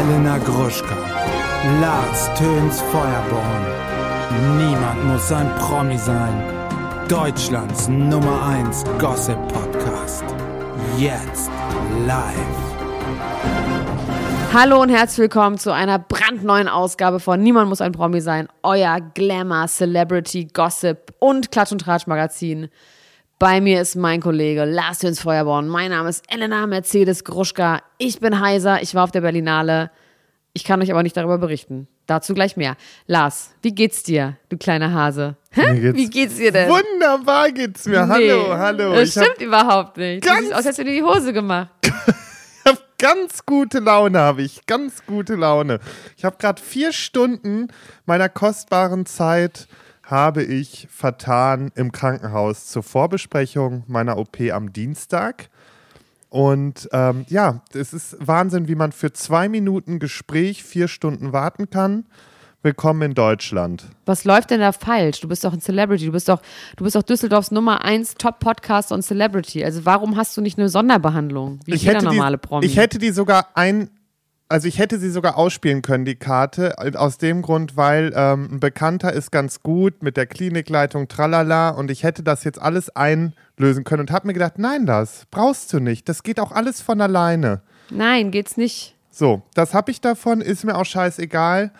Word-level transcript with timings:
Elena 0.00 0.38
Gruschka, 0.38 0.96
Lars 1.78 2.30
Töns 2.34 2.80
Feuerborn. 2.80 3.66
Niemand 4.56 5.04
muss 5.04 5.30
ein 5.30 5.46
Promi 5.56 5.98
sein. 5.98 6.42
Deutschlands 7.06 7.86
Nummer 7.86 8.46
1 8.46 8.84
Gossip 8.98 9.36
Podcast. 9.48 10.24
Jetzt 10.96 11.50
live. 12.06 12.34
Hallo 14.54 14.80
und 14.80 14.88
herzlich 14.88 15.18
willkommen 15.18 15.58
zu 15.58 15.70
einer 15.70 15.98
brandneuen 15.98 16.68
Ausgabe 16.68 17.20
von 17.20 17.42
Niemand 17.42 17.68
muss 17.68 17.82
ein 17.82 17.92
Promi 17.92 18.22
sein, 18.22 18.48
euer 18.62 19.00
Glamour, 19.12 19.66
Celebrity, 19.66 20.46
Gossip 20.46 21.12
und 21.18 21.52
Klatsch 21.52 21.72
und 21.72 21.82
Tratsch 21.82 22.06
Magazin. 22.06 22.70
Bei 23.40 23.62
mir 23.62 23.80
ist 23.80 23.96
mein 23.96 24.20
Kollege 24.20 24.66
Lars 24.66 24.98
Töns 24.98 25.22
Feuerborn. 25.22 25.66
Mein 25.66 25.92
Name 25.92 26.10
ist 26.10 26.22
Elena 26.30 26.66
Mercedes 26.66 27.24
Gruschka. 27.24 27.80
Ich 27.96 28.20
bin 28.20 28.38
heiser, 28.38 28.82
ich 28.82 28.94
war 28.94 29.02
auf 29.04 29.12
der 29.12 29.22
Berlinale. 29.22 29.90
Ich 30.52 30.62
kann 30.62 30.82
euch 30.82 30.90
aber 30.92 31.02
nicht 31.02 31.16
darüber 31.16 31.38
berichten. 31.38 31.88
Dazu 32.06 32.34
gleich 32.34 32.58
mehr. 32.58 32.76
Lars, 33.06 33.54
wie 33.62 33.74
geht's 33.74 34.02
dir, 34.02 34.36
du 34.50 34.58
kleiner 34.58 34.92
Hase? 34.92 35.36
Hä? 35.52 35.74
Geht's 35.80 35.96
Wie 35.96 36.10
geht's 36.10 36.36
dir 36.36 36.52
denn? 36.52 36.68
Wunderbar 36.68 37.50
geht's 37.50 37.86
mir. 37.86 38.04
Nee, 38.04 38.30
Hallo, 38.30 38.58
hallo. 38.58 38.92
Das 38.92 39.08
Ich 39.16 39.22
stimmt 39.22 39.40
überhaupt 39.40 39.96
nicht. 39.96 40.22
Du 40.22 40.28
ganz- 40.28 40.40
siehst 40.40 40.52
aus, 40.52 40.56
als 40.58 40.66
hättest 40.66 40.78
du 40.80 40.84
dir 40.84 40.96
die 40.96 41.02
Hose 41.02 41.32
gemacht. 41.32 41.70
ganz 42.98 43.46
gute 43.46 43.78
Laune, 43.78 44.18
habe 44.18 44.42
ich. 44.42 44.66
Ganz 44.66 45.06
gute 45.06 45.34
Laune. 45.36 45.78
Ich 46.18 46.26
habe 46.26 46.36
gerade 46.38 46.60
vier 46.60 46.92
Stunden 46.92 47.68
meiner 48.04 48.28
kostbaren 48.28 49.06
Zeit 49.06 49.66
habe 50.10 50.42
ich 50.42 50.88
vertan 50.90 51.70
im 51.76 51.92
Krankenhaus 51.92 52.66
zur 52.66 52.82
Vorbesprechung 52.82 53.84
meiner 53.86 54.18
OP 54.18 54.40
am 54.52 54.72
Dienstag. 54.72 55.48
Und 56.28 56.88
ähm, 56.92 57.24
ja, 57.28 57.62
es 57.72 57.92
ist 57.92 58.16
Wahnsinn, 58.20 58.68
wie 58.68 58.74
man 58.74 58.92
für 58.92 59.12
zwei 59.12 59.48
Minuten 59.48 59.98
Gespräch 59.98 60.62
vier 60.64 60.88
Stunden 60.88 61.32
warten 61.32 61.70
kann. 61.70 62.06
Willkommen 62.62 63.02
in 63.02 63.14
Deutschland. 63.14 63.84
Was 64.04 64.24
läuft 64.24 64.50
denn 64.50 64.60
da 64.60 64.72
falsch? 64.72 65.20
Du 65.20 65.28
bist 65.28 65.44
doch 65.44 65.52
ein 65.52 65.62
Celebrity. 65.62 66.04
Du 66.06 66.12
bist 66.12 66.28
doch, 66.28 66.42
du 66.76 66.84
bist 66.84 66.94
doch 66.94 67.02
Düsseldorfs 67.02 67.50
Nummer 67.50 67.84
1 67.84 68.16
Top-Podcaster 68.16 68.94
und 68.94 69.02
Celebrity. 69.02 69.64
Also 69.64 69.86
warum 69.86 70.16
hast 70.16 70.36
du 70.36 70.42
nicht 70.42 70.58
eine 70.58 70.68
Sonderbehandlung? 70.68 71.60
Wie 71.64 71.74
jeder 71.74 72.02
normale 72.02 72.36
die, 72.36 72.46
Promi. 72.46 72.66
ich 72.66 72.76
hätte 72.76 72.98
die 72.98 73.12
sogar 73.12 73.48
ein, 73.54 73.88
also 74.50 74.66
ich 74.66 74.78
hätte 74.78 74.98
sie 74.98 75.10
sogar 75.10 75.38
ausspielen 75.38 75.80
können, 75.80 76.04
die 76.04 76.16
Karte, 76.16 76.74
aus 76.98 77.18
dem 77.18 77.40
Grund, 77.40 77.76
weil 77.76 78.12
ähm, 78.16 78.48
ein 78.52 78.60
Bekannter 78.60 79.12
ist 79.12 79.30
ganz 79.30 79.62
gut 79.62 80.02
mit 80.02 80.16
der 80.16 80.26
Klinikleitung, 80.26 81.06
tralala, 81.06 81.70
und 81.70 81.90
ich 81.90 82.02
hätte 82.02 82.24
das 82.24 82.42
jetzt 82.42 82.60
alles 82.60 82.90
einlösen 82.96 83.84
können 83.84 84.00
und 84.00 84.10
habe 84.10 84.26
mir 84.26 84.32
gedacht, 84.32 84.58
nein, 84.58 84.86
das 84.86 85.26
brauchst 85.30 85.72
du 85.72 85.78
nicht, 85.78 86.08
das 86.08 86.24
geht 86.24 86.40
auch 86.40 86.50
alles 86.50 86.82
von 86.82 87.00
alleine. 87.00 87.62
Nein, 87.90 88.32
geht's 88.32 88.56
nicht. 88.56 88.96
So, 89.10 89.42
das 89.54 89.72
habe 89.72 89.92
ich 89.92 90.00
davon, 90.00 90.40
ist 90.40 90.64
mir 90.64 90.74
auch 90.76 90.84
scheißegal. 90.84 91.70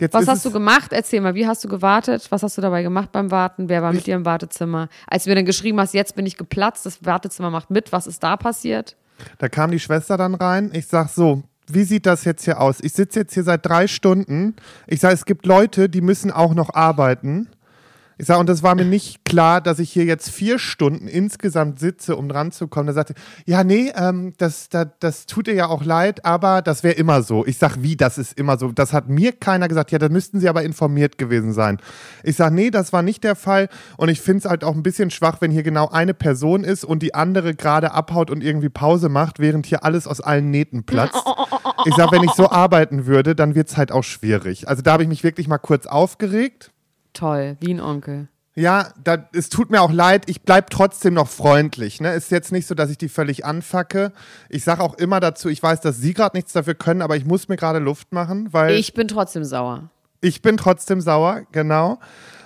Jetzt 0.00 0.14
Was 0.14 0.26
hast 0.28 0.44
du 0.44 0.50
gemacht? 0.50 0.92
Erzähl 0.92 1.20
mal, 1.20 1.34
wie 1.34 1.46
hast 1.46 1.62
du 1.64 1.68
gewartet? 1.68 2.26
Was 2.30 2.42
hast 2.42 2.56
du 2.56 2.60
dabei 2.60 2.82
gemacht 2.82 3.10
beim 3.12 3.30
Warten? 3.30 3.68
Wer 3.68 3.82
war 3.82 3.92
mit 3.92 4.06
dir 4.06 4.14
im 4.14 4.24
Wartezimmer? 4.24 4.88
Als 5.08 5.24
du 5.24 5.30
mir 5.30 5.36
dann 5.36 5.44
geschrieben 5.44 5.80
hast, 5.80 5.92
jetzt 5.94 6.14
bin 6.14 6.24
ich 6.26 6.36
geplatzt, 6.36 6.86
das 6.86 7.04
Wartezimmer 7.04 7.50
macht 7.50 7.70
mit, 7.70 7.92
was 7.92 8.06
ist 8.06 8.22
da 8.22 8.36
passiert? 8.36 8.96
Da 9.38 9.48
kam 9.48 9.72
die 9.72 9.80
Schwester 9.80 10.16
dann 10.16 10.34
rein. 10.34 10.70
Ich 10.72 10.86
sag 10.86 11.08
so, 11.08 11.42
wie 11.72 11.84
sieht 11.84 12.06
das 12.06 12.24
jetzt 12.24 12.44
hier 12.44 12.60
aus? 12.60 12.78
Ich 12.80 12.92
sitze 12.92 13.20
jetzt 13.20 13.34
hier 13.34 13.44
seit 13.44 13.64
drei 13.66 13.86
Stunden. 13.86 14.54
Ich 14.86 15.00
sage, 15.00 15.14
es 15.14 15.24
gibt 15.24 15.46
Leute, 15.46 15.88
die 15.88 16.00
müssen 16.00 16.30
auch 16.30 16.54
noch 16.54 16.74
arbeiten. 16.74 17.48
Ich 18.20 18.26
sage, 18.26 18.40
und 18.40 18.48
das 18.48 18.64
war 18.64 18.74
mir 18.74 18.84
nicht 18.84 19.24
klar, 19.24 19.60
dass 19.60 19.78
ich 19.78 19.92
hier 19.92 20.04
jetzt 20.04 20.30
vier 20.30 20.58
Stunden 20.58 21.06
insgesamt 21.06 21.78
sitze, 21.78 22.16
um 22.16 22.28
dran 22.28 22.50
zu 22.50 22.66
kommen. 22.66 22.88
Da 22.88 22.92
sagte, 22.92 23.14
ja, 23.46 23.62
nee, 23.62 23.92
ähm, 23.94 24.34
das, 24.38 24.68
das, 24.68 24.88
das 24.98 25.26
tut 25.26 25.46
ihr 25.46 25.54
ja 25.54 25.68
auch 25.68 25.84
leid, 25.84 26.24
aber 26.24 26.60
das 26.60 26.82
wäre 26.82 26.94
immer 26.94 27.22
so. 27.22 27.46
Ich 27.46 27.58
sage, 27.58 27.76
wie, 27.82 27.96
das 27.96 28.18
ist 28.18 28.36
immer 28.36 28.58
so. 28.58 28.72
Das 28.72 28.92
hat 28.92 29.08
mir 29.08 29.30
keiner 29.30 29.68
gesagt. 29.68 29.92
Ja, 29.92 30.00
da 30.00 30.08
müssten 30.08 30.40
sie 30.40 30.48
aber 30.48 30.64
informiert 30.64 31.16
gewesen 31.16 31.52
sein. 31.52 31.78
Ich 32.24 32.34
sage, 32.34 32.52
nee, 32.56 32.70
das 32.70 32.92
war 32.92 33.02
nicht 33.02 33.22
der 33.22 33.36
Fall. 33.36 33.68
Und 33.96 34.08
ich 34.08 34.20
finde 34.20 34.38
es 34.38 34.44
halt 34.46 34.64
auch 34.64 34.74
ein 34.74 34.82
bisschen 34.82 35.10
schwach, 35.10 35.36
wenn 35.40 35.52
hier 35.52 35.62
genau 35.62 35.88
eine 35.88 36.12
Person 36.12 36.64
ist 36.64 36.84
und 36.84 37.04
die 37.04 37.14
andere 37.14 37.54
gerade 37.54 37.92
abhaut 37.92 38.32
und 38.32 38.42
irgendwie 38.42 38.68
Pause 38.68 39.08
macht, 39.08 39.38
während 39.38 39.64
hier 39.64 39.84
alles 39.84 40.08
aus 40.08 40.20
allen 40.20 40.50
Nähten 40.50 40.82
platzt. 40.82 41.22
Ich 41.84 41.94
sage, 41.94 42.10
wenn 42.10 42.24
ich 42.24 42.32
so 42.32 42.50
arbeiten 42.50 43.06
würde, 43.06 43.36
dann 43.36 43.54
wird 43.54 43.68
es 43.68 43.76
halt 43.76 43.92
auch 43.92 44.02
schwierig. 44.02 44.66
Also 44.66 44.82
da 44.82 44.92
habe 44.94 45.04
ich 45.04 45.08
mich 45.08 45.22
wirklich 45.22 45.46
mal 45.46 45.58
kurz 45.58 45.86
aufgeregt. 45.86 46.72
Toll, 47.18 47.56
wie 47.60 47.74
ein 47.74 47.80
Onkel. 47.80 48.28
Ja, 48.54 48.92
da, 49.02 49.28
es 49.32 49.48
tut 49.48 49.70
mir 49.70 49.82
auch 49.82 49.90
leid, 49.92 50.24
ich 50.26 50.42
bleibe 50.42 50.68
trotzdem 50.70 51.14
noch 51.14 51.28
freundlich. 51.28 52.00
Ne? 52.00 52.12
Ist 52.14 52.30
jetzt 52.30 52.52
nicht 52.52 52.66
so, 52.66 52.76
dass 52.76 52.90
ich 52.90 52.98
die 52.98 53.08
völlig 53.08 53.44
anfacke. 53.44 54.12
Ich 54.48 54.62
sage 54.62 54.82
auch 54.82 54.94
immer 54.94 55.18
dazu, 55.18 55.48
ich 55.48 55.60
weiß, 55.60 55.80
dass 55.80 55.96
Sie 55.98 56.14
gerade 56.14 56.36
nichts 56.36 56.52
dafür 56.52 56.74
können, 56.74 57.02
aber 57.02 57.16
ich 57.16 57.24
muss 57.24 57.48
mir 57.48 57.56
gerade 57.56 57.80
Luft 57.80 58.12
machen, 58.12 58.52
weil 58.52 58.72
ich, 58.72 58.88
Ich 58.88 58.94
bin 58.94 59.08
trotzdem 59.08 59.42
sauer. 59.42 59.90
bin 60.42 60.56
trotzdem 60.56 61.00
sauer, 61.00 61.42
genau. 61.50 61.98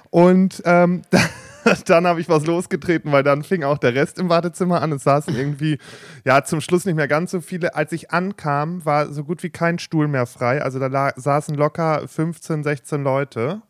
Und 0.08 0.62
ähm, 0.64 1.02
dann 1.86 2.06
habe 2.06 2.20
ich 2.22 2.30
was 2.30 2.46
losgetreten, 2.46 3.12
weil 3.12 3.22
dann 3.22 3.42
fing 3.42 3.62
auch 3.62 3.78
der 3.78 3.94
Rest 3.94 4.18
im 4.18 4.30
Wartezimmer 4.30 4.80
an. 4.80 4.92
Es 4.92 5.04
saßen 5.04 5.34
irgendwie, 5.36 5.78
ja, 6.24 6.44
zum 6.44 6.62
Schluss 6.62 6.86
nicht 6.86 6.96
mehr 6.96 7.08
ganz 7.08 7.30
so 7.30 7.42
viele. 7.42 7.74
Als 7.74 7.92
ich 7.92 8.10
ankam, 8.10 8.84
war 8.86 9.12
so 9.12 9.24
gut 9.24 9.42
wie 9.42 9.50
kein 9.50 9.78
Stuhl 9.78 10.08
mehr 10.08 10.26
frei. 10.26 10.62
Also 10.62 10.78
da 10.78 11.12
saßen 11.16 11.54
locker 11.54 12.06
15, 12.08 12.64
16 12.64 13.02
Leute. 13.02 13.62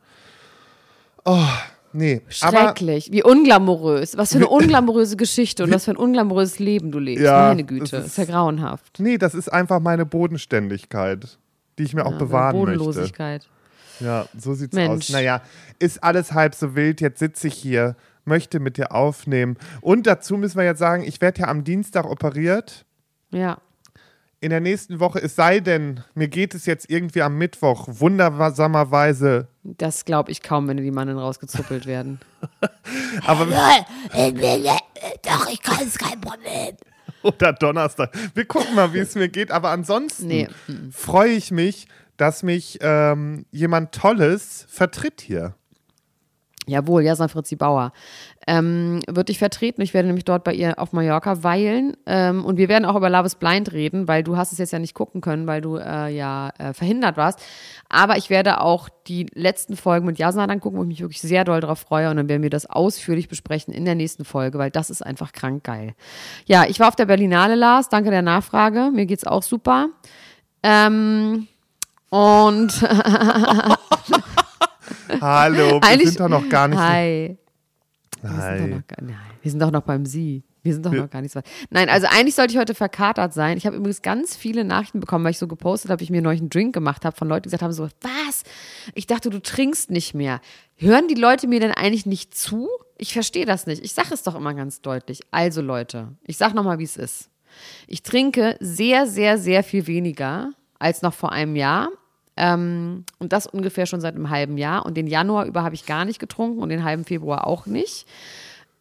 Oh, 1.25 1.39
nee. 1.93 2.21
Aber 2.41 2.59
Schrecklich, 2.59 3.13
wie 3.13 3.23
unglamourös. 3.23 4.17
Was 4.17 4.31
für 4.33 4.39
eine 4.39 4.49
unglamouröse 4.49 5.17
Geschichte 5.17 5.65
und 5.65 5.73
was 5.73 5.85
für 5.85 5.93
ein 5.93 5.97
unglamouröses 5.97 6.59
Leben 6.59 6.91
du 6.93 6.99
lebst. 6.99 7.25
Ja, 7.25 7.49
Meine 7.49 7.65
Güte, 7.65 7.97
das 7.97 8.07
ist 8.07 8.19
ja 8.19 8.25
grauenhaft. 8.25 8.99
Nee, 8.99 9.19
das 9.19 9.35
ist 9.35 9.53
einfach 9.53 9.81
meine 9.81 10.05
Bodenständigkeit, 10.07 11.39
die 11.79 11.85
ich 11.85 11.95
mir 11.95 12.07
auch 12.07 12.13
Ja, 12.13 12.19
bewahren 12.19 12.57
möchte. 12.57 12.79
Bodenlosigkeit. 12.79 13.49
Ja, 14.01 14.27
so 14.37 14.55
sieht's 14.55 14.75
Mensch. 14.75 15.05
aus. 15.05 15.11
Naja, 15.11 15.43
ist 15.79 16.03
alles 16.03 16.33
halb 16.33 16.55
so 16.55 16.75
wild. 16.75 17.01
Jetzt 17.01 17.21
sitze 17.21 17.47
ich 17.47 17.55
hier, 17.55 17.95
möchte 18.25 18.59
mit 18.59 18.77
dir 18.77 18.93
aufnehmen. 18.93 19.57
Und 19.81 20.07
dazu 20.07 20.37
müssen 20.37 20.57
wir 20.59 20.65
jetzt 20.65 20.79
sagen, 20.81 21.05
ich 21.05 21.21
werde 21.21 21.43
ja 21.43 21.49
am 21.49 21.63
Dienstag 21.63 22.05
operiert. 22.07 22.85
Ja. 23.31 23.59
In 24.43 24.51
der 24.51 24.59
nächsten 24.61 24.99
Woche, 24.99 25.21
es 25.23 25.37
sei 25.37 25.61
denn, 25.61 26.03
mir 26.15 26.27
geht 26.27 26.53
es 26.57 26.67
jetzt 26.67 26.91
irgendwie 26.91 27.23
am 27.23 27.39
Mittwoch 27.39 27.87
wundersamerweise. 27.89 29.47
Das 29.63 30.05
glaube 30.05 30.33
ich 30.33 30.43
kaum, 30.43 30.67
wenn 30.67 30.77
die 30.79 30.91
Mannen 30.91 31.17
rausgezuppelt 31.17 31.87
werden. 31.87 32.19
Aber 33.25 33.47
Doch, 35.23 35.49
ich 35.49 35.63
kann 35.63 35.87
es 35.87 35.97
kein 35.97 36.21
Problem. 36.21 36.75
oder 37.23 37.53
Donnerstag. 37.53 38.13
Wir 38.35 38.45
gucken 38.45 38.75
mal, 38.75 38.93
wie 38.93 38.99
es 38.99 39.15
mir 39.15 39.29
geht. 39.29 39.53
Aber 39.53 39.71
ansonsten 39.71 40.27
Nee. 40.27 40.49
freue 40.91 41.31
ich 41.31 41.53
mich, 41.53 41.87
dass 42.17 42.43
mich 42.43 42.79
ähm, 42.83 43.47
jemand 43.53 43.93
Tolles 43.93 44.67
vertritt 44.69 45.21
hier. 45.21 45.55
Jawohl, 46.69 47.03
Jasna 47.03 47.27
Fritzi 47.27 47.57
Bauer. 47.57 47.93
Ähm, 48.47 49.01
wird 49.09 49.29
dich 49.29 49.39
vertreten. 49.39 49.83
Ich 49.83 49.95
werde 49.95 50.07
nämlich 50.07 50.25
dort 50.25 50.45
bei 50.45 50.55
ihr 50.55 50.79
auf 50.79 50.93
Mallorca 50.93 51.43
weilen. 51.43 51.97
Ähm, 52.07 52.45
und 52.45 52.57
wir 52.57 52.69
werden 52.69 52.85
auch 52.85 52.95
über 52.95 53.11
Love 53.11 53.27
is 53.27 53.35
Blind 53.35 53.73
reden, 53.73 54.07
weil 54.07 54.23
du 54.23 54.37
hast 54.37 54.53
es 54.53 54.59
jetzt 54.59 54.73
ja 54.73 54.79
nicht 54.79 54.95
gucken 54.95 55.21
können, 55.21 55.49
weil 55.49 55.61
du 55.61 55.77
äh, 55.77 56.15
ja 56.15 56.51
äh, 56.59 56.73
verhindert 56.73 57.17
warst. 57.17 57.41
Aber 57.89 58.17
ich 58.17 58.31
werde 58.31 58.61
auch 58.61 58.89
die 59.09 59.27
letzten 59.35 59.77
Folgen 59.77 60.07
mit 60.07 60.19
Jasna 60.19 60.47
dann 60.47 60.61
gucken, 60.61 60.79
wo 60.79 60.83
ich 60.83 60.89
mich 60.89 61.01
wirklich 61.01 61.21
sehr 61.21 61.45
doll 61.45 61.61
drauf 61.61 61.81
freue. 61.81 62.11
Und 62.11 62.17
dann 62.17 62.29
werden 62.29 62.43
wir 62.43 62.51
das 62.51 62.67
ausführlich 62.67 63.29
besprechen 63.29 63.75
in 63.75 63.85
der 63.85 63.97
nächsten 63.97 64.25
Folge, 64.25 64.59
weil 64.59 64.71
das 64.71 64.89
ist 64.89 65.05
einfach 65.05 65.33
krank 65.33 65.65
geil. 65.65 65.95
Ja, 66.47 66.65
ich 66.69 66.79
war 66.79 66.89
auf 66.89 66.97
der 66.97 67.07
Berlinale, 67.07 67.57
Lars. 67.57 67.89
Danke 67.89 68.11
der 68.11 68.23
Nachfrage. 68.23 68.91
Mir 68.93 69.07
geht's 69.07 69.25
auch 69.25 69.43
super. 69.43 69.89
Ähm, 70.63 71.49
und 72.09 72.73
Hallo, 75.21 75.57
wir 75.81 75.83
Eigentlich- 75.83 76.09
sind 76.09 76.21
doch 76.21 76.29
noch 76.29 76.49
gar 76.49 76.69
nicht. 76.69 76.79
Hi. 76.79 77.37
Wir 78.23 78.31
sind, 78.31 78.39
doch 78.39 78.43
Hi. 78.45 78.67
noch, 78.69 78.87
gar- 78.87 79.03
nein, 79.03 79.17
wir 79.43 79.51
sind 79.51 79.61
doch 79.61 79.71
noch 79.71 79.83
beim 79.83 80.07
Sie. 80.07 80.45
Wir 80.65 80.73
sind 80.75 80.87
doch 80.87 80.93
noch 80.93 81.11
gar 81.11 81.21
nicht 81.23 81.33
so 81.33 81.39
weit. 81.39 81.47
Nein, 81.71 81.89
also 81.89 82.07
eigentlich 82.09 82.37
sollte 82.37 82.53
ich 82.55 82.59
heute 82.61 82.75
verkatert 82.77 83.35
sein. 83.35 83.57
Ich 83.59 83.67
habe 83.67 83.75
übrigens 83.77 84.01
ganz 84.01 84.37
viele 84.37 84.63
Nachrichten 84.65 85.01
bekommen, 85.01 85.25
weil 85.25 85.33
ich 85.33 85.39
so 85.39 85.49
gepostet 85.49 85.91
habe, 85.91 86.05
ich 86.05 86.11
mir 86.11 86.23
neulich 86.23 86.41
einen 86.41 86.51
Drink 86.51 86.73
gemacht 86.73 87.05
habe 87.05 87.17
von 87.17 87.27
Leuten, 87.29 87.43
die 87.43 87.47
gesagt 87.49 87.65
haben 87.65 87.73
so, 87.73 87.89
was? 88.01 88.45
Ich 88.95 89.09
dachte, 89.09 89.29
du 89.29 89.41
trinkst 89.41 89.91
nicht 89.91 90.15
mehr. 90.15 90.41
Hören 90.77 91.09
die 91.09 91.17
Leute 91.17 91.49
mir 91.49 91.59
denn 91.59 91.73
eigentlich 91.73 92.07
nicht 92.07 92.37
zu? 92.37 92.69
Ich 92.97 93.13
verstehe 93.13 93.45
das 93.45 93.67
nicht. 93.67 93.83
Ich 93.85 93.93
sage 93.93 94.15
es 94.15 94.23
doch 94.23 94.37
immer 94.37 94.55
ganz 94.55 94.81
deutlich. 94.83 95.23
Also 95.33 95.61
Leute, 95.63 96.13
ich 96.25 96.37
sage 96.37 96.55
nochmal, 96.55 96.79
wie 96.79 96.85
es 96.85 96.97
ist. 96.97 97.29
Ich 97.89 98.05
trinke 98.05 98.57
sehr, 98.61 99.09
sehr, 99.09 99.39
sehr 99.39 99.65
viel 99.65 99.89
weniger 99.89 100.53
als 100.79 101.03
noch 101.03 101.13
vor 101.13 101.33
einem 101.33 101.57
Jahr. 101.57 101.89
Ähm, 102.45 103.05
und 103.21 103.33
das 103.33 103.47
ungefähr 103.47 103.87
schon 103.87 104.01
seit 104.01 104.17
einem 104.17 104.29
halben 104.29 104.59
Jahr. 104.59 104.85
Und 104.85 104.97
den 104.97 105.07
Januar 105.07 105.47
über 105.47 105.63
habe 105.63 105.77
ich 105.77 105.87
gar 105.87 106.05
nicht 106.05 106.19
getrunken 106.19 106.61
und 106.61 106.71
den 106.71 106.83
halben 106.83 107.05
Februar 107.05 107.47
auch 107.47 107.67
nicht. 107.67 108.05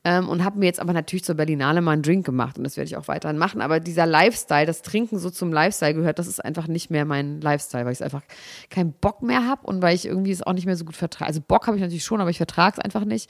Ähm, 0.03 0.29
und 0.29 0.43
habe 0.43 0.57
mir 0.57 0.65
jetzt 0.65 0.79
aber 0.79 0.93
natürlich 0.93 1.23
zur 1.23 1.35
Berlinale 1.35 1.79
mal 1.79 1.91
einen 1.91 2.01
Drink 2.01 2.25
gemacht 2.25 2.57
und 2.57 2.63
das 2.63 2.75
werde 2.75 2.87
ich 2.87 2.97
auch 2.97 3.07
weiterhin 3.07 3.37
machen. 3.37 3.61
Aber 3.61 3.79
dieser 3.79 4.07
Lifestyle, 4.07 4.65
das 4.65 4.81
Trinken 4.81 5.19
so 5.19 5.29
zum 5.29 5.53
Lifestyle 5.53 5.93
gehört, 5.93 6.17
das 6.17 6.25
ist 6.25 6.43
einfach 6.43 6.67
nicht 6.67 6.89
mehr 6.89 7.05
mein 7.05 7.39
Lifestyle, 7.39 7.85
weil 7.85 7.91
ich 7.91 7.99
es 7.99 8.01
einfach 8.01 8.23
keinen 8.71 8.93
Bock 8.93 9.21
mehr 9.21 9.45
habe 9.47 9.61
und 9.67 9.83
weil 9.83 9.93
ich 9.93 10.07
irgendwie 10.07 10.31
es 10.31 10.41
auch 10.41 10.53
nicht 10.53 10.65
mehr 10.65 10.75
so 10.75 10.85
gut 10.85 10.95
vertrage. 10.95 11.27
Also 11.27 11.39
Bock 11.39 11.67
habe 11.67 11.77
ich 11.77 11.83
natürlich 11.83 12.03
schon, 12.03 12.19
aber 12.19 12.31
ich 12.31 12.37
vertrage 12.37 12.77
es 12.79 12.83
einfach 12.83 13.05
nicht. 13.05 13.29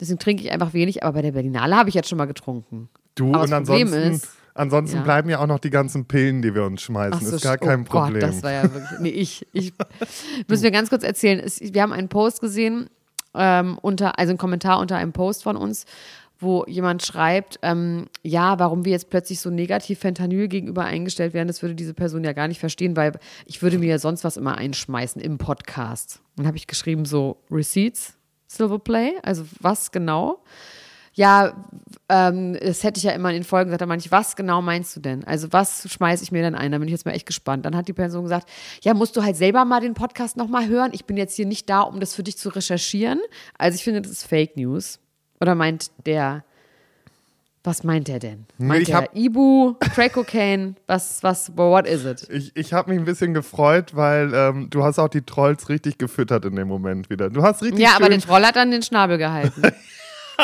Deswegen 0.00 0.18
trinke 0.18 0.42
ich 0.42 0.52
einfach 0.52 0.74
wenig. 0.74 1.02
Aber 1.02 1.14
bei 1.14 1.22
der 1.22 1.32
Berlinale 1.32 1.74
habe 1.78 1.88
ich 1.88 1.94
jetzt 1.94 2.10
schon 2.10 2.18
mal 2.18 2.26
getrunken. 2.26 2.90
Du 3.14 3.32
Aber 3.32 3.44
und 3.44 3.50
das 3.50 3.62
Problem 3.62 3.86
ansonsten 3.86 4.12
ist- 4.16 4.28
Ansonsten 4.54 4.98
Ja. 4.98 5.02
bleiben 5.02 5.30
ja 5.30 5.38
auch 5.38 5.46
noch 5.46 5.58
die 5.58 5.70
ganzen 5.70 6.04
Pillen, 6.04 6.42
die 6.42 6.54
wir 6.54 6.64
uns 6.64 6.82
schmeißen. 6.82 7.26
So, 7.26 7.36
ist 7.36 7.42
gar 7.42 7.56
oh 7.60 7.64
kein 7.64 7.84
Problem. 7.84 8.20
Gott, 8.20 8.30
das 8.30 8.42
war 8.42 8.52
ja 8.52 8.62
wirklich. 8.62 9.00
Nee, 9.00 9.08
ich. 9.08 9.46
ich 9.52 9.72
müssen 10.48 10.62
wir 10.62 10.70
ganz 10.70 10.90
kurz 10.90 11.04
erzählen. 11.04 11.42
Wir 11.60 11.82
haben 11.82 11.92
einen 11.92 12.08
Post 12.08 12.40
gesehen, 12.40 12.90
ähm, 13.34 13.78
unter, 13.80 14.18
also 14.18 14.30
einen 14.30 14.38
Kommentar 14.38 14.78
unter 14.78 14.96
einem 14.96 15.12
Post 15.12 15.42
von 15.42 15.56
uns, 15.56 15.86
wo 16.38 16.64
jemand 16.66 17.02
schreibt, 17.04 17.60
ähm, 17.62 18.06
ja, 18.22 18.58
warum 18.58 18.84
wir 18.84 18.92
jetzt 18.92 19.10
plötzlich 19.10 19.40
so 19.40 19.48
negativ 19.48 20.00
Fentanyl 20.00 20.48
gegenüber 20.48 20.84
eingestellt 20.84 21.34
werden, 21.34 21.48
das 21.48 21.62
würde 21.62 21.74
diese 21.74 21.94
Person 21.94 22.24
ja 22.24 22.32
gar 22.32 22.48
nicht 22.48 22.58
verstehen, 22.60 22.96
weil 22.96 23.12
ich 23.46 23.62
würde 23.62 23.78
mir 23.78 23.88
ja 23.88 23.98
sonst 23.98 24.24
was 24.24 24.36
immer 24.36 24.58
einschmeißen 24.58 25.22
im 25.22 25.38
Podcast. 25.38 26.20
Dann 26.36 26.46
habe 26.46 26.56
ich 26.56 26.66
geschrieben, 26.66 27.04
so 27.04 27.38
Receipts, 27.50 28.14
Silverplay, 28.48 29.12
also 29.22 29.44
was 29.60 29.92
genau? 29.92 30.42
Ja, 31.14 31.52
ähm, 32.08 32.56
das 32.60 32.82
hätte 32.84 32.98
ich 32.98 33.04
ja 33.04 33.12
immer 33.12 33.30
in 33.30 33.36
den 33.36 33.44
Folgen 33.44 33.68
gesagt, 33.68 33.82
da 33.82 33.86
meinte 33.86 34.06
ich, 34.06 34.12
was 34.12 34.34
genau 34.36 34.62
meinst 34.62 34.96
du 34.96 35.00
denn? 35.00 35.24
Also 35.24 35.52
was 35.52 35.90
schmeiße 35.90 36.22
ich 36.24 36.32
mir 36.32 36.42
denn 36.42 36.54
ein? 36.54 36.72
Da 36.72 36.78
bin 36.78 36.88
ich 36.88 36.92
jetzt 36.92 37.04
mal 37.04 37.12
echt 37.12 37.26
gespannt. 37.26 37.66
Dann 37.66 37.76
hat 37.76 37.88
die 37.88 37.92
Person 37.92 38.22
gesagt, 38.24 38.48
ja, 38.82 38.94
musst 38.94 39.16
du 39.16 39.22
halt 39.22 39.36
selber 39.36 39.64
mal 39.64 39.80
den 39.80 39.94
Podcast 39.94 40.36
nochmal 40.36 40.68
hören. 40.68 40.90
Ich 40.94 41.04
bin 41.04 41.16
jetzt 41.16 41.36
hier 41.36 41.46
nicht 41.46 41.68
da, 41.68 41.80
um 41.82 42.00
das 42.00 42.14
für 42.14 42.22
dich 42.22 42.38
zu 42.38 42.48
recherchieren. 42.48 43.20
Also 43.58 43.76
ich 43.76 43.84
finde, 43.84 44.02
das 44.02 44.12
ist 44.12 44.26
Fake 44.26 44.56
News. 44.56 44.98
Oder 45.40 45.54
meint 45.54 45.90
der, 46.06 46.44
was 47.64 47.84
meint 47.84 48.08
der 48.08 48.18
denn? 48.18 48.46
Meint 48.58 48.82
ich 48.82 48.88
der 48.88 49.14
Ibu, 49.14 49.74
Crack 49.80 50.14
Cocaine, 50.14 50.76
was, 50.86 51.22
was, 51.22 51.56
what 51.56 51.86
is 51.86 52.04
it? 52.04 52.28
Ich, 52.30 52.56
ich 52.56 52.72
habe 52.72 52.90
mich 52.90 52.98
ein 52.98 53.04
bisschen 53.04 53.34
gefreut, 53.34 53.94
weil 53.94 54.32
ähm, 54.34 54.68
du 54.70 54.82
hast 54.82 54.98
auch 54.98 55.08
die 55.08 55.22
Trolls 55.22 55.68
richtig 55.68 55.98
gefüttert 55.98 56.44
in 56.44 56.56
dem 56.56 56.68
Moment 56.68 57.10
wieder. 57.10 57.28
Du 57.28 57.42
hast 57.42 57.62
richtig 57.62 57.80
Ja, 57.80 57.96
aber 57.96 58.08
der 58.08 58.20
Troll 58.20 58.42
hat 58.44 58.56
dann 58.56 58.70
den 58.70 58.82
Schnabel 58.82 59.18
gehalten. 59.18 59.62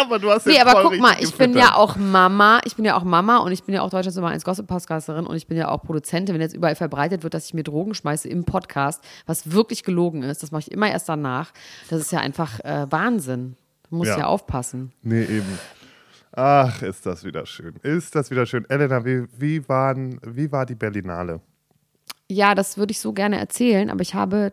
aber 0.00 0.18
du 0.18 0.30
hast 0.30 0.46
den 0.46 0.52
Nee, 0.52 0.60
aber 0.60 0.82
guck 0.82 0.98
mal, 0.98 1.16
ich 1.20 1.34
bin 1.34 1.56
ja 1.56 1.74
auch 1.74 1.96
Mama, 1.96 2.60
ich 2.64 2.76
bin 2.76 2.84
ja 2.84 2.96
auch 2.96 3.04
Mama 3.04 3.38
und 3.38 3.52
ich 3.52 3.64
bin 3.64 3.74
ja 3.74 3.82
auch 3.82 3.90
Deutschlands 3.90 4.16
Nummer 4.16 4.28
1 4.28 4.44
Gossip-Podcasterin 4.44 5.26
und 5.26 5.36
ich 5.36 5.46
bin 5.46 5.56
ja 5.56 5.68
auch 5.68 5.82
Produzentin. 5.82 6.34
Wenn 6.34 6.40
jetzt 6.42 6.54
überall 6.54 6.76
verbreitet 6.76 7.22
wird, 7.22 7.34
dass 7.34 7.46
ich 7.46 7.54
mir 7.54 7.64
Drogen 7.64 7.94
schmeiße 7.94 8.28
im 8.28 8.44
Podcast, 8.44 9.02
was 9.26 9.52
wirklich 9.52 9.84
gelogen 9.84 10.22
ist, 10.22 10.42
das 10.42 10.50
mache 10.50 10.62
ich 10.62 10.72
immer 10.72 10.90
erst 10.90 11.08
danach. 11.08 11.52
Das 11.90 12.00
ist 12.00 12.12
ja 12.12 12.20
einfach 12.20 12.60
äh, 12.60 12.86
Wahnsinn. 12.90 13.56
Du 13.90 13.96
musst 13.96 14.10
ja. 14.10 14.18
Ja. 14.18 14.26
aufpassen. 14.26 14.92
Nee, 15.02 15.22
eben. 15.22 15.58
Ach, 16.32 16.82
ist 16.82 17.06
das 17.06 17.24
wieder 17.24 17.46
schön. 17.46 17.74
Ist 17.82 18.14
das 18.14 18.30
wieder 18.30 18.46
schön. 18.46 18.64
Elena, 18.68 19.04
wie, 19.04 19.24
wie, 19.36 19.68
waren, 19.68 20.20
wie 20.24 20.52
war 20.52 20.66
die 20.66 20.74
Berlinale? 20.74 21.40
Ja, 22.30 22.54
das 22.54 22.76
würde 22.76 22.92
ich 22.92 23.00
so 23.00 23.12
gerne 23.12 23.38
erzählen, 23.38 23.90
aber 23.90 24.02
ich 24.02 24.14
habe 24.14 24.52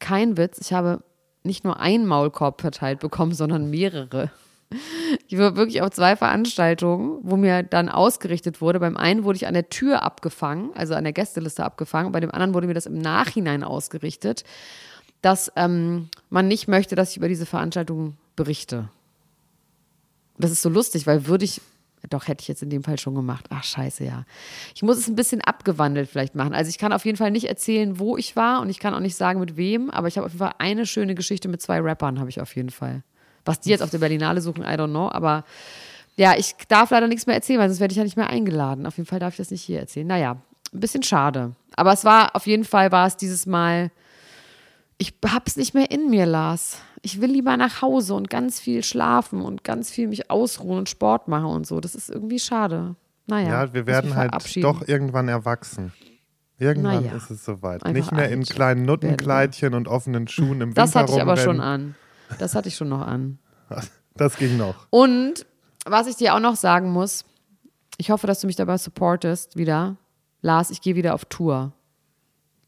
keinen 0.00 0.36
Witz. 0.36 0.58
Ich 0.60 0.72
habe 0.72 1.02
nicht 1.44 1.64
nur 1.64 1.78
einen 1.78 2.06
Maulkorb 2.06 2.60
verteilt 2.60 2.98
bekommen, 2.98 3.32
sondern 3.32 3.70
mehrere. 3.70 4.30
Ich 5.26 5.36
war 5.36 5.56
wirklich 5.56 5.82
auf 5.82 5.90
zwei 5.90 6.14
Veranstaltungen, 6.14 7.18
wo 7.22 7.36
mir 7.36 7.62
dann 7.62 7.88
ausgerichtet 7.88 8.60
wurde. 8.60 8.78
Beim 8.78 8.96
einen 8.96 9.24
wurde 9.24 9.36
ich 9.36 9.46
an 9.46 9.54
der 9.54 9.68
Tür 9.68 10.02
abgefangen, 10.02 10.70
also 10.74 10.94
an 10.94 11.04
der 11.04 11.12
Gästeliste 11.12 11.64
abgefangen. 11.64 12.12
Bei 12.12 12.20
dem 12.20 12.30
anderen 12.30 12.54
wurde 12.54 12.68
mir 12.68 12.74
das 12.74 12.86
im 12.86 12.98
Nachhinein 12.98 13.64
ausgerichtet, 13.64 14.44
dass 15.22 15.52
ähm, 15.56 16.08
man 16.28 16.46
nicht 16.46 16.68
möchte, 16.68 16.94
dass 16.94 17.10
ich 17.10 17.16
über 17.16 17.28
diese 17.28 17.46
Veranstaltung 17.46 18.16
berichte. 18.36 18.88
Das 20.38 20.52
ist 20.52 20.62
so 20.62 20.68
lustig, 20.68 21.06
weil 21.06 21.26
würde 21.26 21.44
ich, 21.44 21.60
doch 22.08 22.28
hätte 22.28 22.42
ich 22.42 22.48
jetzt 22.48 22.62
in 22.62 22.70
dem 22.70 22.84
Fall 22.84 22.98
schon 22.98 23.14
gemacht. 23.14 23.46
Ach 23.50 23.64
scheiße, 23.64 24.04
ja. 24.04 24.24
Ich 24.74 24.82
muss 24.82 24.98
es 24.98 25.08
ein 25.08 25.16
bisschen 25.16 25.40
abgewandelt 25.40 26.08
vielleicht 26.08 26.36
machen. 26.36 26.54
Also 26.54 26.70
ich 26.70 26.78
kann 26.78 26.92
auf 26.92 27.04
jeden 27.04 27.18
Fall 27.18 27.32
nicht 27.32 27.48
erzählen, 27.48 27.98
wo 27.98 28.16
ich 28.16 28.36
war 28.36 28.60
und 28.60 28.70
ich 28.70 28.78
kann 28.78 28.94
auch 28.94 29.00
nicht 29.00 29.16
sagen, 29.16 29.40
mit 29.40 29.56
wem, 29.56 29.90
aber 29.90 30.06
ich 30.06 30.16
habe 30.16 30.26
auf 30.26 30.32
jeden 30.32 30.44
Fall 30.44 30.54
eine 30.58 30.86
schöne 30.86 31.16
Geschichte 31.16 31.48
mit 31.48 31.60
zwei 31.60 31.80
Rappern, 31.80 32.20
habe 32.20 32.30
ich 32.30 32.40
auf 32.40 32.54
jeden 32.54 32.70
Fall. 32.70 33.02
Was 33.44 33.60
die 33.60 33.70
jetzt 33.70 33.82
auf 33.82 33.90
der 33.90 33.98
Berlinale 33.98 34.40
suchen, 34.40 34.62
I 34.62 34.76
don't 34.76 34.90
know, 34.90 35.10
aber 35.10 35.44
ja, 36.16 36.34
ich 36.36 36.54
darf 36.68 36.90
leider 36.90 37.08
nichts 37.08 37.26
mehr 37.26 37.36
erzählen, 37.36 37.58
weil 37.58 37.68
sonst 37.68 37.80
werde 37.80 37.92
ich 37.92 37.98
ja 37.98 38.04
nicht 38.04 38.16
mehr 38.16 38.28
eingeladen. 38.28 38.86
Auf 38.86 38.96
jeden 38.96 39.06
Fall 39.06 39.20
darf 39.20 39.34
ich 39.34 39.38
das 39.38 39.50
nicht 39.50 39.62
hier 39.62 39.80
erzählen. 39.80 40.06
Naja, 40.06 40.36
ein 40.72 40.80
bisschen 40.80 41.02
schade. 41.02 41.54
Aber 41.76 41.92
es 41.92 42.04
war, 42.04 42.36
auf 42.36 42.46
jeden 42.46 42.64
Fall 42.64 42.92
war 42.92 43.06
es 43.06 43.16
dieses 43.16 43.46
Mal, 43.46 43.90
ich 44.98 45.14
hab's 45.26 45.56
nicht 45.56 45.72
mehr 45.72 45.90
in 45.90 46.10
mir, 46.10 46.26
Lars. 46.26 46.78
Ich 47.02 47.22
will 47.22 47.30
lieber 47.30 47.56
nach 47.56 47.80
Hause 47.80 48.14
und 48.14 48.28
ganz 48.28 48.60
viel 48.60 48.84
schlafen 48.84 49.40
und 49.40 49.64
ganz 49.64 49.90
viel 49.90 50.08
mich 50.08 50.30
ausruhen 50.30 50.78
und 50.78 50.88
Sport 50.90 51.28
machen 51.28 51.46
und 51.46 51.66
so. 51.66 51.80
Das 51.80 51.94
ist 51.94 52.10
irgendwie 52.10 52.38
schade. 52.38 52.96
Naja. 53.26 53.64
Ja, 53.64 53.72
wir 53.72 53.86
werden 53.86 54.14
halt 54.14 54.32
doch 54.62 54.86
irgendwann 54.86 55.28
erwachsen. 55.28 55.92
Irgendwann 56.58 57.04
Naja, 57.04 57.16
ist 57.16 57.30
es 57.30 57.42
soweit. 57.46 57.82
einfach 57.82 57.92
Nicht 57.92 58.12
mehr 58.12 58.28
in 58.28 58.44
kleinen 58.44 58.84
Nuttenkleidchen 58.84 59.72
und 59.72 59.88
offenen 59.88 60.28
Schuhen 60.28 60.60
im 60.60 60.74
Das 60.74 60.90
Winter 60.90 61.00
hatte 61.00 61.12
ich 61.14 61.22
aber 61.22 61.38
schon 61.38 61.60
an. 61.60 61.94
Das 62.38 62.54
hatte 62.54 62.68
ich 62.68 62.76
schon 62.76 62.88
noch 62.88 63.06
an. 63.06 63.38
Das 64.14 64.36
ging 64.36 64.56
noch. 64.56 64.74
Und 64.90 65.46
was 65.86 66.06
ich 66.06 66.16
dir 66.16 66.34
auch 66.34 66.40
noch 66.40 66.56
sagen 66.56 66.92
muss, 66.92 67.24
ich 67.96 68.10
hoffe, 68.10 68.26
dass 68.26 68.40
du 68.40 68.46
mich 68.46 68.56
dabei 68.56 68.76
supportest 68.78 69.56
wieder. 69.56 69.96
Lars, 70.42 70.70
ich 70.70 70.80
gehe 70.80 70.94
wieder 70.94 71.14
auf 71.14 71.24
Tour. 71.26 71.72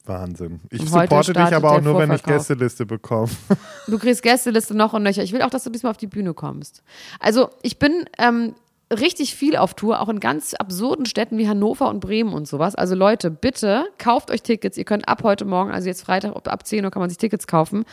Wahnsinn. 0.05 0.61
Ich 0.71 0.81
supporte 0.89 1.33
dich 1.33 1.55
aber 1.55 1.73
auch 1.73 1.81
nur, 1.81 1.97
wenn 1.99 2.11
ich. 2.13 2.23
Gästeliste 2.23 2.87
bekomme. 2.87 3.31
Du 3.87 3.99
kriegst 3.99 4.23
Gästeliste 4.23 4.75
noch 4.75 4.93
und 4.93 5.03
nöcher. 5.05 5.23
Ich 5.23 5.33
will 5.33 5.43
auch, 5.43 5.51
dass 5.51 5.65
du 5.65 5.71
diesmal 5.71 5.91
auf 5.91 5.97
die 5.97 6.07
Bühne 6.07 6.35
kommst. 6.35 6.83
Also 7.21 7.51
ich 7.63 7.79
bin 7.79 8.05
ähm, 8.19 8.55
richtig 8.93 9.35
viel 9.37 9.57
auf 9.57 9.75
Tour, 9.75 10.01
auch 10.01 10.09
in 10.09 10.19
ganz 10.21 10.55
absurden 10.55 11.07
Städten 11.07 11.39
wie 11.39 11.49
Hannover 11.49 11.89
und 11.89 12.01
Bremen 12.01 12.33
und 12.33 12.47
sowas. 12.49 12.75
Also 12.75 12.95
Leute, 12.95 13.31
bitte 13.31 13.85
kauft 13.99 14.31
euch 14.31 14.43
Tickets. 14.43 14.77
Ihr 14.77 14.85
könnt 14.85 15.09
ab 15.09 15.23
heute 15.23 15.45
Morgen, 15.45 15.71
also 15.71 15.89
jetzt 15.89 16.03
Freitag 16.03 16.35
ab- 16.37 16.49
ab 16.49 16.67
10 16.67 16.85
Uhr 16.85 16.91
kann 16.91 17.01
man 17.01 17.09
sich 17.11 17.19
Tickets 17.19 17.47
kaufen. 17.47 17.85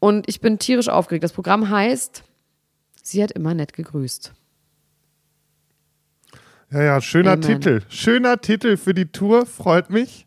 Und 0.00 0.28
ich 0.28 0.40
bin 0.40 0.58
tierisch 0.58 0.88
aufgeregt. 0.88 1.22
Das 1.22 1.32
Programm 1.32 1.70
heißt, 1.70 2.24
sie 3.02 3.22
hat 3.22 3.30
immer 3.32 3.54
nett 3.54 3.74
gegrüßt. 3.74 4.32
Ja, 6.72 6.82
ja, 6.82 7.00
schöner 7.00 7.32
Amen. 7.32 7.42
Titel. 7.42 7.82
Schöner 7.88 8.40
Titel 8.40 8.76
für 8.76 8.94
die 8.94 9.06
Tour, 9.06 9.46
freut 9.46 9.90
mich. 9.90 10.26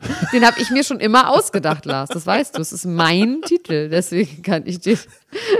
Den 0.32 0.46
habe 0.46 0.60
ich 0.60 0.70
mir 0.70 0.84
schon 0.84 1.00
immer 1.00 1.30
ausgedacht, 1.30 1.84
Lars. 1.84 2.10
Das 2.10 2.26
weißt 2.26 2.56
du. 2.56 2.60
Es 2.60 2.72
ist 2.72 2.84
mein 2.84 3.42
Titel. 3.42 3.88
Deswegen 3.88 4.42
kann 4.42 4.66
ich 4.66 4.80
den. 4.80 4.98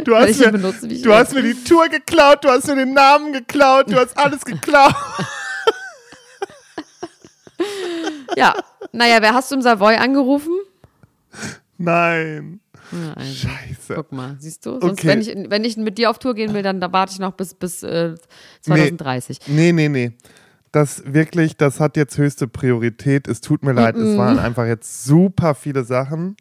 Du 0.04 0.14
hast, 0.14 0.38
mir, 0.38 0.52
benutze, 0.52 0.88
wie 0.88 0.94
ich 0.94 1.02
du 1.02 1.12
hast 1.12 1.34
mir 1.34 1.42
die 1.42 1.54
Tour 1.64 1.88
geklaut, 1.88 2.44
du 2.44 2.48
hast 2.48 2.68
mir 2.68 2.76
den 2.76 2.92
Namen 2.94 3.32
geklaut, 3.32 3.90
du 3.90 3.96
hast 3.96 4.16
alles 4.16 4.44
geklaut. 4.44 4.94
Ja. 8.36 8.54
Naja, 8.92 9.20
wer 9.20 9.34
hast 9.34 9.50
du 9.50 9.56
im 9.56 9.62
Savoy 9.62 9.96
angerufen? 9.96 10.52
Nein. 11.76 12.60
Ja, 12.92 13.12
also. 13.14 13.48
Scheiße. 13.48 13.94
Guck 13.94 14.12
mal, 14.12 14.36
siehst 14.38 14.64
du? 14.66 14.80
Sonst, 14.80 14.92
Okay. 15.00 15.08
wenn, 15.08 15.20
ich, 15.20 15.50
wenn 15.50 15.64
ich 15.64 15.76
mit 15.76 15.98
dir 15.98 16.10
auf 16.10 16.18
Tour 16.18 16.34
gehen 16.34 16.54
will, 16.54 16.62
dann 16.62 16.80
da 16.80 16.92
warte 16.92 17.12
ich 17.12 17.18
noch 17.18 17.32
bis, 17.32 17.54
bis 17.54 17.82
äh, 17.82 18.14
2030. 18.62 19.40
Nee, 19.46 19.72
nee, 19.72 19.88
nee. 19.88 20.12
Das 20.72 21.02
wirklich, 21.06 21.56
das 21.56 21.80
hat 21.80 21.96
jetzt 21.96 22.18
höchste 22.18 22.46
Priorität. 22.46 23.26
Es 23.26 23.40
tut 23.40 23.62
mir 23.62 23.72
leid, 23.72 23.96
es 23.96 24.16
waren 24.18 24.38
einfach 24.38 24.66
jetzt 24.66 25.04
super 25.04 25.54
viele 25.54 25.84
Sachen. 25.84 26.36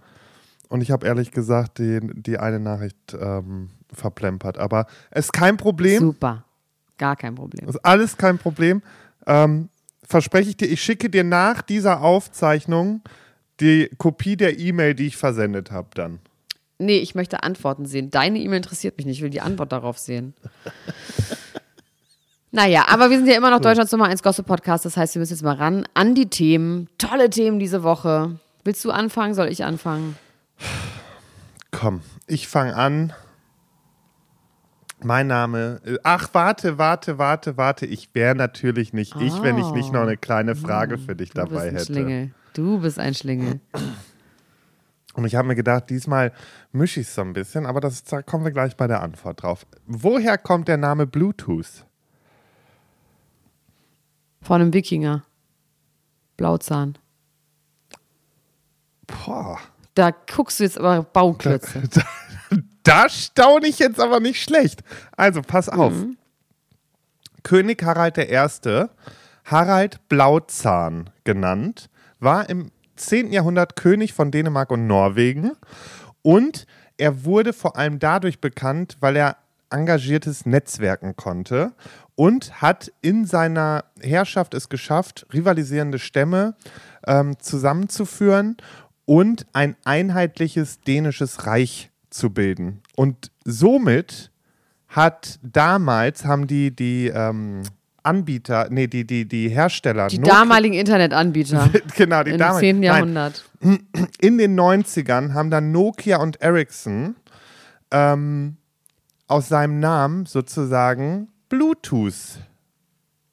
Und 0.69 0.81
ich 0.81 0.91
habe 0.91 1.05
ehrlich 1.07 1.31
gesagt 1.31 1.77
die, 1.77 1.99
die 2.13 2.37
eine 2.37 2.59
Nachricht 2.59 2.97
ähm, 3.17 3.69
verplempert. 3.93 4.57
Aber 4.57 4.85
es 5.11 5.25
ist 5.25 5.33
kein 5.33 5.55
Problem. 5.55 5.99
Super. 5.99 6.43
Gar 6.97 7.15
kein 7.15 7.35
Problem. 7.35 7.69
Es 7.69 7.75
ist 7.75 7.85
alles 7.85 8.17
kein 8.17 8.37
Problem. 8.37 8.81
Ähm, 9.25 9.69
verspreche 10.03 10.49
ich 10.49 10.57
dir, 10.57 10.65
ich 10.67 10.81
schicke 10.81 11.09
dir 11.09 11.23
nach 11.23 11.61
dieser 11.61 12.01
Aufzeichnung 12.01 13.01
die 13.59 13.89
Kopie 13.97 14.35
der 14.35 14.59
E-Mail, 14.59 14.93
die 14.93 15.07
ich 15.07 15.17
versendet 15.17 15.71
habe, 15.71 15.87
dann. 15.93 16.19
Nee, 16.79 16.97
ich 16.99 17.15
möchte 17.15 17.43
Antworten 17.43 17.85
sehen. 17.85 18.11
Deine 18.11 18.39
E-Mail 18.39 18.57
interessiert 18.57 18.97
mich 18.97 19.05
nicht. 19.05 19.17
Ich 19.17 19.23
will 19.23 19.29
die 19.31 19.41
Antwort 19.41 19.71
darauf 19.71 19.97
sehen. 19.97 20.33
Naja, 22.49 22.85
aber 22.87 23.09
wir 23.09 23.17
sind 23.17 23.27
ja 23.27 23.35
immer 23.35 23.51
noch 23.51 23.59
Deutschlands 23.59 23.91
Nummer 23.91 24.05
1 24.05 24.23
Gossip 24.23 24.45
Podcast. 24.47 24.85
Das 24.85 24.95
heißt, 24.95 25.13
wir 25.13 25.19
müssen 25.19 25.33
jetzt 25.33 25.43
mal 25.43 25.55
ran 25.55 25.85
an 25.93 26.15
die 26.15 26.29
Themen. 26.29 26.87
Tolle 26.97 27.29
Themen 27.29 27.59
diese 27.59 27.83
Woche. 27.83 28.39
Willst 28.63 28.83
du 28.85 28.89
anfangen? 28.91 29.33
Soll 29.33 29.49
ich 29.49 29.65
anfangen? 29.65 30.15
Komm, 31.71 32.01
ich 32.25 32.47
fange 32.47 32.73
an. 32.75 33.13
Mein 35.03 35.27
Name. 35.27 35.81
äh, 35.85 35.97
Ach, 36.03 36.29
warte, 36.31 36.77
warte, 36.77 37.17
warte, 37.17 37.57
warte. 37.57 37.85
Ich 37.85 38.09
wäre 38.15 38.33
natürlich 38.33 38.93
nicht 38.93 39.13
ich, 39.19 39.41
wenn 39.43 39.57
ich 39.57 39.69
nicht 39.71 39.91
noch 39.91 40.01
eine 40.01 40.17
kleine 40.17 40.55
Frage 40.55 40.97
für 40.97 41.15
dich 41.17 41.31
Oh. 41.35 41.41
Du 41.41 41.41
bist 41.41 41.51
dabei 41.51 41.67
ein 41.67 41.75
hätte. 41.75 41.85
Schlingel. 41.85 42.31
Du 42.53 42.79
bist 42.79 42.97
ein 42.97 43.13
Schlingel. 43.13 43.59
Und 45.17 45.25
ich 45.25 45.35
habe 45.35 45.47
mir 45.47 45.55
gedacht, 45.55 45.89
diesmal 45.89 46.31
mische 46.71 46.99
ich 46.99 47.07
es 47.07 47.15
so 47.15 47.21
ein 47.21 47.33
bisschen, 47.33 47.65
aber 47.65 47.81
das, 47.81 48.03
da 48.03 48.21
kommen 48.21 48.43
wir 48.45 48.51
gleich 48.51 48.77
bei 48.77 48.85
der 48.85 49.01
Antwort 49.01 49.41
drauf. 49.41 49.65
Woher 49.87 50.37
kommt 50.37 50.67
der 50.67 50.77
Name 50.77 51.07
Bluetooth? 51.07 51.87
Von 54.43 54.61
einem 54.61 54.73
Wikinger. 54.73 55.23
Blauzahn. 56.37 56.99
Boah. 59.07 59.57
Da 59.95 60.11
guckst 60.11 60.59
du 60.59 60.65
jetzt 60.65 60.77
aber 60.77 61.01
Bauklötze. 61.01 61.81
Da 62.83 63.09
staune 63.09 63.65
ich 63.65 63.79
jetzt 63.79 63.99
aber 63.99 64.19
nicht 64.19 64.41
schlecht. 64.41 64.83
Also, 65.17 65.41
pass 65.41 65.67
auf. 65.67 65.93
Mhm. 65.93 66.17
König 67.41 67.81
Harald 67.83 68.19
I., 68.19 68.85
Harald 69.45 70.07
Blauzahn 70.09 71.09
genannt, 71.23 71.89
war 72.19 72.47
im 72.49 72.71
10. 72.97 73.31
Jahrhundert 73.31 73.75
König 73.75 74.13
von 74.13 74.31
Dänemark 74.31 74.71
und 74.71 74.87
Norwegen. 74.87 75.51
Und 76.21 76.65
er 76.97 77.23
wurde 77.25 77.53
vor 77.53 77.77
allem 77.77 77.99
dadurch 77.99 78.41
bekannt, 78.41 78.97
weil 78.99 79.15
er 79.15 79.37
engagiertes 79.69 80.45
Netzwerken 80.45 81.15
konnte 81.15 81.73
und 82.15 82.61
hat 82.61 82.91
in 83.01 83.25
seiner 83.25 83.85
Herrschaft 84.01 84.53
es 84.53 84.69
geschafft, 84.69 85.25
rivalisierende 85.33 85.99
Stämme 85.99 86.55
ähm, 87.05 87.37
zusammenzuführen 87.39 88.57
und 89.05 89.45
ein 89.53 89.75
einheitliches 89.83 90.81
dänisches 90.81 91.45
Reich 91.45 91.91
zu 92.09 92.31
bilden. 92.31 92.81
Und 92.95 93.31
somit 93.45 94.31
hat 94.87 95.39
damals, 95.43 96.25
haben 96.25 96.47
die, 96.47 96.75
die 96.75 97.07
ähm, 97.07 97.61
Anbieter, 98.07 98.67
nee, 98.69 98.87
die, 98.87 99.05
die, 99.05 99.27
die 99.27 99.49
Hersteller, 99.49 100.07
Die 100.07 100.19
Nokia- 100.19 100.27
damaligen 100.29 100.73
Internetanbieter 100.75 101.69
genau, 101.95 102.23
die 102.23 102.31
im 102.31 102.37
damaligen, 102.37 102.59
10. 102.59 102.79
Nein, 102.79 102.83
Jahrhundert. 102.83 103.45
in 104.21 104.37
den 104.37 104.59
90ern 104.59 105.33
haben 105.33 105.49
dann 105.51 105.71
Nokia 105.71 106.17
und 106.17 106.41
Ericsson 106.41 107.15
ähm, 107.91 108.57
aus 109.27 109.47
seinem 109.49 109.79
Namen 109.79 110.25
sozusagen 110.25 111.27
Bluetooth 111.49 112.39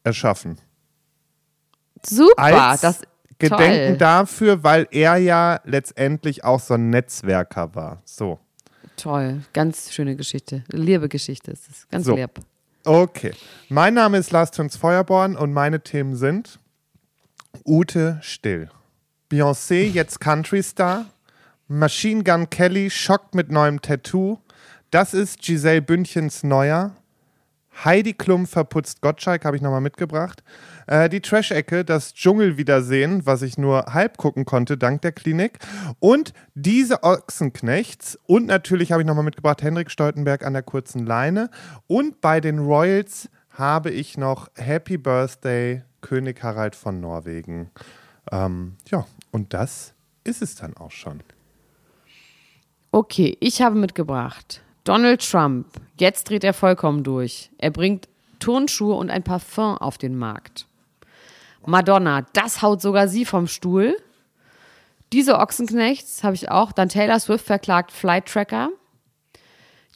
erschaffen. 0.03 0.59
Super, 2.07 2.43
Als 2.43 2.81
das 2.83 3.01
Gedenken 3.39 3.89
toll. 3.91 3.97
dafür, 3.99 4.63
weil 4.63 4.87
er 4.91 5.17
ja 5.17 5.61
letztendlich 5.65 6.45
auch 6.45 6.61
so 6.61 6.75
ein 6.75 6.91
Netzwerker 6.91 7.75
war. 7.75 8.03
So. 8.05 8.39
Toll, 8.97 9.41
ganz 9.53 9.93
schöne 9.93 10.15
Geschichte. 10.15 10.63
Liebe 10.71 11.09
Geschichte 11.09 11.51
ist 11.51 11.69
es. 11.71 11.89
Ganz 11.89 12.07
So. 12.07 12.15
lieb. 12.15 12.31
Okay. 12.85 13.33
Mein 13.71 13.95
Name 13.95 14.19
ist 14.19 14.31
Lars 14.31 14.51
Töns 14.51 14.77
Feuerborn 14.77 15.37
und 15.37 15.55
meine 15.55 15.81
Themen 15.81 16.17
sind 16.17 16.59
Ute 17.65 18.19
Still. 18.23 18.69
Beyoncé, 19.31 19.85
jetzt 19.91 20.21
Country 20.21 20.63
Star. 20.63 21.07
Machine 21.67 22.23
Gun 22.23 22.51
Kelly 22.51 22.91
schockt 22.91 23.35
mit 23.35 23.51
neuem 23.51 23.81
Tattoo. 23.81 24.39
Das 24.91 25.15
ist 25.15 25.41
Giselle 25.41 25.81
Bündchens 25.81 26.43
Neuer. 26.43 26.95
Heidi 27.83 28.13
Klum 28.13 28.47
verputzt 28.47 29.01
Gottschalk, 29.01 29.45
habe 29.45 29.57
ich 29.57 29.63
nochmal 29.63 29.81
mitgebracht. 29.81 30.45
Äh, 30.87 31.09
die 31.09 31.21
Trash-Ecke, 31.21 31.85
das 31.85 32.15
Dschungelwiedersehen, 32.15 33.27
was 33.27 33.43
ich 33.43 33.59
nur 33.59 33.87
halb 33.93 34.17
gucken 34.17 34.45
konnte, 34.45 34.77
dank 34.77 35.03
der 35.03 35.13
Klinik. 35.13 35.59
Und 35.99 36.33
diese 36.55 37.03
Ochsenknechts. 37.03 38.19
Und 38.27 38.47
natürlich 38.47 38.93
habe 38.93 39.03
ich 39.03 39.07
nochmal 39.07 39.25
mitgebracht 39.25 39.63
Henrik 39.63 39.91
Stoltenberg 39.91 40.45
an 40.45 40.53
der 40.53 40.63
kurzen 40.63 41.07
Leine. 41.07 41.51
Und 41.87 42.21
bei 42.21 42.41
den 42.41 42.59
Royals 42.61 43.29
habe 43.51 43.91
ich 43.91 44.19
noch 44.19 44.49
Happy 44.57 44.99
Birthday 44.99 45.83
König 46.01 46.43
Harald 46.43 46.77
von 46.77 47.01
Norwegen. 47.01 47.71
Ähm, 48.31 48.77
ja, 48.91 49.07
und 49.31 49.55
das 49.55 49.95
ist 50.23 50.43
es 50.43 50.55
dann 50.55 50.77
auch 50.77 50.91
schon. 50.91 51.23
Okay, 52.91 53.37
ich 53.41 53.63
habe 53.63 53.75
mitgebracht. 53.75 54.63
Donald 54.85 55.29
Trump. 55.29 55.67
Jetzt 55.99 56.29
dreht 56.29 56.45
er 56.45 56.53
vollkommen 56.53 57.03
durch. 57.03 57.51
Er 57.59 57.71
bringt 57.71 58.09
Turnschuhe 58.39 58.95
und 58.95 59.11
ein 59.11 59.23
Parfum 59.23 59.79
auf 59.79 59.99
den 59.99 60.17
Markt. 60.17 60.67
Madonna, 61.67 62.27
das 62.35 62.61
haut 62.61 62.83
sogar 62.83 63.09
sie 63.09 63.25
vom 63.25 63.47
Stuhl. 63.47 63.97
Diese 65.13 65.39
Ochsenknechts 65.39 66.23
habe 66.23 66.35
ich 66.35 66.51
auch. 66.51 66.73
Dann 66.73 66.91
Taylor 66.91 67.19
Swift 67.19 67.47
verklagt 67.47 67.93
Flight 67.93 68.27
Tracker. 68.27 68.69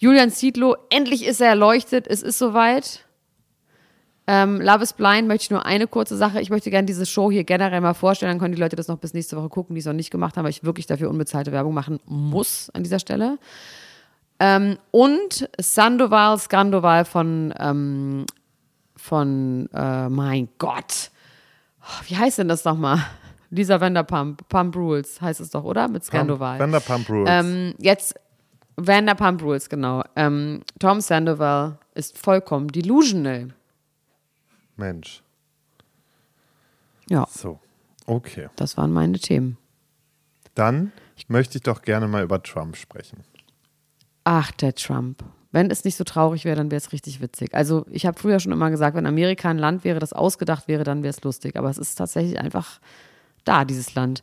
Julian 0.01 0.31
Zietlow, 0.31 0.77
endlich 0.91 1.27
ist 1.27 1.41
er 1.41 1.49
erleuchtet, 1.49 2.07
es 2.07 2.23
ist 2.23 2.39
soweit. 2.39 3.05
Ähm, 4.29 4.61
Love 4.61 4.83
is 4.83 4.93
Blind 4.93 5.27
möchte 5.27 5.45
ich 5.45 5.51
nur 5.51 5.67
eine 5.67 5.87
kurze 5.87 6.17
Sache. 6.17 6.41
Ich 6.41 6.51
möchte 6.51 6.71
gerne 6.71 6.87
diese 6.87 7.05
Show 7.05 7.31
hier 7.31 7.45
generell 7.45 7.81
mal 7.81 7.95
vorstellen. 7.95 8.31
Dann 8.31 8.39
können 8.39 8.55
die 8.55 8.61
Leute 8.61 8.77
das 8.77 8.87
noch 8.87 8.99
bis 8.99 9.13
nächste 9.13 9.37
Woche 9.37 9.49
gucken, 9.49 9.75
die 9.75 9.81
es 9.81 9.87
noch 9.87 9.93
nicht 9.93 10.11
gemacht 10.11 10.37
haben, 10.37 10.45
weil 10.45 10.51
ich 10.51 10.65
wirklich 10.65 10.87
dafür 10.87 11.11
unbezahlte 11.11 11.51
Werbung 11.51 11.75
machen 11.75 11.99
muss 12.07 12.71
an 12.71 12.85
dieser 12.85 12.99
Stelle. 12.99 13.39
Ähm, 14.41 14.79
und 14.91 15.49
Sandoval, 15.61 16.39
Skandoval 16.39 17.05
von, 17.05 17.53
ähm, 17.59 18.27
von 18.97 19.69
äh, 19.73 20.09
mein 20.09 20.49
Gott. 20.59 21.11
Oh, 21.83 22.03
Wie 22.07 22.17
heißt 22.17 22.39
denn 22.39 22.49
das 22.49 22.65
nochmal? 22.65 22.99
Lisa 23.51 23.81
Vanderpump, 23.81 24.47
Pump 24.49 24.77
Rules 24.77 25.21
heißt 25.21 25.41
es 25.41 25.51
doch, 25.51 25.65
oder? 25.65 25.89
Mit 25.89 26.05
Skandoval. 26.05 26.59
Vanderpump 26.59 27.09
Rules. 27.09 27.31
Ähm, 27.33 27.75
jetzt 27.79 28.15
Vanderpump 28.77 29.43
Rules, 29.43 29.69
genau. 29.69 30.05
Ähm, 30.15 30.63
Tom 30.79 31.01
Sandoval 31.01 31.79
ist 31.95 32.17
vollkommen 32.17 32.69
delusional. 32.69 33.49
Mensch. 34.77 35.23
Ja, 37.09 37.27
So. 37.31 37.59
Okay. 38.07 38.49
das 38.57 38.77
waren 38.77 38.93
meine 38.93 39.19
Themen. 39.19 39.59
Dann 40.55 40.93
möchte 41.27 41.59
ich 41.59 41.63
doch 41.65 41.83
gerne 41.83 42.07
mal 42.07 42.23
über 42.23 42.43
Trump 42.43 42.77
sprechen. 42.77 43.25
Ach, 44.31 44.51
der 44.51 44.75
Trump. 44.75 45.25
Wenn 45.53 45.71
es 45.71 45.85
nicht 45.85 45.97
so 45.97 46.05
traurig 46.05 46.45
wäre, 46.45 46.55
dann 46.55 46.71
wäre 46.71 46.77
es 46.77 46.93
richtig 46.93 47.23
witzig. 47.23 47.55
Also 47.55 47.87
ich 47.89 48.05
habe 48.05 48.21
früher 48.21 48.41
schon 48.41 48.53
immer 48.53 48.69
gesagt, 48.69 48.95
wenn 48.95 49.07
Amerika 49.07 49.49
ein 49.49 49.57
Land 49.57 49.85
wäre, 49.85 50.01
das 50.01 50.13
ausgedacht 50.13 50.69
wäre, 50.69 50.85
dann 50.85 51.03
wäre 51.03 51.15
es 51.15 51.23
lustig. 51.23 51.57
Aber 51.57 51.71
es 51.71 51.79
ist 51.79 51.95
tatsächlich 51.95 52.39
einfach 52.39 52.79
da, 53.47 53.65
dieses 53.65 53.95
Land. 53.95 54.23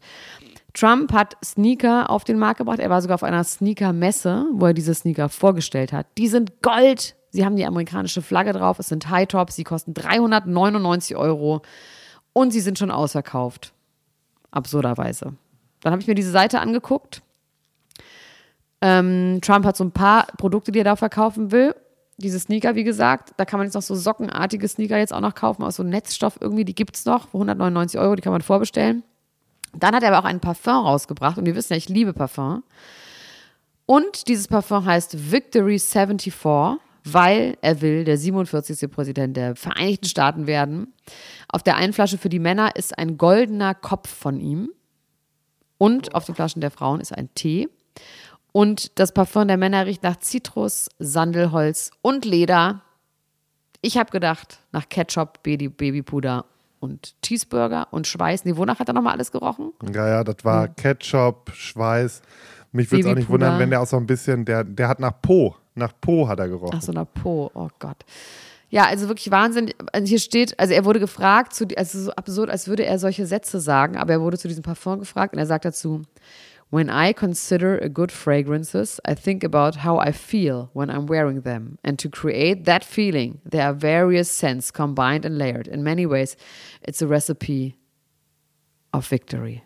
Trump 0.75 1.11
hat 1.11 1.37
Sneaker 1.43 2.11
auf 2.11 2.23
den 2.23 2.37
Markt 2.37 2.59
gebracht. 2.59 2.77
Er 2.77 2.91
war 2.91 3.01
sogar 3.01 3.15
auf 3.15 3.23
einer 3.23 3.43
Sneaker-Messe, 3.43 4.45
wo 4.53 4.67
er 4.67 4.75
diese 4.75 4.93
Sneaker 4.93 5.27
vorgestellt 5.27 5.91
hat. 5.91 6.05
Die 6.19 6.27
sind 6.27 6.61
Gold. 6.61 7.15
Sie 7.31 7.43
haben 7.43 7.55
die 7.55 7.65
amerikanische 7.65 8.21
Flagge 8.21 8.53
drauf. 8.53 8.77
Es 8.77 8.89
sind 8.89 9.09
High 9.09 9.27
Tops. 9.27 9.55
Sie 9.55 9.63
kosten 9.63 9.95
399 9.95 11.17
Euro. 11.17 11.63
Und 12.31 12.51
sie 12.51 12.61
sind 12.61 12.77
schon 12.77 12.91
ausverkauft. 12.91 13.73
Absurderweise. 14.51 15.33
Dann 15.81 15.93
habe 15.93 16.01
ich 16.03 16.07
mir 16.07 16.13
diese 16.13 16.29
Seite 16.29 16.59
angeguckt. 16.59 17.23
Ähm, 18.81 19.39
Trump 19.41 19.65
hat 19.65 19.77
so 19.77 19.83
ein 19.83 19.91
paar 19.91 20.27
Produkte, 20.37 20.71
die 20.71 20.79
er 20.79 20.85
da 20.85 20.95
verkaufen 20.95 21.51
will. 21.51 21.75
Diese 22.17 22.39
Sneaker, 22.39 22.75
wie 22.75 22.83
gesagt, 22.83 23.33
da 23.37 23.45
kann 23.45 23.59
man 23.59 23.67
jetzt 23.67 23.73
noch 23.73 23.81
so 23.81 23.95
sockenartige 23.95 24.67
Sneaker 24.67 24.97
jetzt 24.97 25.13
auch 25.13 25.21
noch 25.21 25.35
kaufen, 25.35 25.63
aus 25.63 25.75
so 25.75 25.83
Netzstoff 25.83 26.37
irgendwie, 26.39 26.63
die 26.63 26.75
gibt 26.75 26.95
es 26.95 27.05
noch, 27.05 27.27
für 27.29 27.37
199 27.37 27.99
Euro, 27.99 28.15
die 28.15 28.21
kann 28.21 28.31
man 28.31 28.41
vorbestellen. 28.41 29.03
Dann 29.73 29.93
hat 29.95 30.03
er 30.03 30.13
aber 30.13 30.19
auch 30.19 30.29
ein 30.29 30.39
Parfum 30.39 30.85
rausgebracht 30.85 31.37
und 31.37 31.45
wir 31.45 31.55
wissen 31.55 31.73
ja, 31.73 31.77
ich 31.77 31.89
liebe 31.89 32.13
Parfum. 32.13 32.63
Und 33.85 34.27
dieses 34.27 34.47
Parfum 34.47 34.85
heißt 34.85 35.31
Victory 35.31 35.77
74, 35.77 36.33
weil 37.03 37.57
er 37.61 37.81
will 37.81 38.03
der 38.03 38.17
47. 38.17 38.89
Präsident 38.89 39.37
der 39.37 39.55
Vereinigten 39.55 40.07
Staaten 40.07 40.47
werden. 40.47 40.93
Auf 41.47 41.61
der 41.63 41.75
einen 41.75 41.93
Flasche 41.93 42.17
für 42.17 42.29
die 42.29 42.39
Männer 42.39 42.75
ist 42.75 42.97
ein 42.97 43.17
goldener 43.17 43.75
Kopf 43.75 44.09
von 44.09 44.39
ihm 44.39 44.71
und 45.77 46.15
auf 46.15 46.25
den 46.25 46.35
Flaschen 46.35 46.61
der 46.61 46.71
Frauen 46.71 46.99
ist 46.99 47.15
ein 47.15 47.29
Tee. 47.35 47.69
Und 48.55 48.97
das 48.99 49.11
Parfum 49.11 49.49
der 49.49 49.57
Männer 49.57 49.85
riecht 49.85 50.01
nach 50.01 50.15
Zitrus, 50.15 50.87
Sandelholz 50.97 51.91
und 52.01 52.23
Leder. 52.23 52.83
Ich 53.81 53.97
habe 53.97 54.11
gedacht, 54.11 54.59
nach 54.71 54.87
Ketchup, 54.87 55.43
Baby, 55.43 55.67
Babypuder 55.67 56.45
und 56.79 57.21
Cheeseburger 57.21 57.89
und 57.91 58.07
Schweiß. 58.07 58.45
Nee, 58.45 58.55
wonach 58.55 58.79
hat 58.79 58.87
er 58.87 58.93
nochmal 58.93 59.11
alles 59.11 59.33
gerochen? 59.33 59.73
Ja, 59.93 60.07
ja, 60.07 60.23
das 60.23 60.37
war 60.43 60.69
Ketchup, 60.69 61.51
Schweiß. 61.53 62.21
Mich 62.71 62.89
würde 62.89 63.01
es 63.01 63.11
auch 63.11 63.15
nicht 63.15 63.27
wundern, 63.27 63.59
wenn 63.59 63.71
der 63.71 63.81
auch 63.81 63.87
so 63.87 63.97
ein 63.97 64.07
bisschen, 64.07 64.45
der, 64.45 64.63
der 64.63 64.87
hat 64.87 65.01
nach 65.01 65.21
Po, 65.21 65.57
nach 65.73 65.91
Po 65.99 66.25
hat 66.29 66.39
er 66.39 66.47
gerochen. 66.47 66.77
Ach 66.77 66.81
so, 66.81 66.93
nach 66.93 67.07
Po, 67.13 67.51
oh 67.53 67.67
Gott. 67.77 68.05
Ja, 68.69 68.85
also 68.85 69.09
wirklich 69.09 69.31
Wahnsinn. 69.31 69.73
Also 69.91 70.07
hier 70.07 70.19
steht, 70.19 70.57
also 70.57 70.73
er 70.73 70.85
wurde 70.85 71.01
gefragt, 71.01 71.53
zu, 71.53 71.67
also 71.75 71.99
so 71.99 72.11
absurd, 72.11 72.49
als 72.49 72.69
würde 72.69 72.85
er 72.85 72.99
solche 72.99 73.25
Sätze 73.25 73.59
sagen, 73.59 73.97
aber 73.97 74.13
er 74.13 74.21
wurde 74.21 74.37
zu 74.37 74.47
diesem 74.47 74.63
Parfum 74.63 74.99
gefragt 74.99 75.33
und 75.33 75.39
er 75.39 75.45
sagt 75.45 75.65
dazu, 75.65 76.03
When 76.71 76.89
I 76.89 77.13
consider 77.13 77.77
a 77.77 77.87
good 77.89 78.11
fragrances, 78.11 78.99
I 79.05 79.13
think 79.15 79.43
about 79.43 79.77
how 79.85 79.97
I 79.97 80.11
feel 80.11 80.69
when 80.73 80.89
I'm 80.89 81.05
wearing 81.05 81.41
them. 81.41 81.77
And 81.83 81.97
to 81.99 82.09
create 82.09 82.65
that 82.65 82.83
feeling, 82.83 83.39
there 83.49 83.63
are 83.67 83.73
various 83.73 84.29
scents 84.29 84.71
combined 84.71 85.25
and 85.25 85.37
layered. 85.37 85.67
In 85.67 85.83
many 85.83 86.05
ways, 86.05 86.35
it's 86.81 87.01
a 87.01 87.07
recipe 87.07 87.77
of 88.91 89.07
victory. 89.09 89.63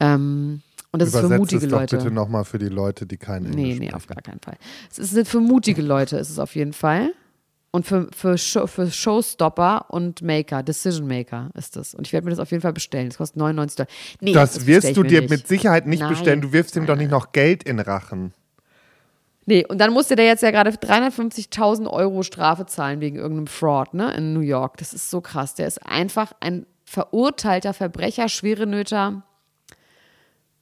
Ähm, 0.00 0.62
und 0.92 1.00
das 1.02 1.08
ist 1.10 1.14
für 1.14 1.26
Übersetzt 1.26 1.38
mutige 1.40 1.64
es 1.66 1.70
doch 1.70 1.80
Leute. 1.80 1.96
bitte 1.98 2.10
nochmal 2.10 2.44
für 2.44 2.58
die 2.58 2.68
Leute, 2.68 3.06
die 3.06 3.16
kein 3.16 3.44
Englisch 3.44 3.54
Nee, 3.56 3.62
nee, 3.68 3.74
sprechen. 3.76 3.94
auf 3.94 4.06
gar 4.06 4.22
keinen 4.22 4.40
Fall. 4.40 4.56
Es 4.90 4.98
ist 4.98 5.28
für 5.28 5.40
mutige 5.40 5.82
Leute, 5.82 6.16
ist 6.16 6.30
es 6.30 6.38
auf 6.38 6.54
jeden 6.56 6.72
Fall. 6.72 7.12
Und 7.70 7.86
für, 7.86 8.08
für, 8.16 8.38
Show, 8.38 8.66
für 8.66 8.90
Showstopper 8.90 9.86
und 9.90 10.22
Maker, 10.22 10.62
Decision 10.62 11.06
Maker 11.06 11.50
ist 11.54 11.76
das. 11.76 11.94
Und 11.94 12.06
ich 12.06 12.12
werde 12.14 12.24
mir 12.24 12.30
das 12.30 12.38
auf 12.38 12.50
jeden 12.50 12.62
Fall 12.62 12.72
bestellen. 12.72 13.08
Das 13.10 13.18
kostet 13.18 13.36
99 13.36 13.76
Dollar. 13.76 13.88
Nee, 14.20 14.32
Das 14.32 14.54
bestell 14.54 14.74
wirst 14.82 14.96
du 14.96 15.02
dir 15.02 15.20
nicht. 15.20 15.30
mit 15.30 15.46
Sicherheit 15.46 15.86
nicht 15.86 16.00
Nein. 16.00 16.08
bestellen. 16.10 16.40
Du 16.40 16.52
wirfst 16.52 16.74
ihm 16.76 16.86
doch 16.86 16.96
nicht 16.96 17.10
noch 17.10 17.32
Geld 17.32 17.62
in 17.64 17.78
Rachen. 17.78 18.32
Nee, 19.44 19.64
und 19.66 19.78
dann 19.78 19.92
musste 19.92 20.16
der 20.16 20.24
jetzt 20.26 20.42
ja 20.42 20.50
gerade 20.50 20.70
350.000 20.70 21.88
Euro 21.90 22.22
Strafe 22.22 22.64
zahlen 22.66 23.00
wegen 23.00 23.16
irgendeinem 23.16 23.46
Fraud, 23.46 23.92
ne, 23.94 24.12
in 24.14 24.32
New 24.34 24.40
York. 24.40 24.76
Das 24.78 24.92
ist 24.94 25.10
so 25.10 25.20
krass. 25.20 25.54
Der 25.54 25.66
ist 25.66 25.84
einfach 25.86 26.32
ein 26.40 26.66
verurteilter 26.84 27.74
Verbrecher, 27.74 28.28
schwere 28.28 28.66
Nöter. 28.66 29.22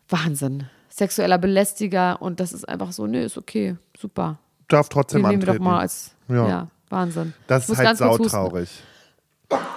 Wahnsinn. 0.08 0.64
Sexueller 0.88 1.38
Belästiger 1.38 2.20
und 2.22 2.40
das 2.40 2.52
ist 2.52 2.68
einfach 2.68 2.92
so, 2.92 3.06
nee, 3.06 3.24
ist 3.24 3.36
okay, 3.36 3.76
super. 3.98 4.38
Darf 4.68 4.88
trotzdem 4.88 5.22
Den 5.22 5.30
nehmen 5.30 5.42
wir 5.42 5.46
doch 5.46 5.52
antreten. 5.54 5.64
mal 5.64 5.80
als, 5.80 6.14
Ja. 6.28 6.48
ja, 6.48 6.68
Wahnsinn. 6.88 7.34
das 7.46 7.68
ist 7.68 7.78
halt 7.78 7.98
sautraurig. 7.98 8.82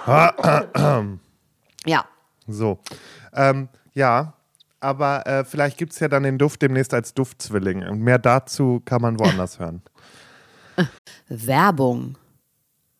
Ja, 0.06 0.34
So. 2.46 2.78
Ähm, 3.32 3.68
ja, 3.94 4.34
aber 4.80 5.26
äh, 5.26 5.44
vielleicht 5.44 5.76
gibt 5.76 5.92
es 5.92 6.00
ja 6.00 6.08
dann 6.08 6.22
den 6.22 6.38
Duft 6.38 6.62
demnächst 6.62 6.94
als 6.94 7.14
Duftzwilling. 7.14 7.86
Und 7.86 8.00
mehr 8.00 8.18
dazu 8.18 8.80
kann 8.84 9.02
man 9.02 9.18
woanders 9.18 9.58
hören. 9.58 9.82
Werbung. 11.28 12.16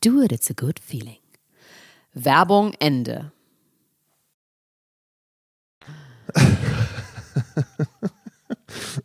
Do 0.00 0.22
it, 0.22 0.32
it's 0.32 0.50
a 0.50 0.54
good 0.54 0.78
feeling. 0.78 1.18
Werbung 2.14 2.74
Ende. 2.80 3.32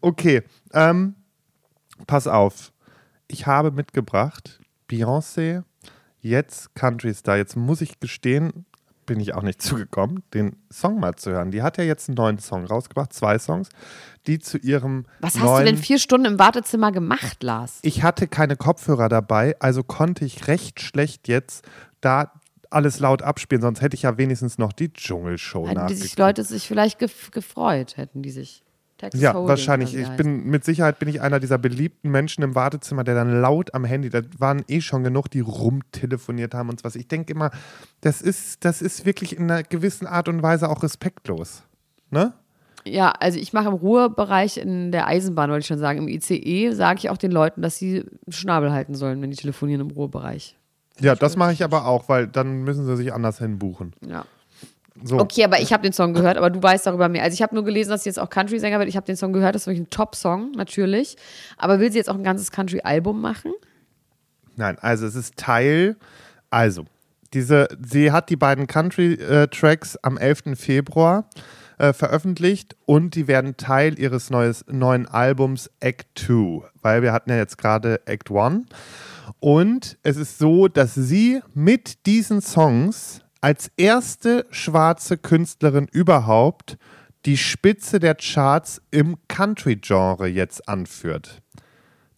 Okay, 0.02 0.44
ähm, 0.74 1.16
pass 2.08 2.28
auf. 2.28 2.74
Ich 3.28 3.46
habe 3.46 3.72
mitgebracht 3.72 4.60
Beyoncé, 4.90 5.64
jetzt 6.20 6.74
Country 6.76 7.14
Star. 7.14 7.38
Jetzt 7.38 7.56
muss 7.56 7.82
ich 7.82 8.00
gestehen, 8.00 8.66
bin 9.12 9.20
ich 9.20 9.34
auch 9.34 9.42
nicht 9.42 9.62
zugekommen, 9.62 10.24
den 10.34 10.56
Song 10.70 11.02
mal 11.02 11.16
zu 11.16 11.32
hören. 11.32 11.52
Die 11.52 11.62
hat 11.62 11.78
ja 11.78 11.84
jetzt 11.84 12.08
einen 12.08 12.16
neuen 12.16 12.40
Song 12.40 12.64
rausgebracht, 12.64 13.12
zwei 13.12 13.38
Songs, 13.38 13.68
die 14.26 14.40
zu 14.40 14.58
ihrem 14.58 15.06
Was 15.20 15.38
hast 15.38 15.60
du 15.60 15.66
denn 15.66 15.76
vier 15.76 16.00
Stunden 16.00 16.26
im 16.26 16.40
Wartezimmer 16.40 16.94
gemacht, 16.94 17.44
Lars? 17.44 17.80
ich 17.82 18.04
hatte 18.04 18.30
keine 18.30 18.56
Kopfhörer 18.56 19.10
dabei, 19.10 19.58
also 19.60 19.84
konnte 19.84 20.24
ich 20.24 20.48
recht 20.48 20.80
schlecht 20.80 21.28
jetzt 21.28 21.66
da 22.00 22.32
alles 22.70 23.00
laut 23.00 23.22
abspielen, 23.22 23.62
sonst 23.62 23.82
hätte 23.82 23.96
ich 23.96 24.04
ja 24.04 24.18
wenigstens 24.18 24.58
noch 24.58 24.72
die 24.72 24.94
Dschungelshow 24.94 25.68
Hätten 25.68 25.88
die 25.88 25.96
sich 25.96 26.18
Leute 26.18 26.46
sich 26.46 26.66
vielleicht 26.66 26.98
gef 26.98 27.32
gefreut, 27.32 27.98
hätten 27.98 28.22
die 28.22 28.32
sich. 28.32 28.64
Texas 29.02 29.20
Ja, 29.20 29.34
Hold'em 29.34 29.48
wahrscheinlich. 29.48 29.96
Ich 29.96 30.10
bin 30.10 30.46
mit 30.46 30.64
Sicherheit 30.64 31.00
bin 31.00 31.10
ich 31.10 31.22
einer 31.22 31.40
dieser 31.40 31.58
beliebten 31.58 32.12
Menschen 32.12 32.44
im 32.44 32.54
Wartezimmer, 32.54 33.04
der 33.04 33.16
dann 33.16 33.42
laut 33.42 33.74
am 33.74 33.84
Handy, 33.84 34.10
da 34.10 34.22
waren 34.38 34.64
eh 34.68 34.80
schon 34.80 35.04
genug, 35.04 35.28
die 35.30 35.40
rumtelefoniert 35.40 36.54
haben 36.54 36.70
und 36.70 36.80
so 36.80 36.86
was. 36.86 36.96
Ich 36.96 37.08
denke 37.08 37.34
immer, 37.34 37.50
das 38.02 38.22
ist, 38.22 38.64
das 38.64 38.82
ist 38.82 39.06
wirklich 39.06 39.36
in 39.36 39.50
einer 39.50 39.64
gewissen 39.64 40.06
Art 40.06 40.30
und 40.30 40.44
Weise 40.44 40.70
auch 40.70 40.84
respektlos. 40.84 41.64
Ne? 42.12 42.34
Ja, 42.86 43.10
also 43.10 43.40
ich 43.40 43.54
mache 43.54 43.70
im 43.70 43.74
Ruhebereich 43.74 44.58
in 44.58 44.92
der 44.92 45.08
Eisenbahn, 45.08 45.50
wollte 45.50 45.62
ich 45.62 45.68
schon 45.68 45.80
sagen, 45.80 46.00
im 46.00 46.08
ICE 46.08 46.72
sage 46.72 47.00
ich 47.00 47.10
auch 47.10 47.18
den 47.18 47.32
Leuten, 47.32 47.62
dass 47.62 47.78
sie 47.78 48.06
Schnabel 48.30 48.72
halten 48.72 48.94
sollen, 48.94 49.22
wenn 49.22 49.32
die 49.32 49.38
telefonieren 49.38 49.82
im 49.82 49.92
Ruhebereich. 49.92 50.58
Ja, 51.00 51.16
das 51.16 51.36
mache 51.38 51.54
ich 51.54 51.64
aber 51.64 51.88
auch, 51.88 52.08
weil 52.08 52.28
dann 52.28 52.64
müssen 52.64 52.86
sie 52.86 52.96
sich 52.98 53.14
anders 53.14 53.40
hinbuchen. 53.40 53.94
Ja. 54.08 54.26
So. 55.04 55.20
Okay, 55.20 55.44
aber 55.44 55.62
ich 55.62 55.72
habe 55.72 55.84
den 55.84 55.94
Song 55.94 56.14
gehört, 56.14 56.38
aber 56.38 56.50
du 56.50 56.62
weißt 56.62 56.86
darüber 56.86 57.08
mehr. 57.08 57.24
Also 57.24 57.34
ich 57.34 57.42
habe 57.42 57.56
nur 57.56 57.64
gelesen, 57.64 57.90
dass 57.92 58.04
sie 58.04 58.10
jetzt 58.10 58.20
auch 58.20 58.30
Country-Sänger 58.30 58.78
wird. 58.80 58.90
Ich 58.90 58.98
habe 58.98 59.06
den 59.06 59.16
Song 59.16 59.32
gehört, 59.32 59.56
das 59.56 59.64
ist 59.64 59.68
wirklich 59.68 59.88
ein 59.88 59.90
Top-Song, 59.90 60.52
natürlich. 60.52 61.16
Aber 61.58 61.80
will 61.80 61.92
sie 61.92 61.98
jetzt 61.98 62.10
auch 62.10 62.16
ein 62.16 62.24
ganzes 62.24 62.52
Country-Album 62.52 63.22
machen? 63.22 63.54
Nein, 64.58 64.78
also 64.80 65.06
es 65.06 65.16
ist 65.16 65.38
Teil, 65.38 65.96
also, 66.50 66.86
diese, 67.34 67.70
sie 67.82 68.12
hat 68.12 68.30
die 68.30 68.36
beiden 68.36 68.68
Country-Tracks 68.68 69.98
am 69.98 70.18
11. 70.18 70.56
Februar 70.56 71.30
äh, 71.78 71.94
veröffentlicht 71.94 72.76
und 72.86 73.16
die 73.16 73.28
werden 73.28 73.56
Teil 73.56 73.98
ihres 73.98 74.30
neues, 74.30 74.66
neuen 74.68 75.08
Albums 75.08 75.72
Act 75.80 76.20
2, 76.20 76.64
weil 76.82 77.02
wir 77.02 77.14
hatten 77.14 77.30
ja 77.30 77.38
jetzt 77.38 77.58
gerade 77.58 78.02
Act 78.06 78.30
1. 78.30 78.66
Und 79.40 79.98
es 80.04 80.18
ist 80.18 80.38
so, 80.38 80.68
dass 80.68 80.94
sie 80.94 81.42
mit 81.54 82.06
diesen 82.06 82.42
Songs 82.42 83.22
als 83.42 83.72
erste 83.76 84.46
schwarze 84.52 85.18
Künstlerin 85.18 85.88
überhaupt 85.92 86.78
die 87.26 87.38
Spitze 87.38 88.00
der 88.00 88.16
Charts 88.16 88.82
im 88.92 89.18
Country-Genre 89.28 90.28
jetzt 90.28 90.68
anführt. 90.68 91.42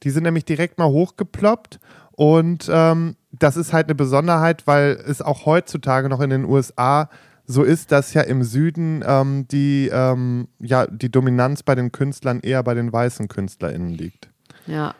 Die 0.04 0.10
sind 0.10 0.24
nämlich 0.24 0.46
direkt 0.46 0.78
mal 0.78 0.88
hochgeploppt 0.88 1.80
Und 2.12 2.70
ähm, 2.72 3.16
das 3.32 3.58
ist 3.58 3.74
halt 3.74 3.88
eine 3.88 3.96
Besonderheit, 3.96 4.68
weil 4.68 4.92
es 5.08 5.22
auch 5.22 5.46
heutzutage 5.46 6.10
noch 6.10 6.22
in 6.22 6.30
den 6.30 6.46
USA 6.46 7.10
so 7.46 7.64
ist, 7.64 7.92
dass 7.92 8.14
ja 8.14 8.22
im 8.22 8.44
Süden 8.44 9.04
ähm, 9.06 9.48
die, 9.50 9.90
ähm, 9.92 10.48
ja, 10.60 10.88
die 10.88 11.12
Dominanz 11.12 11.64
bei 11.64 11.76
den 11.76 11.92
Künstlern 11.92 12.40
eher 12.40 12.64
bei 12.64 12.74
den 12.74 12.94
weißen 12.94 13.28
KünstlerInnen 13.28 13.90
liegt. 13.90 14.30
Ja. 14.68 14.94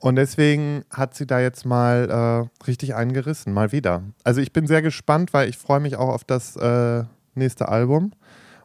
Und 0.00 0.16
deswegen 0.16 0.84
hat 0.90 1.14
sie 1.14 1.26
da 1.26 1.40
jetzt 1.40 1.66
mal 1.66 2.48
äh, 2.50 2.64
richtig 2.64 2.94
eingerissen, 2.94 3.52
mal 3.52 3.70
wieder. 3.70 4.02
Also 4.24 4.40
ich 4.40 4.52
bin 4.52 4.66
sehr 4.66 4.80
gespannt, 4.82 5.32
weil 5.34 5.48
ich 5.48 5.58
freue 5.58 5.80
mich 5.80 5.96
auch 5.96 6.08
auf 6.08 6.24
das 6.24 6.56
äh, 6.56 7.04
nächste 7.34 7.68
Album. 7.68 8.12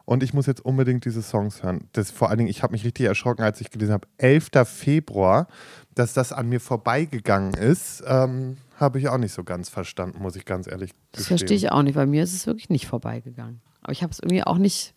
Und 0.06 0.22
ich 0.22 0.32
muss 0.32 0.46
jetzt 0.46 0.64
unbedingt 0.64 1.04
diese 1.04 1.20
Songs 1.20 1.62
hören. 1.62 1.88
Das 1.92 2.10
vor 2.10 2.28
allen 2.30 2.38
Dingen, 2.38 2.48
ich 2.50 2.62
habe 2.62 2.72
mich 2.72 2.84
richtig 2.84 3.06
erschrocken, 3.06 3.42
als 3.42 3.60
ich 3.60 3.70
gelesen 3.70 3.92
habe, 3.92 4.06
11. 4.18 4.50
Februar, 4.64 5.46
dass 5.94 6.14
das 6.14 6.32
an 6.32 6.48
mir 6.48 6.60
vorbeigegangen 6.60 7.54
ist, 7.54 8.02
ähm, 8.06 8.56
habe 8.78 8.98
ich 8.98 9.08
auch 9.08 9.18
nicht 9.18 9.32
so 9.32 9.42
ganz 9.42 9.68
verstanden, 9.68 10.22
muss 10.22 10.36
ich 10.36 10.44
ganz 10.44 10.68
ehrlich 10.68 10.92
Das 11.12 11.22
gestehen. 11.22 11.38
verstehe 11.38 11.56
ich 11.56 11.72
auch 11.72 11.82
nicht. 11.82 11.96
Bei 11.96 12.06
mir 12.06 12.22
ist 12.22 12.34
es 12.34 12.46
wirklich 12.46 12.70
nicht 12.70 12.86
vorbeigegangen. 12.86 13.60
Aber 13.82 13.92
ich 13.92 14.02
habe 14.02 14.12
es 14.12 14.20
irgendwie 14.20 14.44
auch 14.44 14.58
nicht 14.58 14.94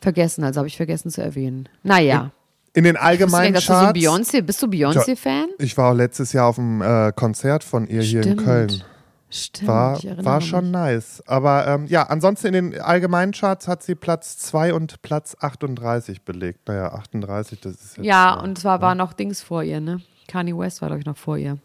vergessen, 0.00 0.44
also 0.44 0.58
habe 0.58 0.68
ich 0.68 0.76
vergessen 0.76 1.10
zu 1.10 1.22
erwähnen. 1.22 1.68
Naja. 1.82 2.32
In 2.74 2.84
den 2.84 2.96
allgemeinen 2.96 3.54
denn, 3.54 3.54
dass 3.54 3.66
du 3.66 3.72
so 3.72 4.08
Charts. 4.10 4.32
Bist 4.46 4.62
du 4.62 4.66
Beyoncé-Fan? 4.66 5.46
Ich 5.58 5.76
war 5.76 5.92
auch 5.92 5.96
letztes 5.96 6.32
Jahr 6.32 6.48
auf 6.48 6.56
dem 6.56 6.82
äh, 6.82 7.12
Konzert 7.14 7.62
von 7.62 7.86
ihr 7.86 8.02
hier 8.02 8.22
in 8.22 8.32
Stimmt. 8.32 8.44
Köln. 8.44 8.84
Stimmt. 9.30 9.68
War, 9.68 9.98
ich 9.98 10.24
war 10.24 10.36
mich. 10.36 10.48
schon 10.48 10.70
nice. 10.70 11.22
Aber 11.26 11.66
ähm, 11.66 11.86
ja, 11.86 12.04
ansonsten 12.04 12.48
in 12.48 12.52
den 12.52 12.80
allgemeinen 12.80 13.32
Charts 13.32 13.68
hat 13.68 13.82
sie 13.82 13.94
Platz 13.94 14.38
2 14.38 14.74
und 14.74 15.02
Platz 15.02 15.36
38 15.40 16.22
belegt. 16.22 16.68
Naja, 16.68 16.92
38, 16.92 17.60
das 17.60 17.72
ist 17.74 17.96
jetzt. 17.96 18.06
Ja, 18.06 18.38
äh, 18.38 18.42
und 18.42 18.58
zwar 18.58 18.80
war 18.80 18.94
noch 18.94 19.12
Dings 19.12 19.40
vor 19.40 19.62
ihr, 19.62 19.80
ne? 19.80 20.00
Kanye 20.28 20.56
West 20.56 20.82
war, 20.82 20.88
glaube 20.88 21.00
ich, 21.00 21.06
noch 21.06 21.16
vor 21.16 21.36
ihr. 21.36 21.58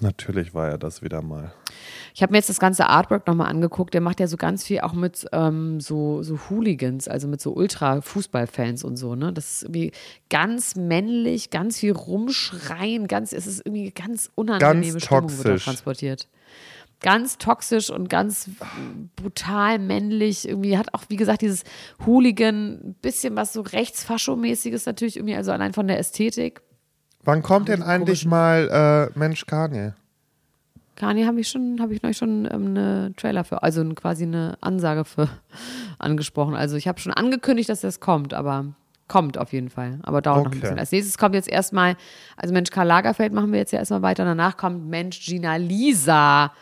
Natürlich 0.00 0.52
war 0.52 0.68
er 0.68 0.78
das 0.78 1.02
wieder 1.02 1.22
mal. 1.22 1.52
Ich 2.14 2.22
habe 2.22 2.32
mir 2.32 2.38
jetzt 2.38 2.50
das 2.50 2.60
ganze 2.60 2.88
Artwork 2.88 3.26
nochmal 3.26 3.48
angeguckt. 3.48 3.94
Der 3.94 4.02
macht 4.02 4.20
ja 4.20 4.26
so 4.26 4.36
ganz 4.36 4.64
viel 4.64 4.80
auch 4.80 4.92
mit 4.92 5.26
ähm, 5.32 5.80
so, 5.80 6.22
so 6.22 6.38
Hooligans, 6.50 7.08
also 7.08 7.28
mit 7.28 7.40
so 7.40 7.52
Ultra-Fußballfans 7.54 8.84
und 8.84 8.96
so, 8.96 9.14
ne? 9.14 9.32
Das 9.32 9.54
ist 9.54 9.62
irgendwie 9.62 9.92
ganz 10.28 10.76
männlich, 10.76 11.50
ganz 11.50 11.78
viel 11.78 11.92
rumschreien, 11.92 13.08
ganz, 13.08 13.32
es 13.32 13.46
ist 13.46 13.64
irgendwie 13.64 13.90
ganz 13.90 14.30
unangenehme 14.34 14.92
Ganz 14.92 15.04
Stimmung 15.04 15.30
wird 15.30 15.38
da 15.38 15.42
toxisch. 15.50 15.64
transportiert. 15.64 16.28
Ganz 17.00 17.36
toxisch 17.36 17.90
und 17.90 18.08
ganz 18.08 18.48
brutal 19.16 19.78
männlich. 19.78 20.48
Irgendwie 20.48 20.78
hat 20.78 20.94
auch, 20.94 21.04
wie 21.08 21.16
gesagt, 21.16 21.42
dieses 21.42 21.64
Hooligan, 22.06 22.72
ein 22.72 22.94
bisschen 23.02 23.36
was 23.36 23.52
so 23.52 23.60
rechtsfaschomäßiges 23.60 24.86
natürlich 24.86 25.16
irgendwie, 25.16 25.36
also 25.36 25.52
allein 25.52 25.74
von 25.74 25.86
der 25.88 25.98
Ästhetik. 25.98 26.62
Wann 27.26 27.42
kommt 27.42 27.68
denn 27.68 27.82
eigentlich 27.82 28.24
mal 28.24 29.10
äh, 29.14 29.18
Mensch 29.18 29.44
Kanye? 29.46 29.92
Kanye 30.94 31.26
habe 31.26 31.40
ich 31.40 31.48
schon, 31.48 31.78
habe 31.80 31.92
ich 31.92 32.00
neulich 32.02 32.16
schon 32.16 32.46
ähm, 32.50 32.68
eine 32.68 33.12
Trailer 33.16 33.44
für, 33.44 33.62
also 33.62 33.84
quasi 33.94 34.22
eine 34.22 34.56
Ansage 34.62 35.04
für 35.04 35.28
angesprochen. 35.98 36.54
Also 36.54 36.76
ich 36.76 36.88
habe 36.88 36.98
schon 37.00 37.12
angekündigt, 37.12 37.68
dass 37.68 37.80
das 37.82 38.00
kommt, 38.00 38.32
aber 38.32 38.66
kommt 39.08 39.38
auf 39.38 39.52
jeden 39.52 39.68
Fall. 39.70 39.98
Aber 40.04 40.22
dauert 40.22 40.44
noch 40.44 40.44
ein 40.46 40.52
Okay. 40.52 40.60
bisschen. 40.60 40.78
Als 40.78 40.92
nächstes 40.92 41.18
kommt 41.18 41.34
jetzt 41.34 41.48
erstmal, 41.48 41.96
also 42.36 42.54
Mensch 42.54 42.70
Karl 42.70 42.86
Lagerfeld 42.86 43.32
machen 43.32 43.52
wir 43.52 43.58
jetzt 43.58 43.72
ja 43.72 43.78
erstmal 43.80 44.02
weiter. 44.02 44.24
Danach 44.24 44.56
kommt 44.56 44.86
Mensch 44.88 45.24
Gina 45.26 45.56
Lisa. 45.56 46.52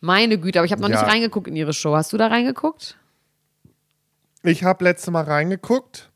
Meine 0.00 0.38
Güte, 0.38 0.58
aber 0.60 0.66
ich 0.66 0.72
habe 0.72 0.82
noch 0.82 0.88
Ja. 0.88 1.02
nicht 1.02 1.12
reingeguckt 1.12 1.48
in 1.48 1.56
ihre 1.56 1.72
Show. 1.72 1.94
Hast 1.94 2.12
du 2.12 2.16
da 2.16 2.28
reingeguckt? 2.28 2.96
Ich 4.44 4.64
habe 4.64 4.84
letzte 4.84 5.10
Mal 5.10 5.24
reingeguckt 5.24 6.10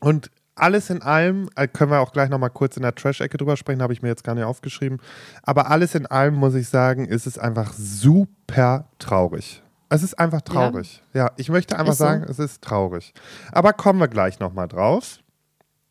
und 0.00 0.30
alles 0.56 0.90
in 0.90 1.02
allem, 1.02 1.48
äh, 1.54 1.68
können 1.68 1.90
wir 1.90 2.00
auch 2.00 2.12
gleich 2.12 2.30
nochmal 2.30 2.50
kurz 2.50 2.76
in 2.76 2.82
der 2.82 2.94
Trash-Ecke 2.94 3.36
drüber 3.36 3.56
sprechen, 3.56 3.82
habe 3.82 3.92
ich 3.92 4.02
mir 4.02 4.08
jetzt 4.08 4.24
gar 4.24 4.34
nicht 4.34 4.44
aufgeschrieben. 4.44 4.98
Aber 5.42 5.70
alles 5.70 5.94
in 5.94 6.06
allem, 6.06 6.34
muss 6.34 6.54
ich 6.54 6.68
sagen, 6.68 7.04
ist 7.04 7.26
es 7.26 7.38
einfach 7.38 7.72
super 7.74 8.88
traurig. 8.98 9.62
Es 9.88 10.02
ist 10.02 10.18
einfach 10.18 10.40
traurig. 10.40 11.02
Ja, 11.12 11.30
ich 11.36 11.48
möchte 11.48 11.78
einfach 11.78 11.92
Ist 11.92 11.98
so. 11.98 12.04
sagen, 12.04 12.24
es 12.24 12.38
ist 12.38 12.62
traurig. 12.62 13.14
Aber 13.52 13.72
kommen 13.72 14.00
wir 14.00 14.08
gleich 14.08 14.40
nochmal 14.40 14.66
drauf. 14.66 15.18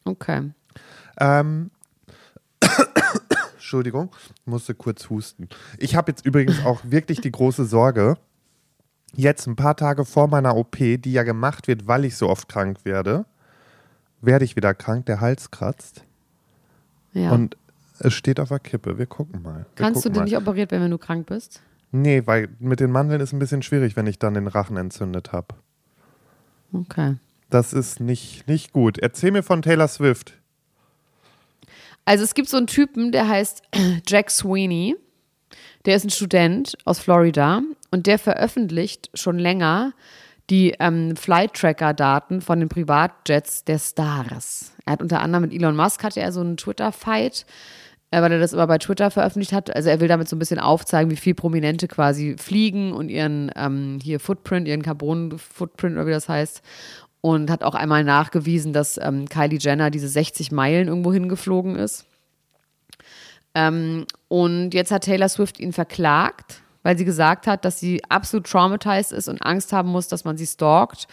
Okay. 0.03 0.51
Ähm, 1.17 1.71
Entschuldigung, 3.53 4.11
musste 4.45 4.75
kurz 4.75 5.09
husten. 5.09 5.47
Ich 5.77 5.95
habe 5.95 6.11
jetzt 6.11 6.25
übrigens 6.25 6.65
auch 6.65 6.81
wirklich 6.83 7.21
die 7.21 7.31
große 7.31 7.65
Sorge, 7.65 8.17
jetzt 9.13 9.47
ein 9.47 9.55
paar 9.55 9.77
Tage 9.77 10.03
vor 10.03 10.27
meiner 10.27 10.57
OP, 10.57 10.75
die 10.77 11.13
ja 11.13 11.23
gemacht 11.23 11.67
wird, 11.67 11.87
weil 11.87 12.03
ich 12.05 12.17
so 12.17 12.29
oft 12.29 12.49
krank 12.49 12.79
werde, 12.83 13.25
werde 14.25 14.45
ich 14.45 14.55
wieder 14.55 14.73
krank, 14.73 15.05
der 15.05 15.21
Hals 15.21 15.51
kratzt 15.51 16.03
Ja. 17.13 17.31
und 17.31 17.57
es 17.99 18.13
steht 18.13 18.39
auf 18.39 18.49
der 18.49 18.59
Kippe. 18.59 18.97
Wir 18.97 19.05
gucken 19.05 19.41
mal. 19.41 19.59
Wir 19.59 19.65
Kannst 19.75 20.03
du 20.05 20.09
gucken 20.09 20.13
denn 20.13 20.19
mal. 20.21 20.25
nicht 20.25 20.37
operiert 20.37 20.71
werden, 20.71 20.83
wenn 20.83 20.91
du 20.91 20.97
krank 20.97 21.27
bist? 21.27 21.61
Nee, 21.91 22.23
weil 22.25 22.49
mit 22.59 22.79
den 22.81 22.91
Mandeln 22.91 23.21
ist 23.21 23.31
ein 23.31 23.39
bisschen 23.39 23.61
schwierig, 23.61 23.95
wenn 23.95 24.07
ich 24.07 24.19
dann 24.19 24.33
den 24.33 24.47
Rachen 24.47 24.75
entzündet 24.75 25.31
habe. 25.31 25.55
Okay. 26.73 27.15
Das 27.49 27.71
ist 27.73 28.01
nicht, 28.01 28.47
nicht 28.47 28.73
gut. 28.73 28.97
Erzähl 28.97 29.31
mir 29.31 29.43
von 29.43 29.61
Taylor 29.61 29.87
Swift. 29.87 30.33
Also 32.03 32.23
es 32.23 32.33
gibt 32.33 32.49
so 32.49 32.57
einen 32.57 32.67
Typen, 32.67 33.11
der 33.11 33.27
heißt 33.29 33.63
Jack 34.07 34.29
Sweeney. 34.29 34.95
Der 35.85 35.95
ist 35.95 36.03
ein 36.03 36.09
Student 36.09 36.75
aus 36.83 36.99
Florida 36.99 37.61
und 37.91 38.07
der 38.07 38.19
veröffentlicht 38.19 39.09
schon 39.13 39.37
länger 39.39 39.93
die 40.49 40.75
ähm, 40.79 41.15
Flight-Tracker-Daten 41.15 42.41
von 42.41 42.59
den 42.59 42.69
Privatjets 42.69 43.63
der 43.63 43.79
Stars. 43.79 44.73
Er 44.85 44.93
hat 44.93 45.01
unter 45.01 45.21
anderem 45.21 45.43
mit 45.43 45.53
Elon 45.53 45.75
Musk 45.75 46.03
hatte 46.03 46.19
er 46.19 46.31
so 46.31 46.41
einen 46.41 46.57
Twitter-Fight, 46.57 47.45
äh, 48.11 48.21
weil 48.21 48.31
er 48.31 48.39
das 48.39 48.53
immer 48.53 48.67
bei 48.67 48.77
Twitter 48.77 49.09
veröffentlicht 49.09 49.53
hat. 49.53 49.75
Also 49.75 49.89
er 49.89 49.99
will 49.99 50.07
damit 50.07 50.29
so 50.29 50.35
ein 50.35 50.39
bisschen 50.39 50.59
aufzeigen, 50.59 51.09
wie 51.11 51.15
viel 51.15 51.33
Prominente 51.33 51.87
quasi 51.87 52.35
fliegen 52.37 52.93
und 52.93 53.09
ihren 53.09 53.51
ähm, 53.55 53.99
hier 54.01 54.19
Footprint, 54.19 54.67
ihren 54.67 54.83
Carbon-Footprint 54.83 55.95
oder 55.95 56.05
wie 56.05 56.11
das 56.11 56.29
heißt. 56.29 56.61
Und 57.21 57.49
hat 57.49 57.63
auch 57.63 57.73
einmal 57.73 58.03
nachgewiesen, 58.03 58.71
dass 58.71 58.99
ähm, 59.01 59.27
Kylie 59.27 59.57
Jenner 59.57 59.89
diese 59.89 60.07
60 60.07 60.51
Meilen 60.51 60.87
irgendwo 60.87 61.11
hingeflogen 61.11 61.75
ist. 61.75 62.05
Ähm, 63.55 64.05
und 64.27 64.75
jetzt 64.75 64.91
hat 64.91 65.05
Taylor 65.05 65.29
Swift 65.29 65.59
ihn 65.59 65.73
verklagt, 65.73 66.61
weil 66.85 66.99
sie 66.99 67.03
gesagt 67.03 67.47
hat, 67.47 67.65
dass 67.65 67.79
sie 67.79 68.03
absolut 68.09 68.45
traumatized 68.45 69.11
ist 69.11 69.27
und 69.27 69.41
Angst 69.41 69.73
haben 69.73 69.89
muss, 69.89 70.07
dass 70.07 70.23
man 70.23 70.37
sie 70.37 70.45
stalkt 70.45 71.07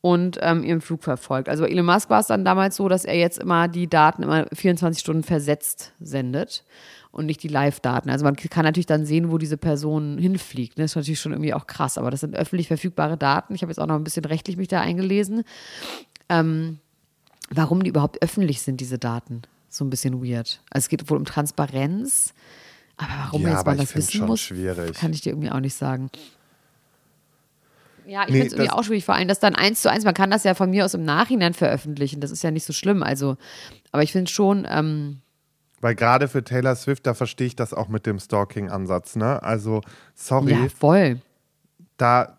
und 0.00 0.38
ähm, 0.40 0.64
ihren 0.64 0.80
Flug 0.80 1.04
verfolgt. 1.04 1.50
Also 1.50 1.66
Elon 1.66 1.84
Musk 1.84 2.08
war 2.08 2.20
es 2.20 2.28
dann 2.28 2.42
damals 2.42 2.76
so, 2.76 2.88
dass 2.88 3.04
er 3.04 3.16
jetzt 3.16 3.38
immer 3.38 3.68
die 3.68 3.86
Daten 3.86 4.22
immer 4.22 4.46
24 4.50 4.98
Stunden 4.98 5.22
versetzt 5.22 5.92
sendet 6.00 6.64
und 7.12 7.26
nicht 7.26 7.42
die 7.42 7.48
Live-Daten. 7.48 8.08
Also 8.08 8.24
man 8.24 8.34
kann 8.34 8.64
natürlich 8.64 8.86
dann 8.86 9.04
sehen, 9.04 9.30
wo 9.30 9.36
diese 9.36 9.58
Person 9.58 10.16
hinfliegt. 10.16 10.78
ne? 10.78 10.84
Das 10.84 10.92
ist 10.92 10.96
natürlich 10.96 11.20
schon 11.20 11.32
irgendwie 11.32 11.52
auch 11.52 11.66
krass, 11.66 11.98
aber 11.98 12.10
das 12.10 12.20
sind 12.20 12.34
öffentlich 12.34 12.68
verfügbare 12.68 13.18
Daten. 13.18 13.54
Ich 13.54 13.60
habe 13.60 13.70
jetzt 13.70 13.78
auch 13.78 13.86
noch 13.86 13.96
ein 13.96 14.04
bisschen 14.04 14.24
rechtlich 14.24 14.56
mich 14.56 14.68
da 14.68 14.80
eingelesen. 14.80 15.44
Ähm, 16.30 16.78
warum 17.50 17.82
die 17.82 17.90
überhaupt 17.90 18.22
öffentlich 18.22 18.62
sind, 18.62 18.80
diese 18.80 18.96
Daten. 18.96 19.42
So 19.68 19.84
ein 19.84 19.90
bisschen 19.90 20.24
weird. 20.24 20.62
Also 20.70 20.86
es 20.86 20.88
geht 20.88 21.10
wohl 21.10 21.18
um 21.18 21.26
Transparenz, 21.26 22.32
aber 23.00 23.12
warum 23.24 23.42
Ja, 23.42 23.48
jetzt 23.50 23.58
aber 23.60 23.70
man 23.72 23.78
das 23.78 23.94
wissen 23.96 24.12
schon 24.18 24.26
muss, 24.26 24.40
schwierig. 24.40 24.96
kann 24.96 25.12
ich 25.12 25.20
dir 25.22 25.30
irgendwie 25.30 25.50
auch 25.50 25.60
nicht 25.60 25.74
sagen. 25.74 26.10
Ja, 28.06 28.22
ich 28.24 28.28
Nee, 28.30 28.32
finde 28.40 28.46
es 28.46 28.52
irgendwie 28.54 28.70
auch 28.70 28.82
schwierig, 28.84 29.04
vor 29.04 29.14
allem 29.14 29.28
das 29.28 29.38
dann 29.40 29.54
eins 29.54 29.82
zu 29.82 29.90
eins, 29.90 30.04
man 30.04 30.14
kann 30.14 30.30
das 30.30 30.44
ja 30.44 30.54
von 30.54 30.70
mir 30.70 30.84
aus 30.84 30.94
im 30.94 31.04
Nachhinein 31.04 31.54
veröffentlichen, 31.54 32.20
das 32.20 32.30
ist 32.30 32.42
ja 32.42 32.50
nicht 32.50 32.64
so 32.64 32.72
schlimm, 32.72 33.02
also, 33.02 33.36
aber 33.92 34.02
ich 34.02 34.12
finde 34.12 34.30
schon, 34.30 34.66
ähm, 34.68 35.20
Weil 35.80 35.94
gerade 35.94 36.26
für 36.28 36.42
Taylor 36.42 36.74
Swift, 36.76 37.06
da 37.06 37.14
verstehe 37.14 37.46
ich 37.46 37.56
das 37.56 37.72
auch 37.72 37.88
mit 37.88 38.06
dem 38.06 38.18
Stalking-Ansatz, 38.18 39.16
ne? 39.16 39.42
Also, 39.42 39.80
sorry, 40.14 40.52
ja, 40.52 40.68
voll. 40.68 41.20
da 41.98 42.36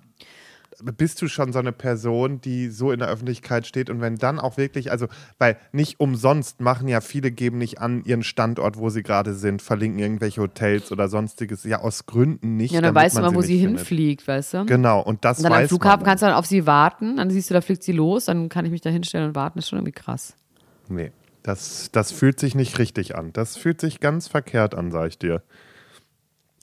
bist 0.83 1.21
du 1.21 1.27
schon 1.27 1.53
so 1.53 1.59
eine 1.59 1.71
Person, 1.71 2.41
die 2.41 2.69
so 2.69 2.91
in 2.91 2.99
der 2.99 3.07
Öffentlichkeit 3.07 3.67
steht 3.67 3.89
und 3.89 4.01
wenn 4.01 4.15
dann 4.15 4.39
auch 4.39 4.57
wirklich, 4.57 4.91
also, 4.91 5.07
weil 5.37 5.57
nicht 5.71 5.99
umsonst 5.99 6.61
machen 6.61 6.87
ja 6.87 7.01
viele, 7.01 7.31
geben 7.31 7.57
nicht 7.57 7.79
an 7.79 8.03
ihren 8.03 8.23
Standort, 8.23 8.77
wo 8.77 8.89
sie 8.89 9.03
gerade 9.03 9.33
sind, 9.33 9.61
verlinken 9.61 9.99
irgendwelche 9.99 10.41
Hotels 10.41 10.91
oder 10.91 11.07
sonstiges, 11.07 11.63
ja, 11.63 11.79
aus 11.79 12.05
Gründen 12.05 12.57
nicht. 12.57 12.71
Ja, 12.71 12.81
dann 12.81 12.95
weißt 12.95 13.17
du 13.17 13.21
man 13.21 13.33
mal, 13.33 13.37
wo 13.37 13.41
sie 13.41 13.53
nicht 13.53 13.63
findet. 13.63 13.79
hinfliegt, 13.79 14.27
weißt 14.27 14.53
du? 14.53 14.65
Genau, 14.65 15.01
und 15.01 15.23
das 15.25 15.39
Und 15.39 15.45
dann 15.45 15.53
weiß 15.53 15.63
am 15.63 15.67
Flughafen 15.69 15.99
man. 15.99 16.05
kannst 16.05 16.21
du 16.23 16.27
dann 16.27 16.35
auf 16.35 16.45
sie 16.45 16.65
warten, 16.65 17.17
dann 17.17 17.29
siehst 17.29 17.49
du, 17.49 17.53
da 17.53 17.61
fliegt 17.61 17.83
sie 17.83 17.93
los, 17.93 18.25
dann 18.25 18.49
kann 18.49 18.65
ich 18.65 18.71
mich 18.71 18.81
da 18.81 18.89
hinstellen 18.89 19.29
und 19.29 19.35
warten, 19.35 19.59
das 19.59 19.65
ist 19.65 19.69
schon 19.69 19.79
irgendwie 19.79 19.93
krass. 19.93 20.35
Nee, 20.89 21.11
das, 21.43 21.89
das 21.91 22.11
fühlt 22.11 22.39
sich 22.39 22.55
nicht 22.55 22.77
richtig 22.79 23.15
an. 23.15 23.31
Das 23.33 23.57
fühlt 23.57 23.81
sich 23.81 23.99
ganz 23.99 24.27
verkehrt 24.27 24.75
an, 24.75 24.91
sag 24.91 25.07
ich 25.07 25.17
dir. 25.17 25.41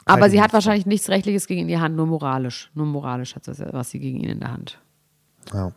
Aber 0.08 0.30
sie 0.30 0.40
hat 0.40 0.52
wahrscheinlich 0.52 0.86
nichts 0.86 1.08
Rechtliches 1.08 1.46
gegen 1.46 1.60
ihn 1.60 1.68
in 1.68 1.68
die 1.68 1.78
Hand, 1.78 1.96
nur 1.96 2.06
moralisch. 2.06 2.70
Nur 2.74 2.86
moralisch 2.86 3.34
hat 3.36 3.44
sie 3.44 3.52
was 3.72 3.90
sie 3.90 3.98
gegen 3.98 4.20
ihn 4.20 4.30
in 4.30 4.40
der 4.40 4.52
Hand. 4.52 4.78
Ja. 5.52 5.72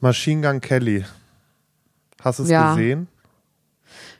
Machine 0.00 0.46
Gun 0.46 0.60
Kelly. 0.60 1.04
Hast 2.22 2.38
du 2.38 2.44
es 2.44 2.50
Ja. 2.50 2.70
gesehen? 2.74 3.08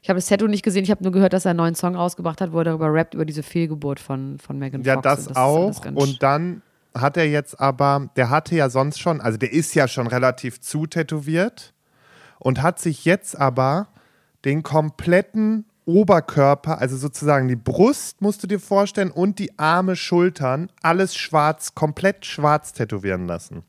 Ich 0.02 0.08
habe 0.08 0.18
das 0.18 0.26
Tattoo 0.26 0.46
nicht 0.46 0.62
gesehen, 0.62 0.84
ich 0.84 0.90
habe 0.90 1.02
nur 1.02 1.12
gehört, 1.12 1.32
dass 1.32 1.44
er 1.44 1.50
einen 1.50 1.58
neuen 1.58 1.74
Song 1.74 1.94
rausgebracht 1.94 2.40
hat, 2.40 2.52
wo 2.52 2.58
er 2.58 2.64
darüber 2.64 2.92
rappt, 2.92 3.14
über 3.14 3.24
diese 3.24 3.42
Fehlgeburt 3.42 4.00
von, 4.00 4.38
von 4.38 4.58
Megan 4.58 4.82
Ja, 4.82 4.94
Fox. 4.94 5.02
das, 5.04 5.26
Und 5.26 5.30
ist 5.32 5.36
auch. 5.36 5.84
Und 5.94 6.22
dann 6.22 6.62
hat 6.96 7.16
er 7.16 7.28
jetzt 7.28 7.60
aber, 7.60 8.08
der 8.16 8.30
hatte 8.30 8.54
ja 8.56 8.70
sonst 8.70 8.98
schon, 8.98 9.20
also 9.20 9.36
der 9.38 9.52
ist 9.52 9.74
ja 9.74 9.86
schon 9.86 10.06
relativ 10.06 10.60
zu 10.60 10.86
tätowiert 10.86 11.74
und 12.38 12.62
hat 12.62 12.78
sich 12.78 13.04
jetzt 13.04 13.38
aber 13.38 13.88
den 14.44 14.62
kompletten 14.62 15.66
Oberkörper, 15.88 16.78
also 16.80 16.96
sozusagen 16.96 17.48
die 17.48 17.56
Brust, 17.56 18.20
musst 18.20 18.42
du 18.42 18.46
dir 18.46 18.60
vorstellen, 18.60 19.10
und 19.10 19.38
die 19.38 19.58
Arme, 19.58 19.96
Schultern, 19.96 20.70
alles 20.82 21.16
schwarz, 21.16 21.74
komplett 21.74 22.26
schwarz 22.26 22.74
tätowieren 22.74 23.26
lassen. 23.26 23.62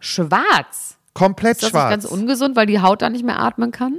Schwarz. 0.00 0.96
Komplett 1.12 1.56
Ist 1.56 1.64
das 1.64 1.70
schwarz. 1.70 1.94
nicht 1.94 2.02
ganz 2.02 2.20
ungesund, 2.20 2.56
weil 2.56 2.66
die 2.66 2.80
Haut 2.80 3.02
da 3.02 3.10
nicht 3.10 3.24
mehr 3.24 3.38
atmen 3.40 3.72
kann? 3.72 3.98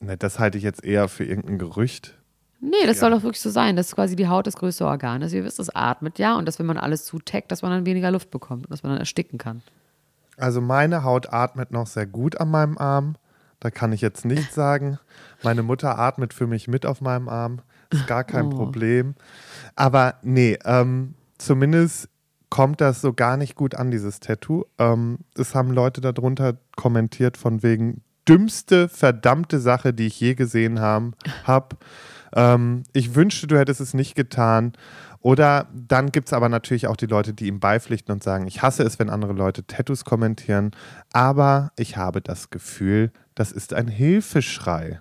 ne, 0.00 0.16
das 0.16 0.38
halte 0.38 0.58
ich 0.58 0.64
jetzt 0.64 0.84
eher 0.84 1.08
für 1.08 1.24
irgendein 1.24 1.58
Gerücht. 1.58 2.14
Nee, 2.60 2.86
das 2.86 3.00
soll 3.00 3.10
doch 3.10 3.24
wirklich 3.24 3.40
so 3.40 3.50
sein. 3.50 3.74
Das 3.74 3.88
ist 3.88 3.96
quasi 3.96 4.14
die 4.14 4.28
Haut 4.28 4.46
das 4.46 4.54
größte 4.56 4.86
Organ. 4.86 5.20
Also 5.22 5.36
ihr 5.36 5.44
wisst, 5.44 5.58
es 5.58 5.74
atmet 5.74 6.20
ja 6.20 6.36
und 6.36 6.46
dass 6.46 6.60
wenn 6.60 6.66
man 6.66 6.78
alles 6.78 7.04
zuteckt, 7.04 7.50
dass 7.50 7.62
man 7.62 7.72
dann 7.72 7.86
weniger 7.86 8.12
Luft 8.12 8.30
bekommt 8.30 8.66
und 8.66 8.70
dass 8.70 8.84
man 8.84 8.92
dann 8.92 9.00
ersticken 9.00 9.36
kann. 9.36 9.62
Also 10.36 10.60
meine 10.60 11.02
Haut 11.02 11.32
atmet 11.32 11.72
noch 11.72 11.88
sehr 11.88 12.06
gut 12.06 12.40
an 12.40 12.50
meinem 12.50 12.78
Arm. 12.78 13.16
Da 13.58 13.70
kann 13.70 13.92
ich 13.92 14.00
jetzt 14.00 14.24
nicht 14.24 14.52
sagen. 14.52 14.98
Meine 15.42 15.62
Mutter 15.62 15.98
atmet 15.98 16.34
für 16.34 16.46
mich 16.46 16.68
mit 16.68 16.86
auf 16.86 17.00
meinem 17.00 17.28
Arm. 17.28 17.60
Ist 17.90 18.06
gar 18.06 18.24
kein 18.24 18.48
Problem. 18.50 19.14
Aber 19.76 20.14
nee, 20.22 20.58
ähm, 20.64 21.14
zumindest 21.38 22.08
kommt 22.48 22.80
das 22.80 23.00
so 23.00 23.12
gar 23.12 23.36
nicht 23.36 23.54
gut 23.54 23.74
an, 23.74 23.90
dieses 23.90 24.20
Tattoo. 24.20 24.64
Ähm, 24.78 25.18
es 25.36 25.54
haben 25.54 25.70
Leute 25.70 26.00
darunter 26.00 26.58
kommentiert 26.76 27.36
von 27.36 27.62
wegen 27.62 28.02
dümmste, 28.28 28.88
verdammte 28.88 29.58
Sache, 29.58 29.92
die 29.92 30.06
ich 30.06 30.20
je 30.20 30.34
gesehen 30.34 30.80
habe. 30.80 31.12
Hab. 31.44 31.82
Ähm, 32.34 32.84
ich 32.92 33.14
wünschte, 33.14 33.46
du 33.46 33.58
hättest 33.58 33.80
es 33.80 33.94
nicht 33.94 34.14
getan. 34.14 34.72
Oder 35.20 35.68
dann 35.72 36.10
gibt 36.10 36.28
es 36.28 36.32
aber 36.32 36.48
natürlich 36.48 36.88
auch 36.88 36.96
die 36.96 37.06
Leute, 37.06 37.32
die 37.32 37.46
ihm 37.46 37.60
beipflichten 37.60 38.12
und 38.12 38.22
sagen, 38.22 38.46
ich 38.46 38.60
hasse 38.60 38.82
es, 38.82 38.98
wenn 38.98 39.08
andere 39.08 39.32
Leute 39.32 39.66
Tattoos 39.66 40.04
kommentieren, 40.04 40.72
aber 41.12 41.70
ich 41.76 41.96
habe 41.96 42.20
das 42.20 42.50
Gefühl, 42.50 43.12
das 43.36 43.52
ist 43.52 43.72
ein 43.72 43.86
Hilfeschrei. 43.86 45.00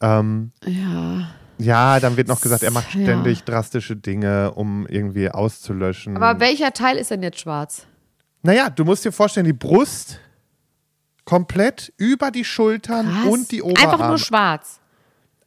Ähm, 0.00 0.52
Ja. 0.64 1.28
ja, 1.58 2.00
dann 2.00 2.16
wird 2.16 2.28
noch 2.28 2.40
gesagt, 2.40 2.62
er 2.62 2.70
macht 2.70 2.94
Ja. 2.94 3.02
ständig 3.02 3.44
drastische 3.44 3.96
Dinge, 3.96 4.52
um 4.52 4.86
irgendwie 4.86 5.30
auszulöschen. 5.30 6.16
Aber 6.16 6.40
welcher 6.40 6.72
Teil 6.72 6.96
ist 6.96 7.10
denn 7.10 7.22
jetzt 7.22 7.40
schwarz? 7.40 7.86
naja, 8.42 8.70
du 8.70 8.84
musst 8.84 9.04
dir 9.04 9.10
vorstellen, 9.12 9.46
die 9.46 9.52
Brust 9.52 10.20
komplett 11.24 11.92
über 11.96 12.30
die 12.30 12.44
Schultern 12.44 13.06
Was? 13.24 13.32
und 13.32 13.50
die 13.50 13.62
Oberarme. 13.62 13.92
Einfach 13.92 14.08
nur 14.08 14.18
schwarz. 14.18 14.78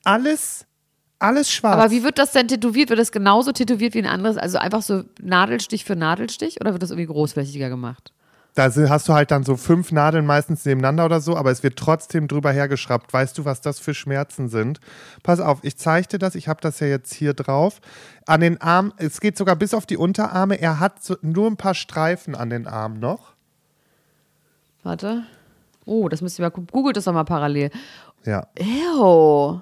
alles, 0.03 0.65
alles 1.19 1.49
schwarz. 1.51 1.79
Aber 1.79 1.91
wie 1.91 2.03
wird 2.03 2.17
das 2.17 2.31
denn 2.33 2.47
tätowiert? 2.49 2.89
Wird 2.89 2.99
das 2.99 3.11
genauso 3.13 3.51
tätowiert 3.53 3.93
wie 3.93 3.99
ein 3.99 4.05
anderes? 4.05 4.35
Also 4.37 4.57
einfach 4.57 4.81
so 4.81 5.03
Nadelstich 5.21 5.85
für 5.85 5.95
Nadelstich 5.95 6.59
oder 6.59 6.73
wird 6.73 6.83
das 6.83 6.91
irgendwie 6.91 7.07
großflächiger 7.07 7.69
gemacht? 7.69 8.11
Da 8.59 8.65
hast 8.89 9.07
du 9.07 9.13
halt 9.13 9.31
dann 9.31 9.43
so 9.43 9.55
fünf 9.55 9.93
Nadeln 9.93 10.25
meistens 10.25 10.65
nebeneinander 10.65 11.05
oder 11.05 11.21
so, 11.21 11.37
aber 11.37 11.49
es 11.49 11.63
wird 11.63 11.77
trotzdem 11.79 12.27
drüber 12.27 12.51
hergeschraubt. 12.51 13.13
Weißt 13.13 13.37
du, 13.37 13.45
was 13.45 13.61
das 13.61 13.79
für 13.79 13.93
Schmerzen 13.93 14.49
sind? 14.49 14.81
Pass 15.23 15.39
auf, 15.39 15.59
ich 15.61 15.77
zeige 15.77 16.09
dir 16.09 16.19
das. 16.19 16.35
Ich 16.35 16.49
habe 16.49 16.59
das 16.59 16.81
ja 16.81 16.87
jetzt 16.87 17.13
hier 17.13 17.33
drauf. 17.33 17.79
An 18.25 18.41
den 18.41 18.59
Armen, 18.59 18.91
es 18.97 19.21
geht 19.21 19.37
sogar 19.37 19.55
bis 19.55 19.73
auf 19.73 19.85
die 19.85 19.95
Unterarme. 19.95 20.59
Er 20.59 20.81
hat 20.81 21.01
so, 21.01 21.15
nur 21.21 21.47
ein 21.47 21.55
paar 21.55 21.73
Streifen 21.73 22.35
an 22.35 22.49
den 22.49 22.67
Armen 22.67 22.99
noch. 22.99 23.31
Warte. 24.83 25.23
Oh, 25.85 26.09
das 26.09 26.21
müsst 26.21 26.37
ihr 26.37 26.43
mal 26.43 26.49
gucken. 26.49 26.67
Googelt 26.69 26.97
das 26.97 27.05
doch 27.05 27.13
mal 27.13 27.23
parallel. 27.23 27.71
Ja. 28.25 28.45
Ew. 28.59 29.61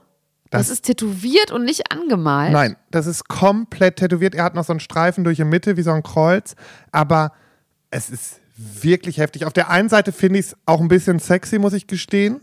Das, 0.50 0.62
Das- 0.62 0.70
ist 0.72 0.86
tätowiert 0.86 1.52
und 1.52 1.66
nicht 1.66 1.92
angemalt. 1.92 2.52
Nein, 2.52 2.76
das 2.90 3.06
ist 3.06 3.28
komplett 3.28 3.98
tätowiert. 3.98 4.34
Er 4.34 4.44
hat 4.46 4.56
noch 4.56 4.64
so 4.64 4.74
einen 4.74 4.80
Streifen 4.80 5.24
durch 5.24 5.38
die 5.38 5.44
Mitte, 5.44 5.78
wie 5.78 5.84
so 5.84 5.92
ein 5.92 6.02
Kreuz. 6.02 6.56
Aber 6.92 7.32
es 7.92 8.10
ist 8.10 8.42
wirklich 8.58 9.18
heftig. 9.20 9.46
Auf 9.46 9.54
der 9.54 9.70
einen 9.70 9.90
Seite 9.90 10.12
finde 10.12 10.40
ich 10.40 10.48
es 10.48 10.56
auch 10.66 10.82
ein 10.82 10.88
bisschen 10.88 11.20
sexy, 11.20 11.60
muss 11.60 11.74
ich 11.74 11.88
gestehen. 11.88 12.42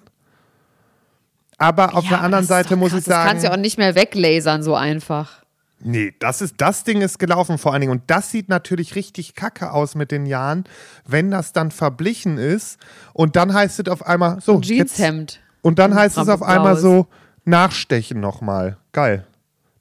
Aber 1.58 1.94
auf 1.94 2.04
Ja, 2.04 2.10
der 2.10 2.20
anderen 2.22 2.44
Seite 2.46 2.76
muss 2.76 2.90
krass. 2.90 3.00
ich 3.00 3.04
sagen. 3.06 3.22
Das 3.24 3.28
kannst 3.30 3.44
du 3.44 3.48
ja 3.48 3.52
auch 3.54 3.60
nicht 3.60 3.78
mehr 3.78 3.94
weglasern 3.94 4.62
so 4.62 4.74
einfach. 4.74 5.42
Nee, 5.80 6.14
das 6.18 6.40
ist, 6.40 6.54
das 6.58 6.84
Ding 6.84 7.02
ist 7.02 7.18
gelaufen 7.18 7.58
vor 7.58 7.72
allen 7.72 7.80
Dingen. 7.82 7.92
Und 7.92 8.02
das 8.06 8.30
sieht 8.30 8.48
natürlich 8.48 8.94
richtig 8.94 9.34
kacke 9.34 9.70
aus 9.72 9.94
mit 9.94 10.10
den 10.10 10.24
Jahren, 10.26 10.64
wenn 11.06 11.30
das 11.30 11.52
dann 11.52 11.70
verblichen 11.70 12.38
ist. 12.38 12.78
Und 13.12 13.36
dann 13.36 13.52
heißt 13.52 13.78
es 13.80 13.88
auf 13.88 14.04
einmal 14.06 14.40
so. 14.40 14.60
jetzt- 14.60 14.96
Jeanshemd. 14.96 15.40
Und 15.62 15.78
dann 15.78 15.94
heißt 15.94 16.16
es 16.18 16.28
auf 16.28 16.42
einmal 16.42 16.76
so, 16.76 17.06
nachstechen 17.44 18.20
nochmal. 18.20 18.76
Geil. 18.92 19.26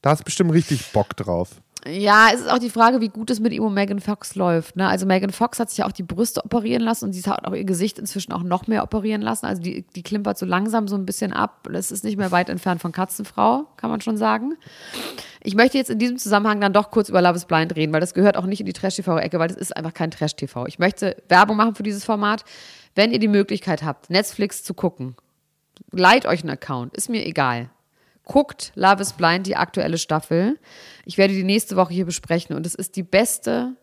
Da 0.02 0.12
hast 0.12 0.24
bestimmt 0.26 0.52
richtig 0.54 0.91
Bock 0.91 1.15
drauf. 1.15 1.50
Ja, 1.86 2.30
es 2.34 2.41
ist 2.41 2.50
auch 2.50 2.60
die 2.60 2.69
Frage, 2.69 3.02
wie 3.02 3.10
gut 3.10 3.30
es 3.30 3.41
mit 3.41 3.52
ihm 3.52 3.63
und 3.63 3.74
Megan 3.74 4.00
Fox 4.00 4.36
läuft. 4.36 4.78
Ne? 4.78 4.88
Also 4.88 5.06
Megan 5.06 5.32
Fox 5.32 5.60
hat 5.60 5.69
sich 5.69 5.80
ja 5.80 5.86
auch 5.86 5.91
die 5.91 6.04
Brüste 6.04 6.43
operieren 6.46 6.82
lassen 6.82 7.06
und 7.06 7.13
sie 7.13 7.30
hat 7.30 7.46
auch 7.46 7.54
ihr 7.54 7.65
Gesicht 7.65 8.00
inzwischen 8.00 8.32
auch 8.32 8.43
noch 8.43 8.67
mehr 8.67 8.84
operieren 8.84 9.22
lassen. 9.22 9.46
Also 9.46 9.62
die, 9.62 9.82
die 9.82 10.02
klimpert 10.02 10.38
so 10.38 10.46
langsam 10.46 10.88
so 10.88 10.96
ein 10.96 11.06
bisschen 11.06 11.34
ab. 11.34 11.67
Das 11.72 11.91
ist 11.91 12.06
nicht 12.06 12.17
mehr 12.17 12.32
weit 12.32 12.50
entfernt 12.50 12.82
von 12.82 12.93
Katzenfrau, 12.93 13.65
kann 13.76 13.89
man 13.89 14.00
schon 14.00 14.15
sagen. 14.15 14.56
Ich 15.41 15.56
möchte 15.56 15.78
jetzt 15.78 15.89
in 15.89 16.00
diesem 16.00 16.17
Zusammenhang 16.17 16.62
dann 16.62 16.72
doch 16.72 16.89
kurz 16.89 17.10
über 17.10 17.22
Love 17.22 17.36
is 17.36 17.46
Blind 17.46 17.76
reden, 17.76 17.91
weil 17.91 18.00
das 18.00 18.13
gehört 18.13 18.38
auch 18.38 18.46
nicht 18.46 18.62
in 18.62 18.65
die 18.65 18.74
Trash-TV-Ecke, 18.74 19.38
weil 19.39 19.50
das 19.50 19.58
ist 19.58 19.76
einfach 19.76 19.93
kein 19.93 20.10
Trash-TV. 20.10 20.67
Ich 20.67 20.80
möchte 20.80 21.22
Werbung 21.28 21.58
machen 21.58 21.76
für 21.76 21.84
dieses 21.84 22.06
Format. 22.06 22.46
Wenn 22.96 23.12
ihr 23.12 23.19
die 23.19 23.28
Möglichkeit 23.28 23.84
habt, 23.84 24.10
Netflix 24.10 24.63
zu 24.63 24.74
gucken, 24.74 25.15
leiht 25.91 26.26
euch 26.26 26.41
einen 26.41 26.52
Account, 26.52 26.96
ist 26.96 27.10
mir 27.10 27.26
egal. 27.26 27.69
Guckt 28.26 28.72
Love 28.76 29.02
is 29.02 29.14
Blind, 29.14 29.48
die 29.48 29.56
aktuelle 29.56 29.98
Staffel. 29.98 30.60
Ich 31.06 31.18
werde 31.18 31.34
die 31.34 31.44
nächste 31.44 31.76
Woche 31.76 31.94
hier 31.94 32.06
besprechen 32.06 32.56
und 32.56 32.66
es 32.66 32.76
ist 32.76 32.96
die 32.96 33.04
beste 33.04 33.76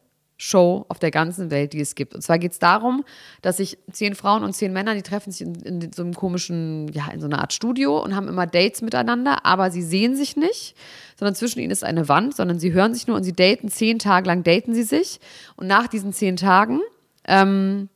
Show 0.42 0.87
auf 0.88 0.98
der 0.98 1.11
ganzen 1.11 1.50
Welt, 1.50 1.74
die 1.74 1.81
es 1.81 1.94
gibt. 1.94 2.14
Und 2.14 2.22
zwar 2.22 2.38
geht 2.38 2.53
es 2.53 2.59
darum, 2.59 3.05
dass 3.42 3.59
sich 3.59 3.76
zehn 3.92 4.14
Frauen 4.14 4.42
und 4.42 4.55
zehn 4.55 4.72
Männer, 4.72 4.94
die 4.94 5.03
treffen 5.03 5.31
sich 5.31 5.42
in, 5.42 5.55
in 5.57 5.92
so 5.92 6.03
einem 6.03 6.14
komischen, 6.14 6.90
ja, 6.94 7.09
in 7.12 7.20
so 7.20 7.26
einer 7.26 7.40
Art 7.40 7.53
Studio 7.53 8.03
und 8.03 8.16
haben 8.16 8.26
immer 8.26 8.46
Dates 8.46 8.81
miteinander, 8.81 9.44
aber 9.44 9.70
sie 9.70 9.83
sehen 9.83 10.16
sich 10.16 10.37
nicht, 10.37 10.74
sondern 11.18 11.35
zwischen 11.35 11.61
ihnen 11.61 11.70
ist 11.70 11.85
eine 11.85 12.09
Wand, 12.09 12.35
sondern 12.35 12.59
sie 12.59 12.72
hören 12.72 12.94
sich 12.94 13.07
nur 13.07 13.16
und 13.16 13.22
sie 13.22 13.35
daten, 13.35 13.68
zehn 13.68 13.98
Tage 13.98 14.26
lang 14.26 14.42
daten 14.42 14.72
sie 14.74 14.85
sich. 14.85 15.20
Und 15.57 15.66
nach 15.66 15.88
diesen 15.88 16.14
zehn 16.14 16.37
Tagen 16.37 16.81
ähm, 17.29 17.90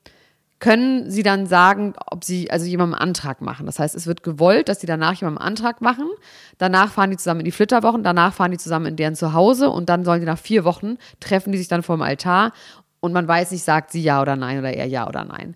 können 0.64 1.10
sie 1.10 1.22
dann 1.22 1.46
sagen, 1.46 1.92
ob 2.06 2.24
sie 2.24 2.50
also 2.50 2.64
jemandem 2.64 2.94
einen 2.94 3.10
Antrag 3.10 3.42
machen. 3.42 3.66
Das 3.66 3.78
heißt, 3.78 3.94
es 3.94 4.06
wird 4.06 4.22
gewollt, 4.22 4.70
dass 4.70 4.80
sie 4.80 4.86
danach 4.86 5.12
jemandem 5.12 5.42
einen 5.42 5.48
Antrag 5.48 5.82
machen. 5.82 6.08
Danach 6.56 6.90
fahren 6.90 7.10
die 7.10 7.18
zusammen 7.18 7.40
in 7.40 7.44
die 7.44 7.50
Flitterwochen, 7.50 8.02
danach 8.02 8.32
fahren 8.32 8.50
die 8.50 8.56
zusammen 8.56 8.86
in 8.86 8.96
deren 8.96 9.14
Zuhause 9.14 9.68
und 9.68 9.90
dann 9.90 10.06
sollen 10.06 10.20
die 10.20 10.26
nach 10.26 10.38
vier 10.38 10.64
Wochen 10.64 10.96
treffen 11.20 11.52
die 11.52 11.58
sich 11.58 11.68
dann 11.68 11.82
vor 11.82 11.98
dem 11.98 12.02
Altar 12.02 12.54
und 13.00 13.12
man 13.12 13.28
weiß 13.28 13.50
nicht, 13.50 13.62
sagt 13.62 13.92
sie 13.92 14.02
ja 14.02 14.22
oder 14.22 14.36
nein 14.36 14.58
oder 14.58 14.72
er 14.72 14.86
ja 14.86 15.06
oder 15.06 15.26
nein. 15.26 15.54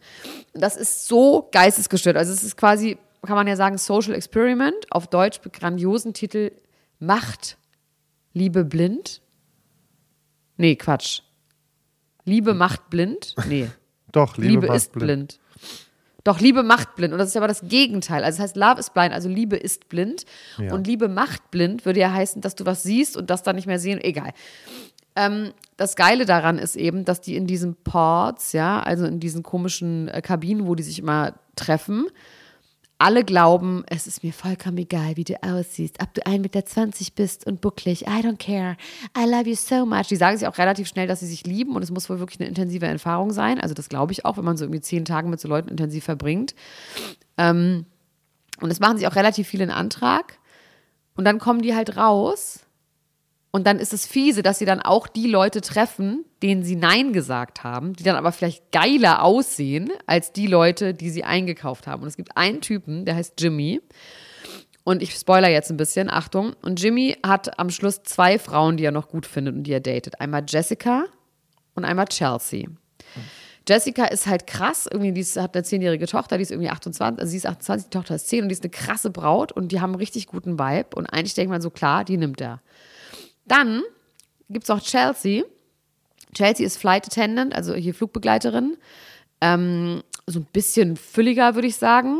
Das 0.53 0.77
ist 0.77 1.07
so 1.07 1.49
geistesgestört. 1.53 2.19
Also 2.19 2.31
es 2.31 2.45
ist 2.45 2.59
quasi, 2.59 2.99
kann 3.25 3.35
man 3.35 3.47
ja 3.47 3.57
sagen, 3.57 3.79
Social 3.79 4.13
Experiment, 4.13 4.77
auf 4.91 5.07
Deutsch 5.07 5.41
grandiosen 5.51 6.13
Titel 6.13 6.53
Macht, 6.99 7.57
Liebe 8.35 8.63
blind. 8.63 9.23
Nee, 10.59 10.77
Quatsch. 10.77 11.23
Liebe 12.27 12.53
macht 12.53 12.91
blind? 12.91 13.35
Nee. 13.49 13.71
Doch, 14.13 14.37
Liebe, 14.37 14.49
Liebe, 14.49 14.67
macht 14.69 14.77
ist 14.77 14.93
blind. 14.93 15.39
Doch, 16.25 16.41
Liebe 16.41 16.63
macht 16.63 16.95
blind. 16.97 17.13
Und 17.13 17.19
das 17.19 17.29
ist 17.29 17.37
aber 17.37 17.49
das 17.49 17.63
Gegenteil. 17.69 18.25
Also, 18.25 18.39
das 18.39 18.45
heißt, 18.45 18.57
Love 18.57 18.81
is 18.81 18.91
blind, 18.91 19.13
also 19.13 19.29
Liebe 19.29 19.57
ist 19.57 19.89
blind. 19.89 20.25
Ja. 20.59 20.75
Und 20.75 20.87
Liebe 20.87 21.09
macht 21.09 21.51
blind 21.51 21.87
würde 21.87 22.01
ja 22.01 22.13
heißen, 22.13 22.43
dass 22.43 22.55
du 22.55 22.67
was 22.67 22.83
siehst 22.83 23.17
und 23.17 23.31
das 23.31 23.43
dann 23.43 23.57
nicht 23.57 23.67
mehr 23.67 23.79
sehen. 23.79 24.01
Egal. 24.01 24.33
Ähm, 25.17 25.53
das 25.77 25.97
Geile 25.97 26.27
daran 26.27 26.59
ist 26.59 26.77
eben, 26.77 27.05
dass 27.05 27.21
die 27.21 27.37
in 27.37 27.47
diesen 27.47 27.77
Ports, 27.77 28.53
ja, 28.53 28.81
also 28.81 29.07
in 29.07 29.21
diesen 29.21 29.43
komischen 29.43 30.09
äh, 30.09 30.21
Kabinen, 30.21 30.67
wo 30.67 30.75
die 30.75 30.83
sich 30.83 30.99
immer 30.99 31.35
treffen, 31.57 32.07
alle 32.99 33.25
glauben, 33.25 33.85
es 33.87 34.09
ist 34.09 34.25
mir 34.25 34.33
vollkommen 34.33 34.79
egal, 34.79 35.17
wie 35.17 35.25
du 35.25 35.41
aussiehst, 35.43 36.03
ob 36.03 36.13
du 36.15 36.23
1,20 36.23 36.39
Meter 36.41 37.13
bist 37.15 37.47
und 37.47 37.61
bucklig, 37.61 38.03
I 38.03 38.23
don't 38.23 38.39
care, 38.39 38.77
I 39.17 39.25
love 39.25 39.49
you 39.49 39.55
so 39.55 39.87
much. 39.87 40.09
Die 40.09 40.17
sagen 40.17 40.37
sich 40.37 40.49
auch 40.49 40.59
relativ 40.59 40.89
schnell, 40.89 41.07
dass 41.07 41.21
sie 41.21 41.27
sich 41.27 41.47
lieben 41.47 41.77
und 41.77 41.83
es 41.83 41.93
muss 41.93 42.11
wohl 42.11 42.19
wirklich 42.19 42.41
eine 42.41 42.49
intensive 42.49 42.87
Erfahrung 42.87 43.33
sein. 43.33 43.61
Also 43.61 43.75
das 43.75 43.89
glaube 43.89 44.13
ich 44.13 44.25
auch, 44.25 44.37
wenn 44.37 44.45
man 44.45 44.57
so 44.57 44.65
irgendwie 44.65 44.81
zehn 44.81 45.05
Tage 45.05 45.29
mit 45.29 45.41
so 45.41 45.49
Leuten 45.49 45.69
intensiv 45.69 46.05
verbringt. 46.05 46.57
Ähm, 47.37 47.87
und 48.61 48.71
es 48.71 48.81
machen 48.81 48.99
sich 48.99 49.07
auch 49.07 49.15
relativ 49.15 49.47
viele 49.47 49.63
einen 49.63 49.73
Antrag 49.73 50.39
und 51.15 51.25
dann 51.25 51.39
kommen 51.39 51.63
die 51.63 51.77
halt 51.77 51.97
raus 51.97 52.67
und 53.51 53.67
dann 53.67 53.79
ist 53.79 53.95
es 53.95 54.07
fiese, 54.07 54.43
dass 54.43 54.59
sie 54.59 54.67
dann 54.67 54.81
auch 54.81 55.07
die 55.07 55.27
Leute 55.27 55.61
treffen, 55.63 56.25
denen 56.43 56.63
sie 56.63 56.77
Nein 56.77 57.13
gesagt 57.13 57.65
haben, 57.65 57.95
die 57.95 58.03
dann 58.03 58.17
aber 58.17 58.31
vielleicht 58.33 58.71
geiler 58.73 59.23
aussehen 59.23 59.91
als 60.07 60.33
die 60.33 60.47
Leute, 60.47 60.93
die 60.93 61.11
sie 61.11 61.25
eingekauft 61.25 61.87
haben. 61.87 62.03
Und 62.03 62.09
es 62.09 62.17
gibt 62.17 62.37
einen 62.37 62.61
Typen, 62.61 63.07
der 63.07 63.17
heißt 63.17 63.41
Jimmy. 63.41 63.81
Und 64.85 65.03
ich 65.03 65.15
spoiler 65.15 65.49
jetzt 65.49 65.71
ein 65.71 65.77
bisschen, 65.79 66.11
Achtung. 66.11 66.55
Und 66.63 66.81
Jimmy 66.81 67.17
hat 67.27 67.59
am 67.59 67.71
Schluss 67.71 68.03
zwei 68.03 68.39
Frauen, 68.39 68.77
die 68.77 68.85
er 68.85 68.93
noch 68.93 69.09
gut 69.09 69.27
findet 69.27 69.55
und 69.55 69.65
die 69.65 69.73
er 69.73 69.81
datet. 69.81 70.21
Einmal 70.21 70.45
Jessica 70.47 71.05
und 71.75 71.85
einmal 71.85 72.07
Chelsea. 72.07 72.69
Jessica 73.67 74.07
ist 74.07 74.27
halt 74.27 74.47
krass, 74.47 74.89
irgendwie, 74.91 75.13
die 75.13 75.21
ist, 75.21 75.37
hat 75.37 75.55
eine 75.55 75.63
zehnjährige 75.63 76.07
Tochter, 76.07 76.39
die 76.39 76.43
ist 76.43 76.51
irgendwie 76.51 76.71
28, 76.71 77.21
also 77.21 77.31
sie 77.31 77.37
ist 77.37 77.47
28, 77.47 77.91
die 77.91 77.91
Tochter 77.91 78.15
ist 78.15 78.29
10 78.29 78.43
und 78.43 78.49
die 78.49 78.55
ist 78.55 78.63
eine 78.63 78.71
krasse 78.71 79.11
Braut 79.11 79.53
und 79.53 79.73
die 79.73 79.81
haben 79.81 79.91
einen 79.91 80.01
richtig 80.01 80.27
guten 80.27 80.59
Vibe. 80.59 80.97
Und 80.97 81.07
eigentlich 81.07 81.35
denkt 81.35 81.51
man 81.51 81.61
so, 81.61 81.71
klar, 81.71 82.05
die 82.05 82.17
nimmt 82.17 82.41
er. 82.41 82.63
Dann 83.49 83.83
gibt 84.49 84.65
es 84.65 84.71
auch 84.71 84.81
Chelsea. 84.81 85.45
Chelsea 86.35 86.67
ist 86.67 86.77
Flight 86.77 87.07
Attendant, 87.07 87.55
also 87.55 87.75
hier 87.75 87.95
Flugbegleiterin. 87.95 88.77
Ähm, 89.41 90.03
so 90.27 90.41
ein 90.41 90.47
bisschen 90.53 90.97
fülliger, 90.97 91.55
würde 91.55 91.69
ich 91.69 91.77
sagen. 91.77 92.19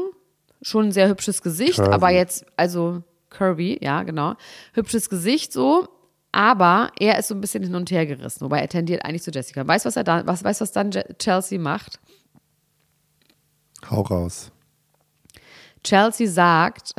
Schon 0.63 0.87
ein 0.87 0.93
sehr 0.93 1.09
hübsches 1.09 1.43
Gesicht, 1.43 1.77
Curvy. 1.77 1.93
aber 1.93 2.11
jetzt, 2.11 2.45
also 2.57 3.03
Kirby, 3.31 3.79
ja, 3.81 4.03
genau. 4.03 4.35
Hübsches 4.73 5.09
Gesicht 5.09 5.53
so, 5.53 5.89
aber 6.33 6.91
er 6.99 7.19
ist 7.19 7.29
so 7.29 7.35
ein 7.35 7.41
bisschen 7.41 7.63
hin 7.63 7.75
und 7.75 7.91
her 7.91 8.07
gerissen, 8.07 8.41
wobei 8.41 8.61
er 8.61 8.69
tendiert 8.69 9.05
eigentlich 9.05 9.23
zu 9.23 9.31
Jessica. 9.31 9.67
Weißt 9.67 9.85
du, 9.85 9.89
was 9.89 9.97
er 9.97 10.05
dann, 10.05 10.27
was, 10.27 10.43
weißt, 10.43 10.61
was 10.61 10.73
dann 10.73 10.91
Chelsea 11.19 11.59
macht? 11.59 12.01
Hau 13.89 14.03
raus. 14.03 14.51
Chelsea 15.85 16.29
sagt, 16.29 16.95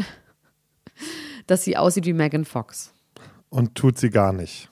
dass 1.48 1.64
sie 1.64 1.76
aussieht 1.76 2.06
wie 2.06 2.14
Megan 2.14 2.46
Fox. 2.46 2.94
Und 3.50 3.76
tut 3.76 3.98
sie 3.98 4.10
gar 4.10 4.34
nicht. 4.34 4.70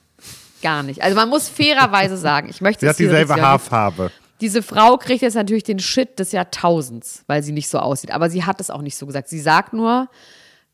Gar 0.62 0.82
nicht. 0.82 1.02
Also 1.02 1.16
man 1.16 1.28
muss 1.28 1.48
fairerweise 1.48 2.16
sagen, 2.16 2.48
ich 2.48 2.60
möchte 2.60 2.80
Sie 2.80 2.88
hat 2.88 2.98
dieselbe 2.98 3.40
Haarfarbe. 3.40 4.10
Diese 4.40 4.62
Frau 4.62 4.96
kriegt 4.96 5.22
jetzt 5.22 5.34
natürlich 5.34 5.64
den 5.64 5.80
Shit 5.80 6.18
des 6.18 6.30
Jahrtausends, 6.32 7.24
weil 7.26 7.42
sie 7.42 7.52
nicht 7.52 7.68
so 7.68 7.78
aussieht. 7.78 8.12
Aber 8.12 8.30
sie 8.30 8.44
hat 8.44 8.60
es 8.60 8.70
auch 8.70 8.82
nicht 8.82 8.96
so 8.96 9.04
gesagt. 9.04 9.28
Sie 9.28 9.40
sagt 9.40 9.72
nur, 9.72 10.08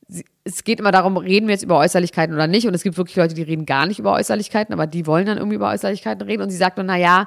sie, 0.07 0.25
es 0.45 0.65
geht 0.65 0.81
immer 0.81 0.91
darum, 0.91 1.17
reden 1.17 1.47
wir 1.47 1.55
jetzt 1.55 1.63
über 1.63 1.79
Äußerlichkeiten 1.79 2.35
oder 2.35 2.47
nicht. 2.47 2.67
Und 2.67 2.75
es 2.75 2.83
gibt 2.83 2.99
wirklich 2.99 3.17
Leute, 3.17 3.35
die 3.35 3.43
reden 3.43 3.65
gar 3.65 3.87
nicht 3.87 3.99
über 3.99 4.13
Äußerlichkeiten, 4.13 4.75
aber 4.75 4.87
die 4.87 5.07
wollen 5.07 5.25
dann 5.25 5.39
irgendwie 5.39 5.57
über 5.57 5.71
Äußerlichkeiten 5.71 6.27
reden. 6.27 6.43
Und 6.43 6.51
sie 6.51 6.59
sagt 6.59 6.77
nur, 6.77 6.85
naja, 6.85 7.27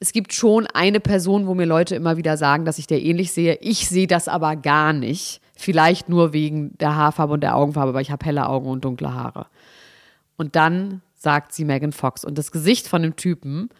es 0.00 0.12
gibt 0.12 0.32
schon 0.32 0.66
eine 0.66 0.98
Person, 0.98 1.46
wo 1.46 1.54
mir 1.54 1.66
Leute 1.66 1.94
immer 1.94 2.16
wieder 2.16 2.36
sagen, 2.36 2.64
dass 2.64 2.78
ich 2.78 2.88
der 2.88 3.00
ähnlich 3.00 3.32
sehe. 3.32 3.58
Ich 3.60 3.88
sehe 3.88 4.08
das 4.08 4.26
aber 4.26 4.56
gar 4.56 4.92
nicht. 4.92 5.40
Vielleicht 5.54 6.08
nur 6.08 6.32
wegen 6.32 6.76
der 6.78 6.96
Haarfarbe 6.96 7.34
und 7.34 7.40
der 7.40 7.56
Augenfarbe, 7.56 7.94
weil 7.94 8.02
ich 8.02 8.10
habe 8.10 8.26
helle 8.26 8.48
Augen 8.48 8.68
und 8.68 8.84
dunkle 8.84 9.14
Haare. 9.14 9.46
Und 10.36 10.56
dann 10.56 11.02
sagt 11.14 11.52
sie 11.52 11.64
Megan 11.64 11.92
Fox. 11.92 12.24
Und 12.24 12.38
das 12.38 12.52
Gesicht 12.52 12.88
von 12.88 13.02
dem 13.02 13.16
Typen, 13.16 13.70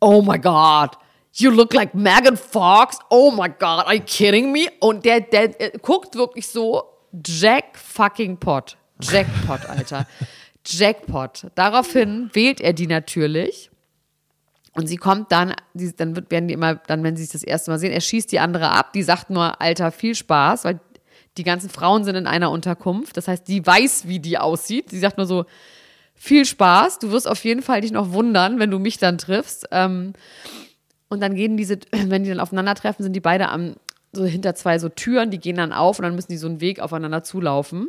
oh 0.00 0.22
my 0.22 0.38
God, 0.38 0.98
you 1.32 1.50
look 1.50 1.72
like 1.72 1.94
Megan 1.94 2.36
Fox. 2.36 2.98
Oh 3.10 3.30
my 3.30 3.48
God, 3.48 3.86
are 3.86 3.94
you 3.94 4.02
kidding 4.04 4.52
me? 4.52 4.66
Und 4.80 5.04
der, 5.04 5.20
der, 5.20 5.60
äh, 5.60 5.78
guckt 5.78 6.14
wirklich 6.14 6.48
so, 6.48 6.84
Jack 7.24 7.76
fucking 7.76 8.38
Pot. 8.38 8.76
Jackpot, 9.00 9.68
Alter. 9.68 10.06
Jackpot. 10.66 11.46
Daraufhin 11.54 12.30
wählt 12.32 12.60
er 12.60 12.72
die 12.72 12.86
natürlich. 12.86 13.70
Und 14.74 14.86
sie 14.86 14.96
kommt 14.96 15.32
dann, 15.32 15.54
die, 15.74 15.94
dann 15.94 16.16
wird, 16.16 16.30
werden 16.30 16.48
die 16.48 16.54
immer, 16.54 16.76
dann, 16.76 17.02
wenn 17.02 17.16
sie 17.16 17.24
sich 17.24 17.32
das 17.32 17.42
erste 17.42 17.70
Mal 17.70 17.78
sehen, 17.78 17.92
er 17.92 18.00
schießt 18.00 18.32
die 18.32 18.38
andere 18.38 18.70
ab, 18.70 18.92
die 18.92 19.02
sagt 19.02 19.28
nur, 19.28 19.60
Alter, 19.60 19.92
viel 19.92 20.14
Spaß, 20.14 20.64
weil 20.64 20.80
die 21.38 21.44
ganzen 21.44 21.70
Frauen 21.70 22.04
sind 22.04 22.16
in 22.16 22.26
einer 22.26 22.50
Unterkunft. 22.50 23.16
Das 23.16 23.28
heißt, 23.28 23.48
die 23.48 23.66
weiß, 23.66 24.06
wie 24.06 24.20
die 24.20 24.38
aussieht. 24.38 24.90
Sie 24.90 24.98
sagt 24.98 25.16
nur 25.16 25.26
so, 25.26 25.46
viel 26.14 26.44
Spaß, 26.44 27.00
du 27.00 27.10
wirst 27.10 27.26
auf 27.26 27.42
jeden 27.44 27.62
Fall 27.62 27.80
dich 27.80 27.90
noch 27.90 28.12
wundern, 28.12 28.60
wenn 28.60 28.70
du 28.70 28.78
mich 28.78 28.98
dann 28.98 29.18
triffst. 29.18 29.66
Ähm, 29.72 30.12
und 31.08 31.20
dann 31.20 31.34
gehen 31.34 31.56
diese, 31.56 31.78
wenn 31.90 32.22
die 32.22 32.30
dann 32.30 32.38
aufeinandertreffen, 32.38 33.02
sind 33.02 33.14
die 33.14 33.20
beide 33.20 33.48
am, 33.48 33.74
so 34.12 34.24
hinter 34.24 34.54
zwei 34.54 34.78
so 34.78 34.88
Türen, 34.88 35.30
die 35.30 35.38
gehen 35.38 35.56
dann 35.56 35.72
auf 35.72 35.98
und 35.98 36.04
dann 36.04 36.14
müssen 36.14 36.30
die 36.30 36.38
so 36.38 36.46
einen 36.46 36.60
Weg 36.60 36.80
aufeinander 36.80 37.24
zulaufen. 37.24 37.88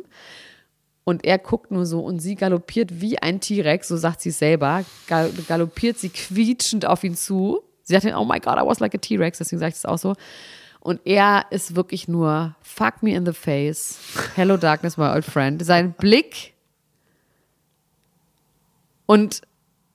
Und 1.04 1.24
er 1.24 1.38
guckt 1.38 1.70
nur 1.70 1.86
so 1.86 2.00
und 2.00 2.18
sie 2.18 2.34
galoppiert 2.34 3.00
wie 3.00 3.18
ein 3.18 3.40
T-Rex, 3.40 3.88
so 3.88 3.96
sagt 3.96 4.22
sie 4.22 4.30
es 4.30 4.38
selber, 4.38 4.84
gal 5.06 5.30
galoppiert 5.46 5.98
sie 5.98 6.08
quietschend 6.08 6.86
auf 6.86 7.04
ihn 7.04 7.14
zu. 7.14 7.62
Sie 7.82 7.92
sagt 7.92 8.06
dann, 8.06 8.14
oh 8.14 8.24
my 8.24 8.40
God, 8.40 8.56
I 8.56 8.66
was 8.66 8.80
like 8.80 8.94
a 8.94 8.98
T-Rex, 8.98 9.38
deswegen 9.38 9.60
sage 9.60 9.70
ich 9.70 9.76
es 9.76 9.84
auch 9.84 9.98
so. 9.98 10.14
Und 10.84 11.00
er 11.06 11.46
ist 11.50 11.74
wirklich 11.74 12.08
nur, 12.08 12.54
fuck 12.60 13.02
me 13.02 13.14
in 13.14 13.24
the 13.24 13.32
face, 13.32 13.98
hello 14.36 14.58
darkness, 14.58 14.98
my 14.98 15.06
old 15.06 15.24
friend. 15.24 15.64
Sein 15.64 15.94
Blick 15.94 16.52
und 19.06 19.40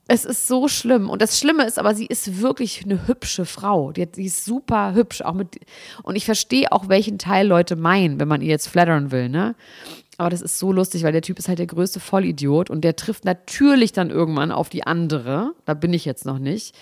es 0.08 0.26
ist 0.26 0.48
so 0.48 0.68
schlimm. 0.68 1.12
Und 1.12 1.22
das 1.22 1.40
Schlimme 1.40 1.66
ist 1.66 1.78
aber, 1.78 1.94
sie 1.94 2.08
ist 2.08 2.42
wirklich 2.42 2.84
eine 2.84 3.08
hübsche 3.08 3.46
Frau. 3.46 3.92
Die, 3.92 4.08
die 4.08 4.26
ist 4.26 4.44
super 4.44 4.96
hübsch. 4.96 5.22
Auch 5.22 5.36
mit, 5.36 5.60
und 6.02 6.16
ich 6.16 6.26
verstehe 6.26 6.72
auch, 6.72 6.90
welchen 6.90 7.20
Teil 7.20 7.46
Leute 7.46 7.76
meinen, 7.76 8.20
wenn 8.20 8.28
man 8.28 8.42
ihr 8.42 8.50
jetzt 8.50 8.68
flattern 8.68 9.12
will, 9.12 9.30
ne? 9.30 9.56
Aber 10.18 10.32
das 10.32 10.42
ist 10.42 10.58
so 10.58 10.74
lustig, 10.74 11.04
weil 11.04 11.12
der 11.12 11.22
Typ 11.22 11.38
ist 11.38 11.48
halt 11.48 11.60
der 11.60 11.68
größte 11.68 12.00
Vollidiot 12.00 12.72
und 12.72 12.82
der 12.82 12.96
trifft 12.96 13.24
natürlich 13.24 13.94
dann 13.94 14.10
irgendwann 14.10 14.52
auf 14.52 14.68
die 14.70 14.86
andere. 14.86 15.54
Da 15.66 15.76
bin 15.76 15.94
ich 15.94 16.04
jetzt 16.04 16.26
noch 16.26 16.40
nicht. 16.40 16.76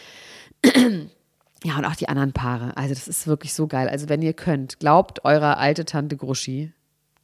Ja, 1.63 1.77
und 1.77 1.85
auch 1.85 1.95
die 1.95 2.09
anderen 2.09 2.33
Paare. 2.33 2.75
Also, 2.77 2.93
das 2.93 3.07
ist 3.07 3.27
wirklich 3.27 3.53
so 3.53 3.67
geil. 3.67 3.89
Also, 3.89 4.09
wenn 4.09 4.21
ihr 4.21 4.33
könnt, 4.33 4.79
glaubt 4.79 5.25
eurer 5.25 5.57
alte 5.57 5.85
Tante 5.85 6.17
Gruschi, 6.17 6.73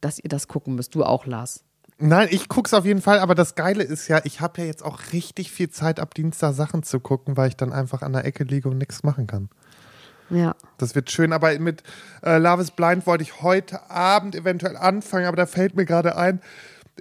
dass 0.02 0.20
ihr 0.20 0.30
das 0.30 0.48
gucken 0.48 0.76
müsst. 0.76 0.96
Du 0.96 1.04
auch, 1.04 1.26
Lars. 1.26 1.64
Nein, 2.00 2.28
ich 2.32 2.50
guck's 2.50 2.74
auf 2.74 2.86
jeden 2.86 3.02
Fall, 3.02 3.20
aber 3.20 3.36
das 3.36 3.56
Geile 3.56 3.84
ist 3.84 4.08
ja, 4.08 4.20
ich 4.24 4.42
habe 4.42 4.62
ja 4.62 4.68
jetzt 4.68 4.84
auch 4.84 5.00
richtig 5.14 5.52
viel 5.52 5.70
Zeit 5.70 6.00
ab 6.00 6.14
Dienstag 6.16 6.54
Sachen 6.54 6.84
zu 6.84 7.00
gucken, 7.00 7.38
weil 7.38 7.50
ich 7.50 7.56
dann 7.56 7.72
einfach 7.72 8.02
an 8.02 8.14
der 8.14 8.26
Ecke 8.26 8.44
liege 8.44 8.68
und 8.68 8.78
nichts 8.78 9.04
machen 9.04 9.28
kann. 9.28 9.50
Ja. 10.30 10.56
Das 10.78 10.96
wird 10.96 11.12
schön, 11.12 11.32
aber 11.32 11.58
mit 11.60 11.84
äh, 12.24 12.40
Love 12.40 12.64
is 12.64 12.72
Blind 12.72 13.06
wollte 13.06 13.24
ich 13.24 13.42
heute 13.42 13.90
Abend 13.92 14.36
eventuell 14.36 14.76
anfangen, 14.76 15.28
aber 15.28 15.38
da 15.38 15.46
fällt 15.46 15.76
mir 15.76 15.86
gerade 15.86 16.18
ein, 16.18 16.42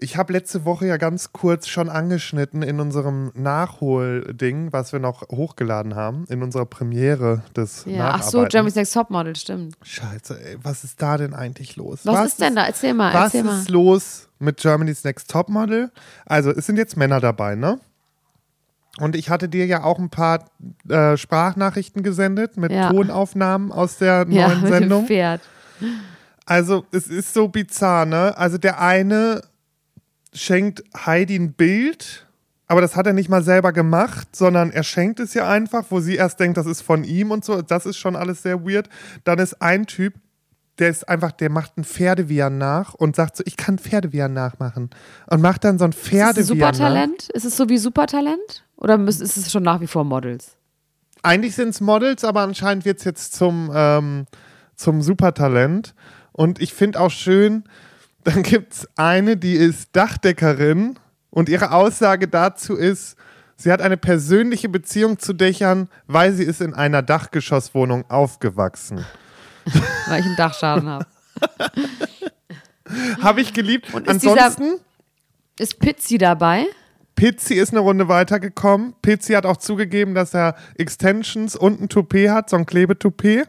ich 0.00 0.16
habe 0.16 0.32
letzte 0.32 0.64
Woche 0.64 0.86
ja 0.86 0.96
ganz 0.96 1.32
kurz 1.32 1.68
schon 1.68 1.88
angeschnitten 1.88 2.62
in 2.62 2.80
unserem 2.80 3.30
Nachholding, 3.34 4.72
was 4.72 4.92
wir 4.92 5.00
noch 5.00 5.28
hochgeladen 5.30 5.94
haben, 5.94 6.24
in 6.28 6.42
unserer 6.42 6.64
Premiere 6.66 7.42
des 7.54 7.84
Ja, 7.86 8.12
ach 8.14 8.22
so. 8.22 8.46
Jeremy's 8.46 8.74
Next 8.74 8.94
Topmodel, 8.94 9.36
stimmt. 9.36 9.76
Scheiße, 9.82 10.40
ey, 10.44 10.56
was 10.62 10.84
ist 10.84 11.00
da 11.02 11.18
denn 11.18 11.34
eigentlich 11.34 11.76
los? 11.76 12.00
Was, 12.04 12.28
ist 12.28 12.40
denn 12.40 12.56
da? 12.56 12.64
Erzähl 12.66 12.94
mal, 12.94 13.12
Was 13.12 13.34
erzähl 13.34 13.44
mal. 13.44 13.58
ist 13.60 13.70
los 13.70 14.28
mit 14.38 14.56
Germany's 14.58 15.04
Next 15.04 15.30
Topmodel? 15.30 15.90
Also, 16.26 16.50
es 16.50 16.66
sind 16.66 16.76
jetzt 16.78 16.96
Männer 16.96 17.20
dabei, 17.20 17.54
ne? 17.54 17.78
Und 18.98 19.14
ich 19.16 19.30
hatte 19.30 19.48
dir 19.48 19.66
ja 19.66 19.84
auch 19.84 19.98
ein 19.98 20.10
paar 20.10 20.44
äh, 20.88 21.16
Sprachnachrichten 21.16 22.02
gesendet 22.02 22.56
mit 22.56 22.72
Ja. 22.72 22.90
Tonaufnahmen 22.90 23.72
aus 23.72 23.98
der 23.98 24.26
Ja, 24.28 24.48
neuen 24.48 24.60
mit 24.62 24.70
dem 24.70 24.78
Sendung. 24.78 25.06
Pferd. 25.06 25.40
Also, 26.44 26.84
es 26.92 27.06
ist 27.06 27.32
so 27.34 27.48
bizarr, 27.48 28.04
ne? 28.04 28.36
Also, 28.36 28.58
der 28.58 28.80
eine 28.80 29.42
schenkt 30.32 30.82
Heidi 31.06 31.36
ein 31.36 31.52
Bild, 31.52 32.26
aber 32.66 32.80
das 32.80 32.96
hat 32.96 33.06
er 33.06 33.12
nicht 33.12 33.28
mal 33.28 33.42
selber 33.42 33.72
gemacht, 33.72 34.34
sondern 34.34 34.70
er 34.70 34.82
schenkt 34.82 35.20
es 35.20 35.34
ihr 35.34 35.46
einfach, 35.46 35.86
wo 35.90 36.00
sie 36.00 36.16
erst 36.16 36.40
denkt, 36.40 36.56
das 36.56 36.66
ist 36.66 36.80
von 36.80 37.04
ihm 37.04 37.30
und 37.30 37.44
so. 37.44 37.60
Das 37.60 37.84
ist 37.84 37.98
schon 37.98 38.16
alles 38.16 38.42
sehr 38.42 38.64
weird. 38.64 38.88
Dann 39.24 39.38
ist 39.38 39.60
ein 39.60 39.86
Typ, 39.86 40.14
der 40.78 40.88
ist 40.88 41.06
einfach, 41.06 41.32
der 41.32 41.50
macht 41.50 41.76
ein 41.76 41.84
Pferdewiehern 41.84 42.56
nach 42.56 42.94
und 42.94 43.14
sagt 43.14 43.36
so, 43.36 43.44
ich 43.46 43.56
kann 43.56 43.78
Pferdewiehern 43.78 44.32
nachmachen. 44.32 44.88
Und 45.26 45.42
macht 45.42 45.64
dann 45.64 45.78
so 45.78 45.84
ein 45.84 45.90
Ist 45.90 45.98
es 46.02 46.08
Pferdewiehern 46.08 46.58
nach. 46.58 46.74
Supertalent? 46.74 47.28
Ist 47.30 47.44
es 47.44 47.56
so 47.56 47.68
wie 47.68 47.78
Supertalent? 47.78 48.64
Oder 48.76 48.98
ist 49.06 49.20
es 49.20 49.52
schon 49.52 49.62
nach 49.64 49.80
wie 49.80 49.86
vor 49.86 50.04
Models? 50.04 50.56
Eigentlich 51.22 51.54
sind 51.54 51.68
es 51.68 51.80
Models, 51.80 52.24
aber 52.24 52.40
anscheinend 52.40 52.84
wird 52.84 52.98
es 52.98 53.04
jetzt 53.04 53.34
zum, 53.34 53.70
ähm, 53.74 54.26
zum 54.76 55.02
Supertalent. 55.02 55.94
Und 56.32 56.60
ich 56.60 56.72
finde 56.72 57.00
auch 57.00 57.10
schön, 57.10 57.64
dann 58.24 58.42
gibt 58.42 58.72
es 58.74 58.88
eine, 58.96 59.36
die 59.36 59.54
ist 59.54 59.90
Dachdeckerin 59.92 60.98
und 61.30 61.48
ihre 61.48 61.72
Aussage 61.72 62.28
dazu 62.28 62.74
ist, 62.76 63.16
sie 63.56 63.70
hat 63.72 63.80
eine 63.82 63.96
persönliche 63.96 64.68
Beziehung 64.68 65.18
zu 65.18 65.32
Dächern, 65.32 65.88
weil 66.06 66.32
sie 66.32 66.44
ist 66.44 66.60
in 66.60 66.74
einer 66.74 67.02
Dachgeschosswohnung 67.02 68.04
aufgewachsen. 68.10 69.04
Weil 70.08 70.18
ich 70.20 70.26
einen 70.26 70.36
Dachschaden 70.36 70.88
habe. 70.88 71.06
Habe 73.22 73.40
ich 73.40 73.52
geliebt. 73.54 73.94
Und 73.94 74.08
ist 74.08 74.22
dieser- 74.22 74.32
Ansonsten, 74.32 74.80
Ist 75.58 75.78
Pizzi 75.78 76.18
dabei? 76.18 76.66
Pizzi 77.14 77.54
ist 77.54 77.70
eine 77.70 77.80
Runde 77.80 78.08
weitergekommen. 78.08 78.94
Pizzi 79.02 79.34
hat 79.34 79.46
auch 79.46 79.58
zugegeben, 79.58 80.14
dass 80.14 80.34
er 80.34 80.56
Extensions 80.76 81.54
und 81.54 81.80
ein 81.80 81.88
Toupet 81.88 82.30
hat, 82.30 82.50
so 82.50 82.56
ein 82.56 82.66
Klebetoupet. 82.66 83.46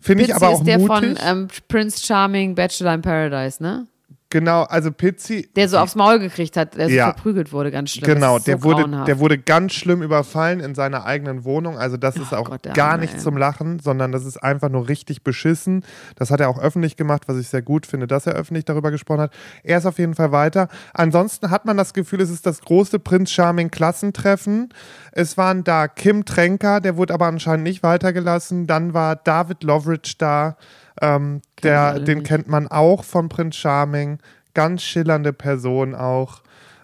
Finde 0.00 0.24
ich 0.24 0.34
aber 0.34 0.48
auch 0.48 0.60
ist 0.60 0.66
der 0.66 0.78
mutig. 0.78 0.96
von 0.96 1.18
ähm, 1.22 1.48
Prince 1.68 2.04
Charming, 2.04 2.54
Bachelor 2.54 2.94
in 2.94 3.02
Paradise, 3.02 3.62
ne? 3.62 3.86
Genau, 4.32 4.62
also 4.62 4.92
Pizzi. 4.92 5.50
Der 5.56 5.68
so 5.68 5.76
aufs 5.78 5.96
Maul 5.96 6.20
gekriegt 6.20 6.56
hat, 6.56 6.76
der 6.76 6.88
so 6.88 6.94
Ja. 6.94 7.06
verprügelt 7.12 7.52
wurde, 7.52 7.72
ganz 7.72 7.90
schlimm. 7.90 8.14
Genau, 8.14 8.36
ist 8.36 8.44
so 8.46 8.52
der, 8.52 8.62
wurde, 8.62 8.82
grauenhaft. 8.82 9.08
der 9.08 9.18
wurde 9.18 9.38
ganz 9.38 9.72
schlimm 9.72 10.02
überfallen 10.02 10.60
in 10.60 10.76
seiner 10.76 11.04
eigenen 11.04 11.44
Wohnung. 11.44 11.76
Also 11.76 11.96
das 11.96 12.16
ist 12.16 12.32
auch 12.32 12.44
Gott, 12.48 12.64
der 12.64 12.72
gar 12.72 12.92
Arme, 12.92 13.00
nicht 13.02 13.14
ey. 13.14 13.18
zum 13.20 13.36
Lachen, 13.36 13.80
sondern 13.80 14.12
das 14.12 14.24
ist 14.24 14.36
einfach 14.36 14.68
nur 14.68 14.86
richtig 14.88 15.24
beschissen. 15.24 15.84
Das 16.14 16.30
hat 16.30 16.38
er 16.40 16.48
auch 16.48 16.60
öffentlich 16.60 16.96
gemacht, 16.96 17.24
was 17.26 17.38
ich 17.38 17.48
sehr 17.48 17.62
gut 17.62 17.86
finde, 17.86 18.06
dass 18.06 18.26
er 18.28 18.34
öffentlich 18.34 18.64
darüber 18.64 18.92
gesprochen 18.92 19.22
hat. 19.22 19.32
Er 19.64 19.78
ist 19.78 19.86
auf 19.86 19.98
jeden 19.98 20.14
Fall 20.14 20.30
weiter. 20.30 20.68
Ansonsten 20.94 21.50
hat 21.50 21.64
man 21.64 21.76
das 21.76 21.92
Gefühl, 21.92 22.20
es 22.20 22.30
ist 22.30 22.46
das 22.46 22.60
große 22.60 23.00
Prinz 23.00 23.32
Charming 23.32 23.72
Klassentreffen. 23.72 24.68
Es 25.10 25.36
waren 25.38 25.64
da 25.64 25.88
Kim 25.88 26.24
Tränker, 26.24 26.80
der 26.80 26.96
wurde 26.96 27.14
aber 27.14 27.26
anscheinend 27.26 27.64
nicht 27.64 27.82
weitergelassen. 27.82 28.68
Dann 28.68 28.94
war 28.94 29.16
David 29.16 29.64
Loveridge 29.64 30.14
da. 30.18 30.56
Ähm, 31.00 31.42
der, 31.62 31.98
den 32.00 32.18
nicht. 32.18 32.26
kennt 32.26 32.48
man 32.48 32.68
auch 32.68 33.04
von 33.04 33.28
Prinz 33.28 33.56
Charming. 33.56 34.18
Ganz 34.54 34.82
schillernde 34.82 35.32
Person 35.32 35.94
auch. 35.94 36.42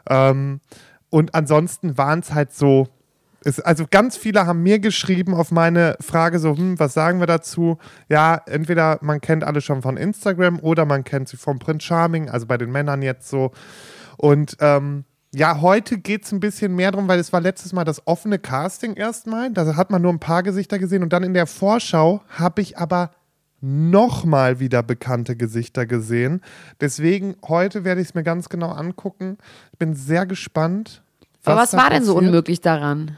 Ähm, 0.08 0.60
und 1.10 1.34
ansonsten 1.34 1.98
waren 1.98 2.20
es 2.20 2.32
halt 2.32 2.52
so, 2.52 2.88
es, 3.46 3.60
also 3.60 3.86
ganz 3.88 4.16
viele 4.16 4.44
haben 4.46 4.62
mir 4.62 4.80
geschrieben 4.80 5.34
auf 5.34 5.52
meine 5.52 5.96
Frage 6.00 6.38
so, 6.38 6.56
hm, 6.56 6.78
was 6.78 6.94
sagen 6.94 7.20
wir 7.20 7.26
dazu? 7.26 7.78
Ja, 8.08 8.40
entweder 8.46 8.98
man 9.02 9.20
kennt 9.20 9.44
alle 9.44 9.60
schon 9.60 9.82
von 9.82 9.96
Instagram 9.96 10.58
oder 10.60 10.84
man 10.84 11.04
kennt 11.04 11.28
sie 11.28 11.36
vom 11.36 11.58
Prince 11.58 11.86
Charming, 11.86 12.28
also 12.28 12.46
bei 12.46 12.58
den 12.58 12.72
Männern 12.72 13.02
jetzt 13.02 13.28
so. 13.28 13.52
Und 14.16 14.56
ähm, 14.60 15.04
ja, 15.32 15.60
heute 15.60 15.98
geht 15.98 16.24
es 16.24 16.32
ein 16.32 16.40
bisschen 16.40 16.74
mehr 16.74 16.90
drum, 16.90 17.08
weil 17.08 17.20
es 17.20 17.32
war 17.32 17.40
letztes 17.40 17.72
Mal 17.72 17.84
das 17.84 18.06
offene 18.06 18.38
Casting 18.38 18.94
erstmal. 18.94 19.52
Da 19.52 19.76
hat 19.76 19.90
man 19.90 20.02
nur 20.02 20.12
ein 20.12 20.18
paar 20.18 20.42
Gesichter 20.42 20.78
gesehen 20.78 21.02
und 21.02 21.12
dann 21.12 21.22
in 21.22 21.34
der 21.34 21.46
Vorschau 21.46 22.22
habe 22.30 22.62
ich 22.62 22.78
aber 22.78 23.10
nochmal 23.60 24.60
wieder 24.60 24.82
bekannte 24.82 25.36
Gesichter 25.36 25.86
gesehen. 25.86 26.42
Deswegen, 26.80 27.36
heute 27.46 27.84
werde 27.84 28.00
ich 28.00 28.08
es 28.08 28.14
mir 28.14 28.22
ganz 28.22 28.48
genau 28.48 28.70
angucken. 28.70 29.38
Ich 29.72 29.78
bin 29.78 29.94
sehr 29.94 30.26
gespannt. 30.26 31.02
Aber 31.44 31.60
was 31.60 31.72
war 31.74 31.90
denn 31.90 32.04
so 32.04 32.16
unmöglich 32.16 32.60
daran? 32.60 33.16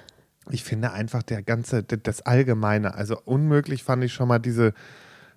Ich 0.50 0.64
finde 0.64 0.92
einfach 0.92 1.22
der 1.22 1.42
ganze, 1.42 1.82
das 1.82 2.22
Allgemeine, 2.22 2.94
also 2.94 3.18
unmöglich 3.24 3.84
fand 3.84 4.04
ich 4.04 4.12
schon 4.12 4.28
mal 4.28 4.38
diese, 4.38 4.72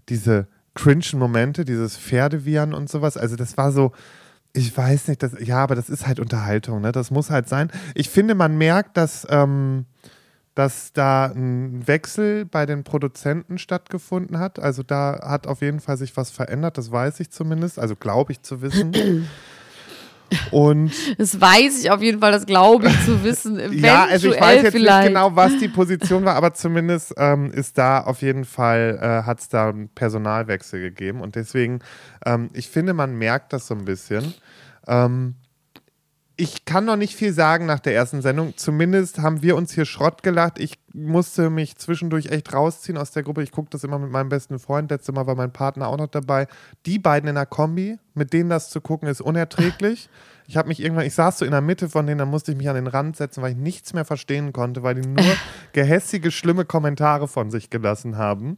diese 0.09 0.47
cringen 0.73 1.19
Momente, 1.19 1.65
dieses 1.65 1.97
Pferdewiehern 1.97 2.73
und 2.73 2.89
sowas. 2.89 3.17
Also 3.17 3.35
das 3.35 3.57
war 3.57 3.71
so, 3.71 3.91
ich 4.53 4.75
weiß 4.75 5.07
nicht, 5.07 5.23
das, 5.23 5.33
ja, 5.39 5.57
aber 5.57 5.75
das 5.75 5.89
ist 5.89 6.07
halt 6.07 6.19
Unterhaltung, 6.19 6.81
ne? 6.81 6.91
Das 6.91 7.11
muss 7.11 7.29
halt 7.29 7.47
sein. 7.47 7.71
Ich 7.95 8.09
finde, 8.09 8.35
man 8.35 8.57
merkt, 8.57 8.97
dass, 8.97 9.25
ähm, 9.29 9.85
dass 10.55 10.91
da 10.93 11.25
ein 11.25 11.87
Wechsel 11.87 12.45
bei 12.45 12.65
den 12.65 12.83
Produzenten 12.83 13.57
stattgefunden 13.57 14.39
hat. 14.39 14.59
Also 14.59 14.83
da 14.83 15.19
hat 15.23 15.47
auf 15.47 15.61
jeden 15.61 15.79
Fall 15.79 15.97
sich 15.97 16.15
was 16.17 16.29
verändert, 16.29 16.77
das 16.77 16.91
weiß 16.91 17.19
ich 17.21 17.31
zumindest, 17.31 17.79
also 17.79 17.95
glaube 17.95 18.33
ich 18.33 18.41
zu 18.41 18.61
wissen. 18.61 19.27
Und 20.51 20.91
Das 21.17 21.39
weiß 21.39 21.83
ich 21.83 21.91
auf 21.91 22.01
jeden 22.01 22.19
Fall, 22.19 22.31
das 22.31 22.45
glaube 22.45 22.87
ich 22.87 23.05
zu 23.05 23.23
wissen. 23.23 23.59
ja, 23.83 24.05
also 24.05 24.31
ich 24.31 24.39
weiß 24.39 24.63
jetzt 24.63 24.71
vielleicht. 24.71 24.99
nicht 24.99 25.07
genau, 25.09 25.35
was 25.35 25.57
die 25.57 25.67
Position 25.67 26.23
war, 26.23 26.35
aber 26.35 26.53
zumindest 26.53 27.13
ähm, 27.17 27.51
ist 27.51 27.77
da 27.77 27.99
auf 27.99 28.21
jeden 28.21 28.45
Fall, 28.45 28.97
äh, 29.01 29.25
hat 29.25 29.39
es 29.41 29.49
da 29.49 29.69
einen 29.69 29.89
Personalwechsel 29.89 30.79
gegeben. 30.79 31.19
Und 31.21 31.35
deswegen, 31.35 31.79
ähm, 32.25 32.49
ich 32.53 32.69
finde, 32.69 32.93
man 32.93 33.15
merkt 33.15 33.51
das 33.51 33.67
so 33.67 33.75
ein 33.75 33.83
bisschen. 33.83 34.33
Ähm, 34.87 35.35
ich 36.41 36.65
kann 36.65 36.85
noch 36.85 36.95
nicht 36.95 37.15
viel 37.15 37.33
sagen 37.33 37.67
nach 37.67 37.79
der 37.79 37.93
ersten 37.93 38.23
Sendung. 38.23 38.57
Zumindest 38.57 39.19
haben 39.19 39.43
wir 39.43 39.55
uns 39.55 39.73
hier 39.73 39.85
Schrott 39.85 40.23
gelacht. 40.23 40.57
Ich 40.57 40.79
musste 40.91 41.51
mich 41.51 41.77
zwischendurch 41.77 42.31
echt 42.31 42.51
rausziehen 42.51 42.97
aus 42.97 43.11
der 43.11 43.21
Gruppe. 43.21 43.43
Ich 43.43 43.51
gucke 43.51 43.69
das 43.69 43.83
immer 43.83 43.99
mit 43.99 44.09
meinem 44.09 44.29
besten 44.29 44.57
Freund. 44.57 44.89
Letztes 44.89 45.13
Mal 45.13 45.27
war 45.27 45.35
mein 45.35 45.53
Partner 45.53 45.87
auch 45.87 45.99
noch 45.99 46.07
dabei. 46.07 46.47
Die 46.87 46.97
beiden 46.97 47.29
in 47.29 47.35
der 47.35 47.45
Kombi, 47.45 47.99
mit 48.15 48.33
denen 48.33 48.49
das 48.49 48.71
zu 48.71 48.81
gucken, 48.81 49.07
ist 49.07 49.21
unerträglich. 49.21 50.09
Ich 50.47 50.57
habe 50.57 50.67
mich 50.67 50.81
irgendwann, 50.81 51.05
ich 51.05 51.13
saß 51.13 51.37
so 51.37 51.45
in 51.45 51.51
der 51.51 51.61
Mitte 51.61 51.87
von 51.87 52.05
denen, 52.05 52.17
da 52.17 52.25
musste 52.25 52.51
ich 52.51 52.57
mich 52.57 52.67
an 52.67 52.75
den 52.75 52.87
Rand 52.87 53.15
setzen, 53.15 53.41
weil 53.41 53.51
ich 53.51 53.57
nichts 53.57 53.93
mehr 53.93 54.03
verstehen 54.03 54.51
konnte, 54.51 54.83
weil 54.83 54.95
die 54.95 55.07
nur 55.07 55.23
gehässige, 55.71 56.29
schlimme 56.29 56.65
Kommentare 56.65 57.29
von 57.29 57.51
sich 57.51 57.69
gelassen 57.69 58.17
haben. 58.17 58.57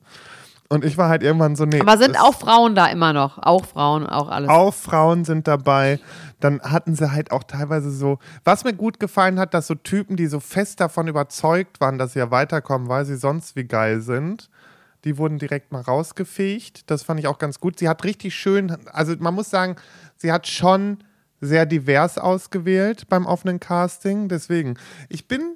Und 0.73 0.83
ich 0.83 0.97
war 0.97 1.07
halt 1.07 1.21
irgendwann 1.21 1.55
so, 1.55 1.65
nee. 1.65 1.79
Aber 1.79 1.99
sind 1.99 2.19
auch 2.19 2.33
Frauen 2.33 2.73
da 2.73 2.87
immer 2.87 3.13
noch? 3.13 3.37
Auch 3.37 3.63
Frauen, 3.63 4.07
auch 4.07 4.27
alles. 4.27 4.49
auch 4.49 4.73
Frauen 4.73 5.23
sind 5.23 5.47
dabei. 5.47 5.99
Dann 6.39 6.61
hatten 6.61 6.95
sie 6.95 7.11
halt 7.11 7.31
auch 7.31 7.43
teilweise 7.43 7.91
so, 7.91 8.17
was 8.43 8.63
mir 8.63 8.73
gut 8.73 8.99
gefallen 8.99 9.39
hat, 9.39 9.53
dass 9.53 9.67
so 9.67 9.75
Typen, 9.75 10.15
die 10.15 10.25
so 10.25 10.39
fest 10.39 10.79
davon 10.79 11.07
überzeugt 11.07 11.79
waren, 11.79 11.99
dass 11.99 12.13
sie 12.13 12.19
ja 12.19 12.31
weiterkommen, 12.31 12.89
weil 12.89 13.05
sie 13.05 13.17
sonst 13.17 13.55
wie 13.55 13.65
geil 13.65 14.01
sind, 14.01 14.49
die 15.03 15.19
wurden 15.19 15.37
direkt 15.37 15.71
mal 15.71 15.81
rausgefegt. 15.81 16.89
Das 16.89 17.03
fand 17.03 17.19
ich 17.19 17.27
auch 17.27 17.37
ganz 17.37 17.59
gut. 17.59 17.77
Sie 17.77 17.87
hat 17.87 18.03
richtig 18.03 18.33
schön, 18.33 18.75
also 18.91 19.13
man 19.19 19.35
muss 19.35 19.51
sagen, 19.51 19.75
sie 20.17 20.31
hat 20.31 20.47
schon 20.47 21.03
sehr 21.39 21.67
divers 21.67 22.17
ausgewählt 22.17 23.07
beim 23.09 23.27
offenen 23.27 23.59
Casting. 23.59 24.27
Deswegen, 24.27 24.79
ich 25.07 25.27
bin 25.27 25.55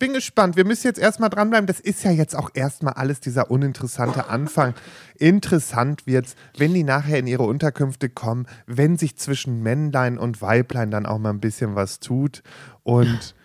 bin 0.00 0.12
gespannt. 0.12 0.56
Wir 0.56 0.64
müssen 0.64 0.88
jetzt 0.88 0.98
erstmal 0.98 1.30
dranbleiben. 1.30 1.68
Das 1.68 1.78
ist 1.78 2.02
ja 2.02 2.10
jetzt 2.10 2.34
auch 2.34 2.50
erstmal 2.54 2.94
alles 2.94 3.20
dieser 3.20 3.52
uninteressante 3.52 4.28
Anfang. 4.28 4.74
Interessant 5.14 6.08
wird's, 6.08 6.34
wenn 6.56 6.74
die 6.74 6.82
nachher 6.82 7.20
in 7.20 7.28
ihre 7.28 7.44
Unterkünfte 7.44 8.08
kommen, 8.08 8.46
wenn 8.66 8.98
sich 8.98 9.16
zwischen 9.16 9.62
Männlein 9.62 10.18
und 10.18 10.42
Weiblein 10.42 10.90
dann 10.90 11.06
auch 11.06 11.18
mal 11.18 11.30
ein 11.30 11.40
bisschen 11.40 11.76
was 11.76 12.00
tut. 12.00 12.42
Und 12.82 13.36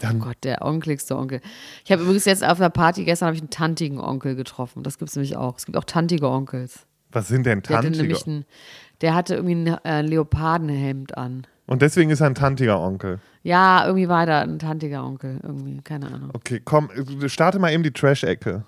dann. 0.00 0.20
Gott, 0.20 0.36
der 0.42 0.62
onkeligste 0.62 1.16
Onkel. 1.16 1.40
Ich 1.84 1.92
habe 1.92 2.02
übrigens 2.02 2.24
jetzt 2.24 2.44
auf 2.44 2.60
einer 2.60 2.70
Party 2.70 3.04
gestern 3.04 3.26
habe 3.26 3.36
ich 3.36 3.42
einen 3.42 3.50
tantigen 3.50 4.00
Onkel 4.00 4.34
getroffen. 4.34 4.82
Das 4.82 4.98
gibt 4.98 5.10
es 5.10 5.16
nämlich 5.16 5.36
auch. 5.36 5.56
Es 5.56 5.66
gibt 5.66 5.78
auch 5.78 5.84
tantige 5.84 6.28
Onkels. 6.28 6.86
Was 7.12 7.28
sind 7.28 7.46
denn 7.46 7.62
Der 7.62 7.78
hatte 7.78 7.86
einen, 7.88 8.44
der 9.00 9.14
hatte 9.14 9.34
irgendwie 9.36 9.54
ein 9.54 9.84
äh, 9.84 10.02
Leopardenhemd 10.02 11.16
an. 11.16 11.46
Und 11.66 11.82
deswegen 11.82 12.10
ist 12.10 12.20
er 12.20 12.26
ein 12.26 12.34
tantiger 12.34 12.80
Onkel. 12.80 13.20
Ja, 13.46 13.86
irgendwie 13.86 14.08
war 14.08 14.26
da 14.26 14.40
ein 14.40 14.58
tantiger 14.58 15.04
Onkel. 15.04 15.38
Irgendwie, 15.40 15.80
keine 15.80 16.06
Ahnung. 16.06 16.30
Okay, 16.32 16.60
komm, 16.64 16.90
starte 17.28 17.60
mal 17.60 17.72
eben 17.72 17.84
die 17.84 17.92
Trash-Ecke. 17.92 18.64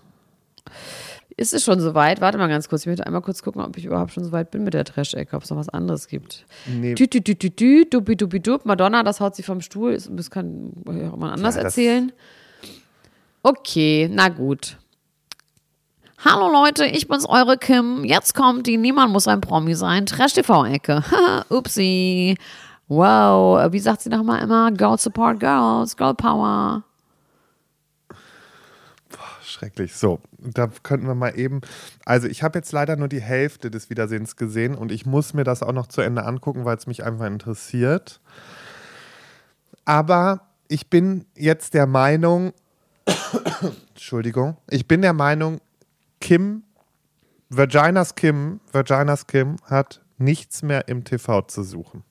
Ist 1.37 1.53
es 1.53 1.65
schon 1.65 1.81
soweit? 1.81 2.21
Warte 2.21 2.39
mal 2.39 2.47
ganz 2.49 2.69
kurz. 2.69 2.83
Ich 2.83 2.87
möchte 2.87 3.05
einmal 3.05 3.23
kurz 3.23 3.43
gucken, 3.43 3.61
ob 3.61 3.77
ich 3.77 3.87
überhaupt 3.87 4.13
schon 4.13 4.23
soweit 4.23 4.53
bin 4.53 4.63
mit 4.63 4.75
der 4.75 4.85
Trash-Ecke, 4.85 5.35
ob 5.35 5.43
es 5.43 5.51
noch 5.51 5.57
was 5.57 5.69
anderes 5.69 6.07
gibt. 6.07 6.47
Nee. 6.67 6.95
Dup. 6.95 8.67
Madonna, 8.67 9.03
das 9.03 9.19
haut 9.19 9.35
sie 9.35 9.43
vom 9.43 9.63
Stuhl. 9.63 9.99
Das 10.11 10.31
kann 10.31 10.71
auch 11.13 11.17
mal 11.17 11.33
anders 11.33 11.57
Ja, 11.57 11.63
erzählen. 11.63 12.13
Okay, 13.43 14.09
na 14.13 14.29
gut. 14.29 14.79
Hallo 16.25 16.53
Leute, 16.53 16.87
ich 16.87 17.09
bin's, 17.09 17.27
eure 17.29 17.59
Kim. 17.59 18.05
Jetzt 18.05 18.37
kommt 18.37 18.69
die 18.69 18.77
Niemand 18.77 19.13
muss 19.13 19.27
ein 19.27 19.41
Promi 19.41 19.75
sein. 19.75 20.07
Trash-TV-Ecke. 20.07 21.03
Upsi. 21.49 22.37
Wow, 22.89 23.71
wie 23.73 23.81
sagt 23.81 24.01
sie 24.01 24.09
nochmal 24.09 24.43
immer? 24.43 24.73
Girls 24.73 25.03
support 25.03 25.39
girls, 25.41 25.97
girl 25.97 26.15
power. 26.15 26.85
Schrecklich. 29.49 29.95
So, 29.97 30.21
da 30.39 30.69
könnten 30.83 31.07
wir 31.07 31.15
mal 31.15 31.39
eben. 31.39 31.63
Also, 32.05 32.29
ich 32.29 32.43
habe 32.43 32.59
jetzt 32.59 32.71
leider 32.71 32.97
nur 32.97 33.09
die 33.09 33.21
Hälfte 33.21 33.71
des 33.71 33.89
Wiedersehens 33.89 34.37
gesehen 34.37 34.75
und 34.75 34.93
ich 34.93 35.07
muss 35.07 35.33
mir 35.33 35.45
das 35.45 35.63
auch 35.63 35.73
noch 35.73 35.87
zu 35.87 36.03
Ende 36.03 36.25
angucken, 36.25 36.67
weil 36.67 36.77
es 36.77 36.87
mich 36.87 37.03
einfach 37.03 37.27
interessiert. 37.27 38.21
Aber 39.87 40.43
ich 40.69 40.91
bin 40.91 41.25
jetzt 41.35 41.73
der 41.73 41.87
Meinung, 41.87 42.53
Entschuldigung, 43.95 44.59
ich 44.69 44.87
bin 44.87 45.01
der 45.01 45.15
Meinung, 45.15 45.61
Kim, 46.21 46.63
Vaginas 47.49 48.15
Kim, 48.15 48.61
Vaginas 48.71 49.27
Kim 49.27 49.57
hat 49.65 50.03
nichts 50.19 50.63
mehr 50.63 50.89
im 50.89 51.05
TV 51.05 51.43
zu 51.43 51.63
suchen. 51.63 52.05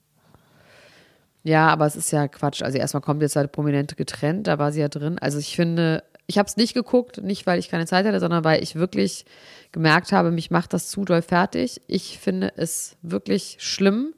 Ja, 1.48 1.68
aber 1.68 1.86
es 1.86 1.96
ist 1.96 2.10
ja 2.10 2.28
Quatsch. 2.28 2.60
Also 2.62 2.76
erstmal 2.76 3.00
kommt 3.00 3.22
jetzt 3.22 3.34
halt 3.34 3.52
prominent 3.52 3.96
getrennt, 3.96 4.46
da 4.46 4.58
war 4.58 4.70
sie 4.70 4.80
ja 4.80 4.88
drin. 4.88 5.18
Also 5.18 5.38
ich 5.38 5.56
finde, 5.56 6.04
ich 6.26 6.36
habe 6.36 6.46
es 6.46 6.58
nicht 6.58 6.74
geguckt, 6.74 7.22
nicht 7.22 7.46
weil 7.46 7.58
ich 7.58 7.70
keine 7.70 7.86
Zeit 7.86 8.04
hatte, 8.04 8.20
sondern 8.20 8.44
weil 8.44 8.62
ich 8.62 8.74
wirklich 8.74 9.24
gemerkt 9.72 10.12
habe, 10.12 10.30
mich 10.30 10.50
macht 10.50 10.74
das 10.74 10.90
zu 10.90 11.06
doll 11.06 11.22
fertig. 11.22 11.80
Ich 11.86 12.18
finde 12.18 12.52
es 12.56 12.98
wirklich 13.00 13.56
schlimm, 13.60 14.12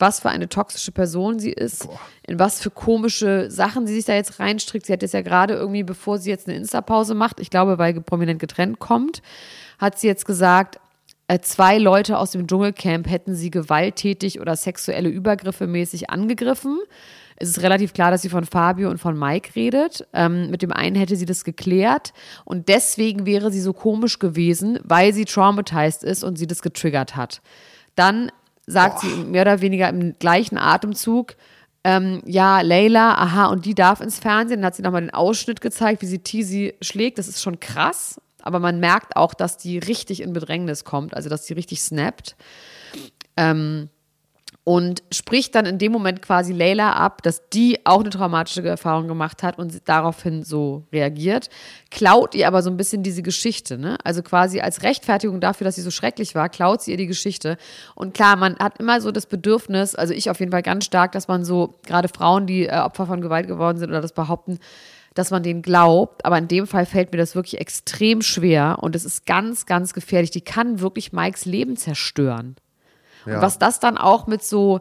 was 0.00 0.18
für 0.18 0.30
eine 0.30 0.48
toxische 0.48 0.90
Person 0.90 1.38
sie 1.38 1.52
ist, 1.52 1.86
in 2.26 2.40
was 2.40 2.60
für 2.60 2.70
komische 2.70 3.48
Sachen 3.48 3.86
sie 3.86 3.94
sich 3.94 4.06
da 4.06 4.14
jetzt 4.14 4.40
reinstrickt. 4.40 4.86
Sie 4.86 4.92
hat 4.92 5.02
jetzt 5.02 5.14
ja 5.14 5.22
gerade 5.22 5.54
irgendwie, 5.54 5.84
bevor 5.84 6.18
sie 6.18 6.30
jetzt 6.30 6.48
eine 6.48 6.56
Insta-Pause 6.56 7.14
macht, 7.14 7.38
ich 7.38 7.50
glaube, 7.50 7.78
weil 7.78 8.00
prominent 8.00 8.40
getrennt 8.40 8.80
kommt, 8.80 9.22
hat 9.78 10.00
sie 10.00 10.08
jetzt 10.08 10.26
gesagt, 10.26 10.80
zwei 11.42 11.78
Leute 11.78 12.18
aus 12.18 12.32
dem 12.32 12.46
Dschungelcamp 12.46 13.08
hätten 13.08 13.34
sie 13.34 13.50
gewalttätig 13.50 14.40
oder 14.40 14.56
sexuelle 14.56 15.08
Übergriffe 15.08 15.66
mäßig 15.66 16.10
angegriffen. 16.10 16.78
Es 17.36 17.48
ist 17.48 17.62
relativ 17.62 17.92
klar, 17.92 18.10
dass 18.10 18.22
sie 18.22 18.28
von 18.28 18.44
Fabio 18.44 18.90
und 18.90 18.98
von 18.98 19.18
Mike 19.18 19.56
redet. 19.56 20.06
Ähm, 20.12 20.50
mit 20.50 20.62
dem 20.62 20.72
einen 20.72 20.96
hätte 20.96 21.16
sie 21.16 21.24
das 21.24 21.44
geklärt 21.44 22.12
und 22.44 22.68
deswegen 22.68 23.26
wäre 23.26 23.50
sie 23.50 23.60
so 23.60 23.72
komisch 23.72 24.18
gewesen, 24.18 24.78
weil 24.84 25.12
sie 25.12 25.24
traumatized 25.24 26.04
ist 26.04 26.22
und 26.22 26.36
sie 26.36 26.46
das 26.46 26.62
getriggert 26.62 27.16
hat. 27.16 27.40
Dann 27.94 28.30
sagt 28.66 29.00
sie 29.00 29.08
mehr 29.08 29.42
oder 29.42 29.60
weniger 29.60 29.88
im 29.88 30.12
gleichen 30.18 30.56
Atemzug, 30.56 31.34
ähm, 31.84 32.22
ja, 32.26 32.60
Leila, 32.60 33.14
aha, 33.14 33.46
und 33.46 33.64
die 33.64 33.74
darf 33.74 34.00
ins 34.00 34.20
Fernsehen. 34.20 34.60
Dann 34.60 34.66
hat 34.66 34.76
sie 34.76 34.82
nochmal 34.82 35.00
den 35.00 35.12
Ausschnitt 35.12 35.60
gezeigt, 35.60 36.02
wie 36.02 36.06
sie 36.06 36.20
Teasy 36.20 36.74
schlägt. 36.80 37.18
Das 37.18 37.26
ist 37.26 37.42
schon 37.42 37.58
krass. 37.58 38.20
Aber 38.42 38.58
man 38.58 38.80
merkt 38.80 39.16
auch, 39.16 39.34
dass 39.34 39.56
die 39.56 39.78
richtig 39.78 40.20
in 40.20 40.32
Bedrängnis 40.32 40.84
kommt, 40.84 41.14
also 41.14 41.28
dass 41.28 41.44
die 41.44 41.54
richtig 41.54 41.82
snappt. 41.82 42.36
Ähm, 43.36 43.88
und 44.64 45.02
spricht 45.10 45.56
dann 45.56 45.66
in 45.66 45.78
dem 45.78 45.90
Moment 45.90 46.22
quasi 46.22 46.52
Leila 46.52 46.92
ab, 46.92 47.22
dass 47.22 47.48
die 47.48 47.84
auch 47.84 48.00
eine 48.00 48.10
traumatische 48.10 48.62
Erfahrung 48.62 49.08
gemacht 49.08 49.42
hat 49.42 49.58
und 49.58 49.72
sie 49.72 49.80
daraufhin 49.84 50.44
so 50.44 50.84
reagiert, 50.92 51.50
klaut 51.90 52.36
ihr 52.36 52.46
aber 52.46 52.62
so 52.62 52.70
ein 52.70 52.76
bisschen 52.76 53.02
diese 53.02 53.22
Geschichte, 53.22 53.76
ne? 53.76 53.98
Also 54.04 54.22
quasi 54.22 54.60
als 54.60 54.84
Rechtfertigung 54.84 55.40
dafür, 55.40 55.64
dass 55.64 55.74
sie 55.74 55.82
so 55.82 55.90
schrecklich 55.90 56.36
war, 56.36 56.48
klaut 56.48 56.80
sie 56.80 56.92
ihr 56.92 56.96
die 56.96 57.08
Geschichte. 57.08 57.56
Und 57.96 58.14
klar, 58.14 58.36
man 58.36 58.56
hat 58.58 58.78
immer 58.78 59.00
so 59.00 59.10
das 59.10 59.26
Bedürfnis, 59.26 59.96
also 59.96 60.14
ich 60.14 60.30
auf 60.30 60.38
jeden 60.38 60.52
Fall 60.52 60.62
ganz 60.62 60.84
stark, 60.84 61.10
dass 61.10 61.26
man 61.26 61.44
so, 61.44 61.74
gerade 61.84 62.06
Frauen, 62.06 62.46
die 62.46 62.66
äh, 62.66 62.78
Opfer 62.78 63.06
von 63.06 63.20
Gewalt 63.20 63.48
geworden 63.48 63.78
sind 63.78 63.90
oder 63.90 64.00
das 64.00 64.12
behaupten, 64.12 64.60
dass 65.14 65.30
man 65.30 65.42
denen 65.42 65.62
glaubt. 65.62 66.24
Aber 66.24 66.38
in 66.38 66.48
dem 66.48 66.66
Fall 66.66 66.86
fällt 66.86 67.12
mir 67.12 67.18
das 67.18 67.34
wirklich 67.34 67.60
extrem 67.60 68.22
schwer 68.22 68.78
und 68.80 68.96
es 68.96 69.04
ist 69.04 69.26
ganz, 69.26 69.66
ganz 69.66 69.92
gefährlich. 69.92 70.30
Die 70.30 70.40
kann 70.40 70.80
wirklich 70.80 71.12
Mikes 71.12 71.44
Leben 71.44 71.76
zerstören. 71.76 72.56
Ja. 73.26 73.36
Und 73.36 73.42
was 73.42 73.58
das 73.58 73.80
dann 73.80 73.98
auch 73.98 74.26
mit 74.26 74.42
so, 74.42 74.80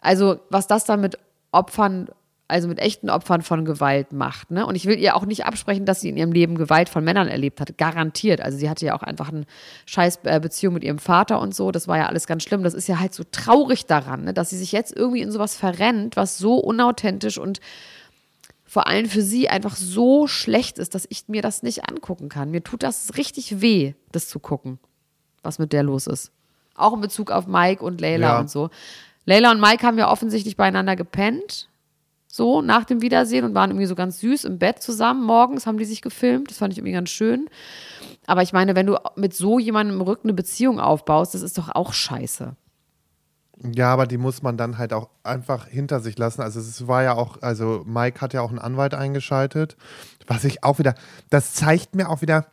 also 0.00 0.40
was 0.50 0.66
das 0.66 0.84
dann 0.84 1.00
mit 1.00 1.18
Opfern, 1.52 2.08
also 2.48 2.68
mit 2.68 2.78
echten 2.78 3.10
Opfern 3.10 3.42
von 3.42 3.64
Gewalt 3.64 4.12
macht. 4.12 4.50
Ne? 4.50 4.66
Und 4.66 4.74
ich 4.74 4.86
will 4.86 4.98
ihr 4.98 5.16
auch 5.16 5.24
nicht 5.24 5.46
absprechen, 5.46 5.86
dass 5.86 6.00
sie 6.00 6.10
in 6.10 6.16
ihrem 6.16 6.32
Leben 6.32 6.56
Gewalt 6.56 6.88
von 6.88 7.02
Männern 7.02 7.28
erlebt 7.28 7.60
hat. 7.60 7.76
Garantiert. 7.78 8.40
Also 8.40 8.58
sie 8.58 8.68
hatte 8.68 8.84
ja 8.84 8.94
auch 8.94 9.02
einfach 9.02 9.30
eine 9.30 9.44
scheiß 9.86 10.20
äh, 10.24 10.40
Beziehung 10.40 10.74
mit 10.74 10.84
ihrem 10.84 10.98
Vater 10.98 11.40
und 11.40 11.54
so. 11.54 11.70
Das 11.70 11.88
war 11.88 11.96
ja 11.96 12.06
alles 12.06 12.26
ganz 12.26 12.42
schlimm. 12.42 12.62
Das 12.62 12.74
ist 12.74 12.86
ja 12.86 13.00
halt 13.00 13.14
so 13.14 13.24
traurig 13.30 13.86
daran, 13.86 14.24
ne? 14.24 14.34
dass 14.34 14.50
sie 14.50 14.58
sich 14.58 14.72
jetzt 14.72 14.94
irgendwie 14.94 15.22
in 15.22 15.30
sowas 15.30 15.56
verrennt, 15.56 16.16
was 16.16 16.38
so 16.38 16.56
unauthentisch 16.56 17.38
und 17.38 17.60
vor 18.74 18.88
allem 18.88 19.08
für 19.08 19.22
sie 19.22 19.48
einfach 19.48 19.76
so 19.76 20.26
schlecht 20.26 20.78
ist, 20.80 20.96
dass 20.96 21.06
ich 21.08 21.28
mir 21.28 21.42
das 21.42 21.62
nicht 21.62 21.88
angucken 21.88 22.28
kann. 22.28 22.50
Mir 22.50 22.64
tut 22.64 22.82
das 22.82 23.16
richtig 23.16 23.60
weh, 23.60 23.94
das 24.10 24.26
zu 24.28 24.40
gucken. 24.40 24.80
was 25.44 25.60
mit 25.60 25.72
der 25.72 25.84
los 25.84 26.08
ist. 26.08 26.32
Auch 26.74 26.92
in 26.94 27.00
Bezug 27.00 27.30
auf 27.30 27.46
Mike 27.46 27.84
und 27.84 28.00
Layla 28.00 28.26
Ja. 28.26 28.40
und 28.40 28.50
so. 28.50 28.70
Layla 29.26 29.52
und 29.52 29.60
Mike 29.60 29.86
haben 29.86 29.96
ja 29.96 30.10
offensichtlich 30.10 30.56
beieinander 30.56 30.96
gepennt. 30.96 31.68
So, 32.26 32.62
nach 32.62 32.84
dem 32.84 33.00
Wiedersehen 33.00 33.44
und 33.44 33.54
waren 33.54 33.70
irgendwie 33.70 33.86
so 33.86 33.94
ganz 33.94 34.18
süß 34.18 34.44
im 34.46 34.58
Bett 34.58 34.82
zusammen. 34.82 35.22
Morgens 35.24 35.66
haben 35.68 35.78
die 35.78 35.84
sich 35.84 36.02
gefilmt. 36.02 36.50
Das 36.50 36.58
fand 36.58 36.72
ich 36.72 36.78
irgendwie 36.78 36.94
ganz 36.94 37.10
schön. 37.10 37.48
Aber 38.26 38.42
ich 38.42 38.52
meine, 38.52 38.74
wenn 38.74 38.86
du 38.86 38.96
mit 39.14 39.34
so 39.34 39.60
jemandem 39.60 39.96
im 40.00 40.02
Rücken 40.02 40.28
eine 40.28 40.34
Beziehung 40.34 40.80
aufbaust, 40.80 41.32
das 41.34 41.42
ist 41.42 41.56
doch 41.58 41.68
auch 41.68 41.92
scheiße. 41.92 42.56
Ja, 43.72 43.92
aber 43.92 44.06
die 44.06 44.18
muss 44.18 44.42
man 44.42 44.56
dann 44.56 44.76
halt 44.78 44.92
auch 44.92 45.08
einfach 45.22 45.66
hinter 45.66 46.00
sich 46.00 46.18
lassen. 46.18 46.42
Also 46.42 46.60
es 46.60 46.86
war 46.86 47.02
ja 47.02 47.14
auch, 47.14 47.40
also 47.42 47.82
Mike 47.86 48.20
hat 48.20 48.34
ja 48.34 48.42
auch 48.42 48.50
einen 48.50 48.58
Anwalt 48.58 48.94
eingeschaltet, 48.94 49.76
was 50.26 50.44
ich 50.44 50.62
auch 50.64 50.78
wieder, 50.78 50.94
das 51.30 51.54
zeigt 51.54 51.94
mir 51.94 52.10
auch 52.10 52.20
wieder, 52.20 52.46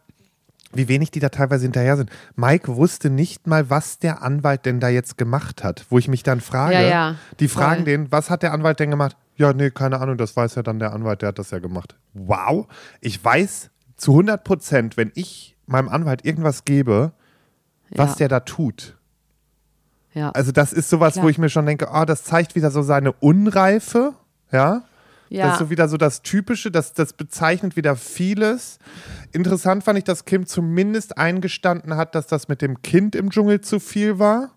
wie 0.74 0.88
wenig 0.88 1.12
die 1.12 1.20
da 1.20 1.28
teilweise 1.28 1.64
hinterher 1.64 1.97
sind. 1.97 2.09
Mike 2.38 2.74
wusste 2.78 3.09
nicht 3.09 3.45
mal, 3.45 3.70
was 3.70 3.99
der 3.99 4.22
Anwalt 4.22 4.66
denn 4.66 4.80
da 4.80 4.88
jetzt 4.88 5.18
gemacht 5.18 5.66
hat, 5.66 5.86
wo 5.89 5.97
ich 5.97 6.07
mich 6.07 6.24
dann 6.24 6.39
frage, 6.39 6.76
Ja, 6.76 6.82
ja, 6.82 7.16
die 7.41 7.49
fragen 7.49 7.78
voll. 7.84 7.86
den, 7.86 8.12
was 8.12 8.30
hat 8.30 8.41
der 8.41 8.53
Anwalt 8.53 8.80
denn 8.80 8.89
gemacht? 8.89 9.18
Ja, 9.36 9.51
nee, 9.51 9.70
keine 9.72 9.99
Ahnung, 9.99 10.18
das 10.18 10.38
weiß 10.38 10.55
ja 10.55 10.64
dann 10.64 10.80
der 10.80 10.93
Anwalt, 10.93 11.24
der 11.24 11.30
hat 11.30 11.39
das 11.39 11.51
ja 11.51 11.59
gemacht. 11.59 11.97
Wow, 12.14 12.68
ich 13.01 13.22
weiß 13.24 13.70
zu 13.97 14.12
100 14.12 14.43
Prozent, 14.45 14.95
wenn 14.95 15.12
ich 15.16 15.57
meinem 15.66 15.89
Anwalt 15.89 16.24
irgendwas 16.24 16.64
gebe, 16.64 17.12
was 17.89 18.12
Ja. 18.12 18.16
der 18.16 18.28
da 18.30 18.39
tut. 18.41 18.97
Ja. 20.14 20.32
Also 20.32 20.51
das 20.51 20.74
ist 20.74 20.89
sowas, 20.89 21.14
Klar. 21.14 21.26
wo 21.26 21.30
ich 21.30 21.38
mir 21.38 21.49
schon 21.49 21.66
denke, 21.66 21.89
oh, 21.93 22.05
das 22.05 22.24
zeigt 22.24 22.55
wieder 22.55 22.72
so 22.72 22.82
seine 22.82 23.14
Unreife, 23.14 24.14
ja. 24.51 24.84
ja. 25.30 25.45
Das 25.45 25.53
ist 25.53 25.59
so 25.59 25.70
wieder 25.70 25.88
so 25.88 25.97
das 25.97 26.22
Typische, 26.22 26.72
das, 26.72 26.93
das 26.93 27.14
bezeichnet 27.14 27.76
wieder 27.76 27.95
vieles. 27.95 28.80
Interessant 29.32 29.84
fand 29.84 29.97
ich, 29.97 30.03
dass 30.03 30.26
Kim 30.26 30.45
zumindest 30.45 31.18
eingestanden 31.18 31.95
hat, 31.95 32.16
dass 32.16 32.28
das 32.28 32.47
mit 32.47 32.62
dem 32.62 32.82
Kind 32.82 33.16
im 33.16 33.30
Dschungel 33.30 33.62
zu 33.62 33.80
viel 33.80 34.20
war. 34.20 34.51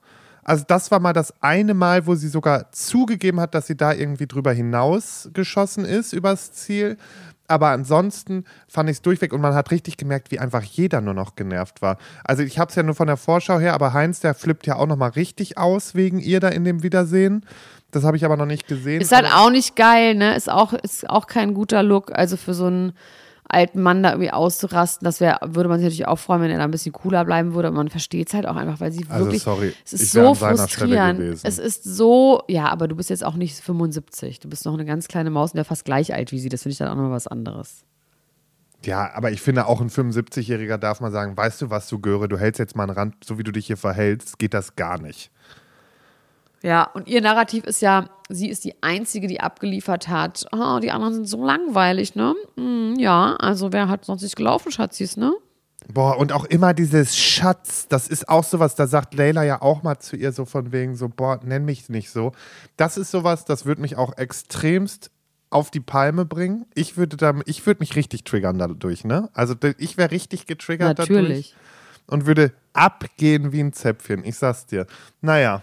Also 0.45 0.65
das 0.67 0.91
war 0.91 1.01
mal 1.01 1.15
das 1.15 1.33
eine 1.43 1.73
Mal, 1.73 2.07
wo 2.07 2.15
sie 2.15 2.29
sogar 2.29 2.71
zugegeben 2.71 3.41
hat, 3.41 3.55
dass 3.55 3.67
sie 3.67 3.77
da 3.77 3.93
irgendwie 3.95 4.27
drüber 4.27 4.53
hinaus 4.53 5.31
geschossen 5.33 5.87
ist 5.87 6.13
übers 6.13 6.53
Ziel. 6.53 6.99
Aber 7.47 7.69
ansonsten 7.69 8.45
fand 8.69 8.89
ich 8.89 8.97
es 8.97 9.03
durchweg 9.03 9.33
und 9.33 9.41
man 9.41 9.55
hat 9.55 9.71
richtig 9.71 9.97
gemerkt, 9.97 10.31
wie 10.31 10.39
einfach 10.39 10.63
jeder 10.63 11.01
nur 11.01 11.15
noch 11.15 11.35
genervt 11.35 11.83
war. 11.83 11.99
Also 12.25 12.43
ich 12.43 12.59
habe 12.59 12.71
es 12.71 12.75
ja 12.75 12.83
nur 12.83 12.95
von 12.95 13.07
der 13.07 13.19
Vorschau 13.19 13.59
her, 13.59 13.75
aber 13.75 13.93
Heinz, 13.93 14.21
der 14.21 14.35
flippt 14.35 14.67
ja 14.67 14.77
auch 14.77 14.87
nochmal 14.87 15.11
richtig 15.11 15.59
aus 15.59 15.95
wegen 15.95 16.21
ihr 16.21 16.41
da 16.41 16.49
in 16.49 16.65
dem 16.65 16.83
Wiedersehen. 16.83 17.45
Das 17.91 18.05
habe 18.05 18.17
ich 18.17 18.25
aber 18.25 18.37
noch 18.37 18.47
nicht 18.47 18.67
gesehen. 18.67 19.01
Ist 19.01 19.13
halt 19.13 19.31
auch 19.33 19.51
nicht 19.51 19.77
geil, 19.77 20.15
ne? 20.15 20.35
Ist 20.35 20.51
auch, 20.51 20.73
ist 20.73 21.09
auch 21.09 21.27
kein 21.27 21.55
guter 21.55 21.83
Look. 21.83 22.11
Also 22.13 22.37
für 22.37 22.55
so 22.55 22.67
einen 22.67 22.93
alten 23.49 23.83
Mann 23.83 24.03
da 24.03 24.11
irgendwie 24.11 24.31
auszurasten, 24.31 25.05
das 25.05 25.21
wär, 25.21 25.39
würde 25.45 25.69
man 25.69 25.79
sich 25.79 25.85
natürlich 25.85 26.09
auch 26.09 26.19
freuen, 26.19 26.43
wenn 26.43 26.51
er 26.51 26.59
da 26.59 26.65
ein 26.65 26.71
bisschen 26.71 26.93
cooler 26.93 27.25
bleiben 27.25 27.55
würde. 27.55 27.69
Aber 27.69 27.77
man 27.77 27.89
versteht 27.89 28.29
es 28.29 28.35
halt 28.35 28.47
auch 28.47 28.57
einfach, 28.57 28.81
weil 28.81 28.93
sie 28.93 29.05
Also 29.09 29.27
wirklich. 29.27 29.43
sorry, 29.43 29.75
es 29.85 29.93
ist 29.93 30.13
so 30.13 30.35
frustrierend. 30.35 31.41
Es 31.43 31.59
ist 31.59 31.85
so, 31.85 32.43
ja, 32.49 32.69
aber 32.69 32.89
du 32.89 32.97
bist 32.97 33.11
jetzt 33.11 33.25
auch 33.25 33.35
nicht 33.35 33.57
75. 33.57 34.41
Du 34.41 34.49
bist 34.49 34.65
noch 34.65 34.75
eine 34.75 34.85
ganz 34.85 35.09
kleine 35.09 35.31
Maus 35.31 35.53
und 35.53 35.57
der 35.57 35.65
fast 35.65 35.85
gleich 35.85 36.15
alt 36.15 36.33
wie 36.33 36.39
sie. 36.39 36.49
Das 36.49 36.63
finde 36.63 36.73
ich 36.73 36.79
dann 36.79 36.89
auch 36.89 36.97
nochmal 36.97 37.13
was 37.13 37.27
anderes. 37.27 37.85
Ja, 38.85 39.11
aber 39.15 39.31
ich 39.31 39.41
finde 39.41 39.67
auch 39.67 39.81
ein 39.81 39.89
75-Jähriger 39.89 40.77
darf 40.77 41.01
mal 41.01 41.11
sagen, 41.11 41.37
weißt 41.37 41.63
du 41.63 41.71
was, 41.71 41.89
du 41.89 41.99
Göre, 42.01 42.29
du 42.29 42.39
hältst 42.39 42.59
jetzt 42.59 42.77
mal 42.77 42.85
einen 42.85 42.93
Rand, 42.93 43.25
so 43.25 43.39
wie 43.39 43.43
du 43.43 43.51
dich 43.51 43.67
hier 43.67 43.77
verhältst, 43.79 44.39
geht 44.39 44.53
das 44.53 44.77
gar 44.77 45.01
nicht. 45.01 45.31
Ja, 46.65 46.85
und 46.85 47.09
ihr 47.09 47.21
Narrativ 47.21 47.65
ist 47.65 47.83
ja, 47.83 48.09
sie 48.31 48.49
ist 48.49 48.65
die 48.65 48.83
Einzige, 48.83 49.27
die 49.27 49.39
abgeliefert 49.39 50.09
hat. 50.09 50.47
Oh, 50.51 50.79
die 50.81 50.91
anderen 50.91 51.13
sind 51.13 51.29
so 51.29 51.45
langweilig, 51.45 52.15
ne? 52.15 52.35
Hm, 52.57 52.95
ja, 52.99 53.37
also 53.37 53.71
wer 53.71 53.89
hat 53.89 54.07
sonst 54.07 54.23
nicht 54.23 54.35
gelaufen, 54.35 54.73
Schatzis, 54.73 55.19
ne? 55.19 55.35
Boah, 55.93 56.17
und 56.19 56.33
auch 56.33 56.47
immer 56.47 56.73
dieses 56.73 57.19
Schatz, 57.19 57.87
das 57.89 58.09
ist 58.09 58.31
auch 58.31 58.45
sowas, 58.45 58.77
da 58.77 58.87
sagt 58.87 59.13
Leila 59.13 59.43
ja 59.43 59.61
auch 59.61 59.83
mal 59.83 59.99
zu 59.99 60.17
ihr 60.17 60.33
so 60.33 60.47
von 60.47 60.73
wegen 60.73 60.97
so, 60.97 61.11
boah, 61.11 61.39
nenn 61.45 61.67
mich 61.67 61.91
nicht 61.91 62.09
so. 62.09 62.33
Das 62.79 62.97
ist 62.97 63.11
sowas, 63.11 63.45
das 63.45 63.67
würde 63.67 63.83
mich 63.83 63.97
auch 63.97 64.17
extremst 64.17 65.11
auf 65.51 65.71
die 65.71 65.81
Palme 65.81 66.25
bringen. 66.25 66.65
Ich 66.75 66.97
würde 66.97 67.19
da, 67.19 67.35
ich 67.45 67.67
würde 67.67 67.81
mich 67.81 67.95
richtig 67.95 68.25
triggern 68.25 68.59
dadurch, 68.59 69.05
ne? 69.05 69.29
Also 69.35 69.55
ich 69.77 69.99
wäre 69.99 70.11
richtig 70.11 70.47
getriggert 70.47 70.97
Natürlich. 70.97 71.51
dadurch 71.51 71.55
und 72.07 72.25
würde 72.25 72.55
abgehen 72.73 73.53
wie 73.53 73.61
ein 73.61 73.75
Zäpfchen. 73.75 74.25
Ich 74.25 74.39
sag's 74.39 74.65
dir. 74.65 74.87
Naja. 75.21 75.63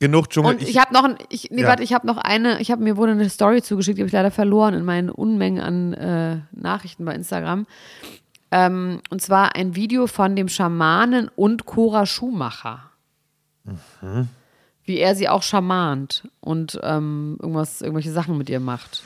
Genug 0.00 0.30
Dschungel. 0.30 0.54
Und 0.54 0.62
ich, 0.62 0.78
habe 0.78 0.94
noch, 0.94 1.04
ein, 1.04 1.16
ich, 1.28 1.50
nee, 1.50 1.60
Ja. 1.60 1.68
warte, 1.68 1.82
ich 1.82 1.92
habe 1.92 2.06
noch 2.06 2.16
eine, 2.16 2.58
ich 2.60 2.70
habe 2.70 2.82
mir 2.82 2.96
wurde 2.96 3.12
eine 3.12 3.28
Story 3.28 3.60
zugeschickt, 3.62 3.98
die 3.98 4.02
habe 4.02 4.06
ich 4.08 4.14
leider 4.14 4.30
verloren 4.30 4.72
in 4.72 4.84
meinen 4.84 5.10
Unmengen 5.10 5.62
an 5.62 5.92
äh, 5.92 6.38
Nachrichten 6.52 7.04
bei 7.04 7.14
Instagram. 7.14 7.66
Ähm, 8.50 9.00
und 9.10 9.20
zwar 9.20 9.54
ein 9.54 9.76
Video 9.76 10.06
von 10.06 10.34
dem 10.36 10.48
Schamanen 10.48 11.28
und 11.36 11.66
Cora 11.66 12.06
Schumacher. 12.06 12.90
Mhm. 13.64 14.28
Wie 14.84 14.96
er 14.98 15.14
sie 15.14 15.28
auch 15.28 15.42
schamant 15.42 16.26
und 16.40 16.80
ähm, 16.82 17.36
irgendwas, 17.38 17.82
irgendwelche 17.82 18.10
Sachen 18.10 18.38
mit 18.38 18.48
ihr 18.48 18.58
macht. 18.58 19.02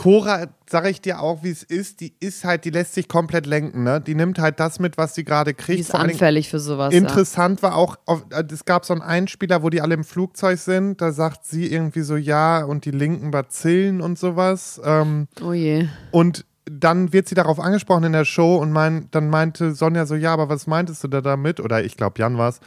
Cora, 0.00 0.46
sage 0.66 0.88
ich 0.88 1.02
dir 1.02 1.20
auch, 1.20 1.42
wie 1.42 1.50
es 1.50 1.62
ist, 1.62 2.00
die 2.00 2.14
ist 2.20 2.42
halt, 2.44 2.64
die 2.64 2.70
lässt 2.70 2.94
sich 2.94 3.06
komplett 3.06 3.44
lenken, 3.44 3.82
ne? 3.82 4.00
Die 4.00 4.14
nimmt 4.14 4.38
halt 4.38 4.58
das 4.58 4.78
mit, 4.78 4.96
was 4.96 5.14
sie 5.14 5.24
gerade 5.24 5.52
kriegt. 5.52 5.76
Die 5.76 5.82
ist 5.82 5.90
Vor 5.90 6.00
anfällig 6.00 6.48
für 6.48 6.58
sowas. 6.58 6.94
Interessant 6.94 7.62
war 7.62 7.74
auch, 7.76 7.96
auf- 8.06 8.24
äh, 8.30 8.42
es 8.50 8.64
gab 8.64 8.86
so 8.86 8.94
einen 8.94 9.02
Einspieler, 9.02 9.62
wo 9.62 9.68
die 9.68 9.82
alle 9.82 9.92
im 9.94 10.04
Flugzeug 10.04 10.58
sind. 10.58 11.02
Da 11.02 11.12
sagt 11.12 11.44
sie 11.44 11.70
irgendwie 11.70 12.00
so, 12.00 12.16
ja, 12.16 12.64
und 12.64 12.86
die 12.86 12.92
linken 12.92 13.30
Bazillen 13.30 14.00
und 14.00 14.18
sowas. 14.18 14.80
Ähm, 14.82 15.28
Ja. 15.38 15.46
Oh 15.46 15.52
je. 15.52 15.86
und 16.12 16.46
dann 16.72 17.12
wird 17.12 17.28
sie 17.28 17.34
darauf 17.34 17.58
angesprochen 17.58 18.04
in 18.04 18.12
der 18.12 18.24
Show 18.24 18.56
und 18.58 18.70
mein, 18.70 19.08
dann 19.10 19.28
meinte 19.28 19.74
Sonja 19.74 20.06
so, 20.06 20.14
ja, 20.14 20.32
aber 20.32 20.48
was 20.48 20.68
meintest 20.68 21.02
du 21.02 21.08
da 21.08 21.20
damit? 21.20 21.58
Oder 21.58 21.82
ich 21.82 21.96
glaube, 21.96 22.20
Jan 22.20 22.38
war's. 22.38 22.60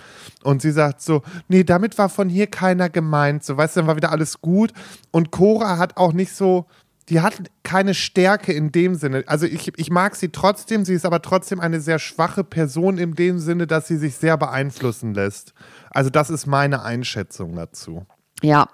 Und 0.43 0.61
sie 0.61 0.71
sagt 0.71 1.01
so, 1.01 1.21
nee, 1.47 1.63
damit 1.63 1.97
war 1.97 2.09
von 2.09 2.27
hier 2.27 2.47
keiner 2.47 2.89
gemeint. 2.89 3.45
So, 3.45 3.55
weißt 3.55 3.75
du, 3.77 3.79
dann 3.79 3.87
war 3.87 3.95
wieder 3.95 4.11
alles 4.11 4.41
gut. 4.41 4.73
Und 5.11 5.31
Cora 5.31 5.77
hat 5.77 5.95
auch 5.95 6.11
nicht 6.11 6.35
so, 6.35 6.65
die 7.09 7.19
hat 7.21 7.35
keine 7.63 7.93
Stärke 7.93 8.53
in 8.53 8.71
dem 8.71 8.95
Sinne. 8.95 9.23
Also 9.27 9.45
ich, 9.45 9.77
ich 9.77 9.89
mag 9.89 10.15
sie 10.15 10.29
trotzdem, 10.29 10.85
sie 10.85 10.93
ist 10.93 11.05
aber 11.05 11.21
trotzdem 11.21 11.59
eine 11.59 11.81
sehr 11.81 11.99
schwache 11.99 12.43
Person 12.43 12.97
in 12.97 13.13
dem 13.15 13.39
Sinne, 13.39 13.67
dass 13.67 13.87
sie 13.87 13.97
sich 13.97 14.15
sehr 14.15 14.37
beeinflussen 14.37 15.13
lässt. 15.13 15.53
Also 15.89 16.09
das 16.09 16.29
ist 16.29 16.45
meine 16.45 16.83
Einschätzung 16.83 17.55
dazu. 17.55 18.05
Ja, 18.41 18.67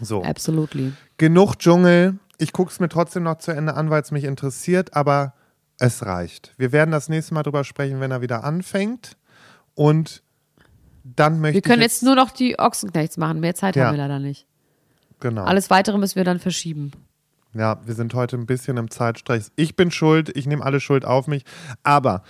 So. 0.00 0.22
absolutely. 0.24 0.92
Genug 1.16 1.58
Dschungel. 1.58 2.18
Ich 2.38 2.52
gucke 2.52 2.72
es 2.72 2.80
mir 2.80 2.88
trotzdem 2.88 3.22
noch 3.22 3.38
zu 3.38 3.52
Ende 3.52 3.74
an, 3.74 3.88
weil 3.90 4.02
es 4.02 4.10
mich 4.10 4.24
interessiert, 4.24 4.94
aber 4.96 5.34
es 5.78 6.04
reicht. 6.04 6.52
Wir 6.56 6.72
werden 6.72 6.90
das 6.90 7.08
nächste 7.08 7.34
Mal 7.34 7.44
drüber 7.44 7.62
sprechen, 7.62 8.00
wenn 8.00 8.10
er 8.10 8.20
wieder 8.20 8.42
anfängt. 8.42 9.16
Und 9.74 10.22
dann 11.04 11.40
möchte 11.40 11.54
Wir 11.54 11.62
können 11.62 11.82
ich 11.82 11.86
jetzt 11.86 12.02
nur 12.02 12.16
noch 12.16 12.30
die 12.32 12.58
Ochsenknechts 12.58 13.16
machen. 13.16 13.38
Mehr 13.40 13.54
Zeit 13.54 13.76
Ja. 13.76 13.86
haben 13.86 13.94
wir 13.94 13.98
leider 14.02 14.18
nicht. 14.18 14.46
genau. 15.20 15.44
Alles 15.44 15.70
weitere 15.70 15.98
müssen 15.98 16.16
wir 16.16 16.24
dann 16.24 16.40
verschieben. 16.40 16.90
Ja, 17.54 17.80
wir 17.84 17.94
sind 17.94 18.14
heute 18.14 18.36
ein 18.36 18.46
bisschen 18.46 18.76
im 18.76 18.90
Zeitstress. 18.90 19.52
Ich 19.54 19.76
bin 19.76 19.92
schuld, 19.92 20.36
ich 20.36 20.46
nehme 20.46 20.64
alle 20.64 20.80
Schuld 20.80 21.04
auf 21.04 21.28
mich. 21.28 21.44
Aber 21.84 22.24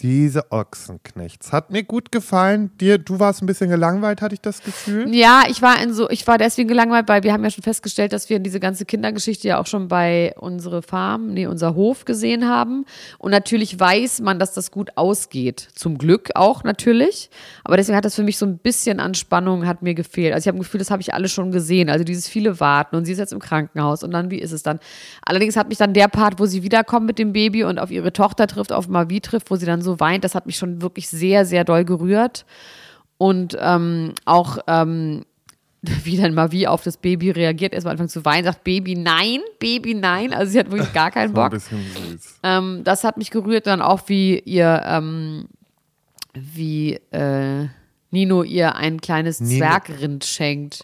diese 0.00 0.50
Ochsenknechts 0.50 1.52
hat 1.52 1.70
mir 1.70 1.84
gut 1.84 2.10
gefallen. 2.10 2.70
Dir, 2.80 2.98
du 2.98 3.20
warst 3.20 3.42
ein 3.42 3.46
bisschen 3.46 3.70
gelangweilt, 3.70 4.20
hatte 4.22 4.34
ich 4.34 4.40
das 4.40 4.62
Gefühl. 4.62 5.14
Ja, 5.14 5.44
ich 5.48 5.62
war 5.62 5.80
in 5.80 5.94
so, 5.94 6.10
ich 6.10 6.26
war 6.26 6.36
deswegen 6.36 6.68
gelangweilt, 6.68 7.08
weil 7.08 7.22
wir 7.22 7.32
haben 7.32 7.44
ja 7.44 7.50
schon 7.50 7.62
festgestellt, 7.62 8.12
dass 8.12 8.28
wir 8.28 8.38
diese 8.40 8.60
ganze 8.60 8.84
Kindergeschichte 8.84 9.46
ja 9.48 9.60
auch 9.60 9.66
schon 9.66 9.88
bei 9.88 10.34
unsere 10.38 10.82
Farm, 10.82 11.32
nee, 11.32 11.46
unser 11.46 11.74
Hof 11.74 12.04
gesehen 12.04 12.48
haben. 12.48 12.84
Und 13.18 13.30
natürlich 13.30 13.78
weiß 13.78 14.20
man, 14.20 14.38
dass 14.38 14.52
das 14.52 14.70
gut 14.70 14.90
ausgeht. 14.96 15.68
Zum 15.74 15.96
Glück 15.96 16.30
auch 16.34 16.64
natürlich. 16.64 17.30
Aber 17.62 17.76
deswegen 17.76 17.96
hat 17.96 18.04
das 18.04 18.16
für 18.16 18.24
mich 18.24 18.36
so 18.36 18.46
ein 18.46 18.58
bisschen 18.58 18.98
an 19.00 19.14
Spannung 19.14 19.66
hat 19.66 19.82
mir 19.82 19.94
gefehlt. 19.94 20.34
Also 20.34 20.44
ich 20.44 20.48
habe 20.48 20.58
ein 20.58 20.62
Gefühl, 20.62 20.78
das 20.78 20.90
habe 20.90 21.02
ich 21.02 21.14
alles 21.14 21.32
schon 21.32 21.52
gesehen. 21.52 21.88
Also 21.88 22.04
dieses 22.04 22.28
viele 22.28 22.58
Warten 22.60 22.96
und 22.96 23.04
sie 23.04 23.12
ist 23.12 23.18
jetzt 23.18 23.32
im 23.32 23.40
Krankenhaus 23.40 24.02
und 24.02 24.10
dann, 24.10 24.30
wie 24.30 24.38
ist 24.38 24.52
es 24.52 24.62
dann? 24.62 24.80
Allerdings 25.24 25.56
hat 25.56 25.68
mich 25.68 25.78
dann 25.78 25.94
der 25.94 26.08
Part, 26.08 26.40
wo 26.40 26.46
sie 26.46 26.62
wiederkommt 26.62 27.06
mit 27.06 27.18
dem 27.18 27.32
Baby 27.32 27.64
und 27.64 27.78
auf 27.78 27.90
ihre 27.90 28.12
Tochter 28.12 28.46
trifft, 28.46 28.72
auf 28.72 28.88
Mavi 28.88 29.20
trifft, 29.20 29.50
wo 29.50 29.56
sie 29.56 29.66
dann 29.66 29.82
so 29.82 29.93
weint, 30.00 30.24
das 30.24 30.34
hat 30.34 30.46
mich 30.46 30.56
schon 30.56 30.82
wirklich 30.82 31.08
sehr, 31.08 31.44
sehr 31.46 31.64
doll 31.64 31.84
gerührt. 31.84 32.44
Und 33.18 33.56
ähm, 33.60 34.12
auch 34.24 34.58
ähm, 34.66 35.24
wie 36.04 36.16
dann 36.16 36.34
Mavi 36.34 36.66
auf 36.66 36.82
das 36.82 36.96
Baby 36.96 37.30
reagiert, 37.30 37.72
erstmal 37.74 37.92
anfangen 37.92 38.08
zu 38.08 38.24
weinen, 38.24 38.44
sagt 38.44 38.64
Baby 38.64 38.94
nein, 38.96 39.40
Baby 39.58 39.94
nein. 39.94 40.32
Also 40.32 40.52
sie 40.52 40.58
hat 40.58 40.70
wirklich 40.70 40.92
gar 40.92 41.10
keinen 41.10 41.32
Bock. 41.34 41.52
süß. 41.54 42.40
Ähm, 42.42 42.80
das 42.84 43.04
hat 43.04 43.16
mich 43.18 43.30
gerührt, 43.30 43.66
dann 43.66 43.82
auch 43.82 44.02
wie 44.08 44.38
ihr, 44.40 44.82
ähm, 44.86 45.46
wie 46.34 46.94
äh, 47.12 47.68
Nino 48.10 48.42
ihr 48.42 48.76
ein 48.76 49.00
kleines 49.00 49.40
Nino- 49.40 49.58
Zwergrind 49.64 50.24
schenkt. 50.24 50.76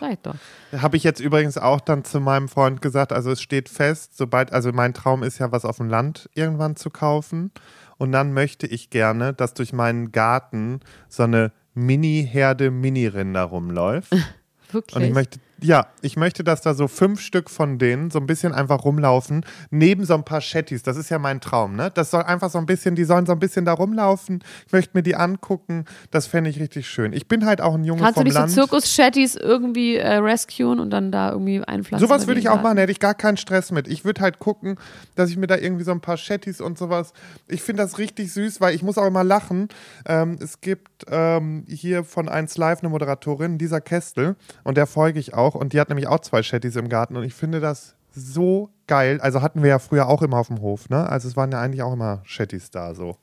Sag 0.00 0.12
ich 0.12 0.18
doch. 0.22 0.34
Habe 0.76 0.96
ich 0.96 1.04
jetzt 1.04 1.20
übrigens 1.20 1.56
auch 1.56 1.80
dann 1.80 2.04
zu 2.04 2.20
meinem 2.20 2.48
Freund 2.48 2.82
gesagt, 2.82 3.12
also 3.12 3.30
es 3.30 3.40
steht 3.40 3.68
fest, 3.68 4.16
sobald, 4.16 4.52
also 4.52 4.72
mein 4.72 4.92
Traum 4.92 5.22
ist 5.22 5.38
ja, 5.38 5.52
was 5.52 5.64
auf 5.64 5.76
dem 5.76 5.88
Land 5.88 6.28
irgendwann 6.34 6.74
zu 6.76 6.90
kaufen. 6.90 7.52
Und 7.96 8.12
dann 8.12 8.32
möchte 8.32 8.66
ich 8.66 8.90
gerne, 8.90 9.32
dass 9.32 9.54
durch 9.54 9.72
meinen 9.72 10.12
Garten 10.12 10.80
so 11.08 11.22
eine 11.22 11.52
Mini-Herde 11.74 12.70
Mini-Rinder 12.70 13.42
rumläuft. 13.42 14.12
Wirklich. 14.72 14.96
Und 14.96 15.02
ich 15.02 15.12
möchte, 15.12 15.38
Ja, 15.64 15.86
ich 16.02 16.18
möchte, 16.18 16.44
dass 16.44 16.60
da 16.60 16.74
so 16.74 16.88
fünf 16.88 17.20
Stück 17.20 17.48
von 17.48 17.78
denen 17.78 18.10
so 18.10 18.18
ein 18.18 18.26
bisschen 18.26 18.52
einfach 18.52 18.84
rumlaufen, 18.84 19.46
neben 19.70 20.04
so 20.04 20.12
ein 20.12 20.22
paar 20.22 20.42
Shetties. 20.42 20.82
Das 20.82 20.98
ist 20.98 21.08
ja 21.08 21.18
mein 21.18 21.40
Traum, 21.40 21.74
ne? 21.74 21.90
Das 21.94 22.10
soll 22.10 22.22
einfach 22.22 22.50
so 22.50 22.58
ein 22.58 22.66
bisschen, 22.66 22.96
die 22.96 23.04
sollen 23.04 23.24
so 23.24 23.32
ein 23.32 23.38
bisschen 23.38 23.64
da 23.64 23.72
rumlaufen. 23.72 24.44
Ich 24.66 24.72
möchte 24.74 24.90
mir 24.94 25.02
die 25.02 25.16
angucken. 25.16 25.86
Das 26.10 26.26
fände 26.26 26.50
ich 26.50 26.60
richtig 26.60 26.86
schön. 26.86 27.14
Ich 27.14 27.28
bin 27.28 27.46
halt 27.46 27.62
auch 27.62 27.74
ein 27.76 27.84
Junge 27.84 28.02
Kannst 28.02 28.16
du 28.16 28.20
vom 28.20 28.24
nicht 28.24 28.34
Land. 28.34 28.50
so 28.50 28.60
Zirkus-Shetties 28.60 29.36
irgendwie 29.36 29.96
äh, 29.96 30.16
rescuen 30.16 30.80
und 30.80 30.90
dann 30.90 31.10
da 31.10 31.30
irgendwie 31.30 31.64
einpflanzen? 31.64 32.06
Sowas 32.06 32.26
würde 32.26 32.40
ich 32.40 32.50
auch 32.50 32.60
machen, 32.60 32.76
da 32.76 32.82
hätte 32.82 32.92
ich 32.92 33.00
gar 33.00 33.14
keinen 33.14 33.38
Stress 33.38 33.72
mit. 33.72 33.88
Ich 33.88 34.04
würde 34.04 34.20
halt 34.20 34.40
gucken, 34.40 34.76
dass 35.14 35.30
ich 35.30 35.38
mir 35.38 35.46
da 35.46 35.56
irgendwie 35.56 35.84
so 35.84 35.92
ein 35.92 36.02
paar 36.02 36.18
Shetties 36.18 36.60
und 36.60 36.76
sowas. 36.76 37.14
Ich 37.48 37.62
finde 37.62 37.82
das 37.82 37.96
richtig 37.96 38.30
süß, 38.34 38.60
weil 38.60 38.74
ich 38.74 38.82
muss 38.82 38.98
auch 38.98 39.06
immer 39.06 39.24
lachen. 39.24 39.68
Ähm, 40.04 40.36
es 40.42 40.60
gibt 40.60 41.06
ähm, 41.10 41.64
hier 41.68 42.04
von 42.04 42.28
1 42.28 42.58
Live 42.58 42.80
eine 42.80 42.90
Moderatorin, 42.90 43.58
Lisa 43.58 43.80
Kestel, 43.80 44.36
und 44.62 44.76
der 44.76 44.86
folge 44.86 45.18
ich 45.18 45.32
auch. 45.32 45.53
Und 45.54 45.72
die 45.72 45.80
hat 45.80 45.88
nämlich 45.88 46.06
auch 46.08 46.20
zwei 46.20 46.42
Shetties 46.42 46.76
im 46.76 46.88
Garten 46.88 47.16
und 47.16 47.24
ich 47.24 47.34
finde 47.34 47.60
das 47.60 47.94
so 48.14 48.70
geil. 48.86 49.20
Also 49.20 49.42
hatten 49.42 49.62
wir 49.62 49.70
ja 49.70 49.78
früher 49.78 50.08
auch 50.08 50.22
immer 50.22 50.38
auf 50.38 50.48
dem 50.48 50.60
Hof, 50.60 50.88
ne? 50.88 51.08
Also 51.08 51.28
es 51.28 51.36
waren 51.36 51.50
ja 51.50 51.60
eigentlich 51.60 51.82
auch 51.82 51.92
immer 51.92 52.22
Shetties 52.24 52.70
da 52.70 52.94
so. 52.94 53.16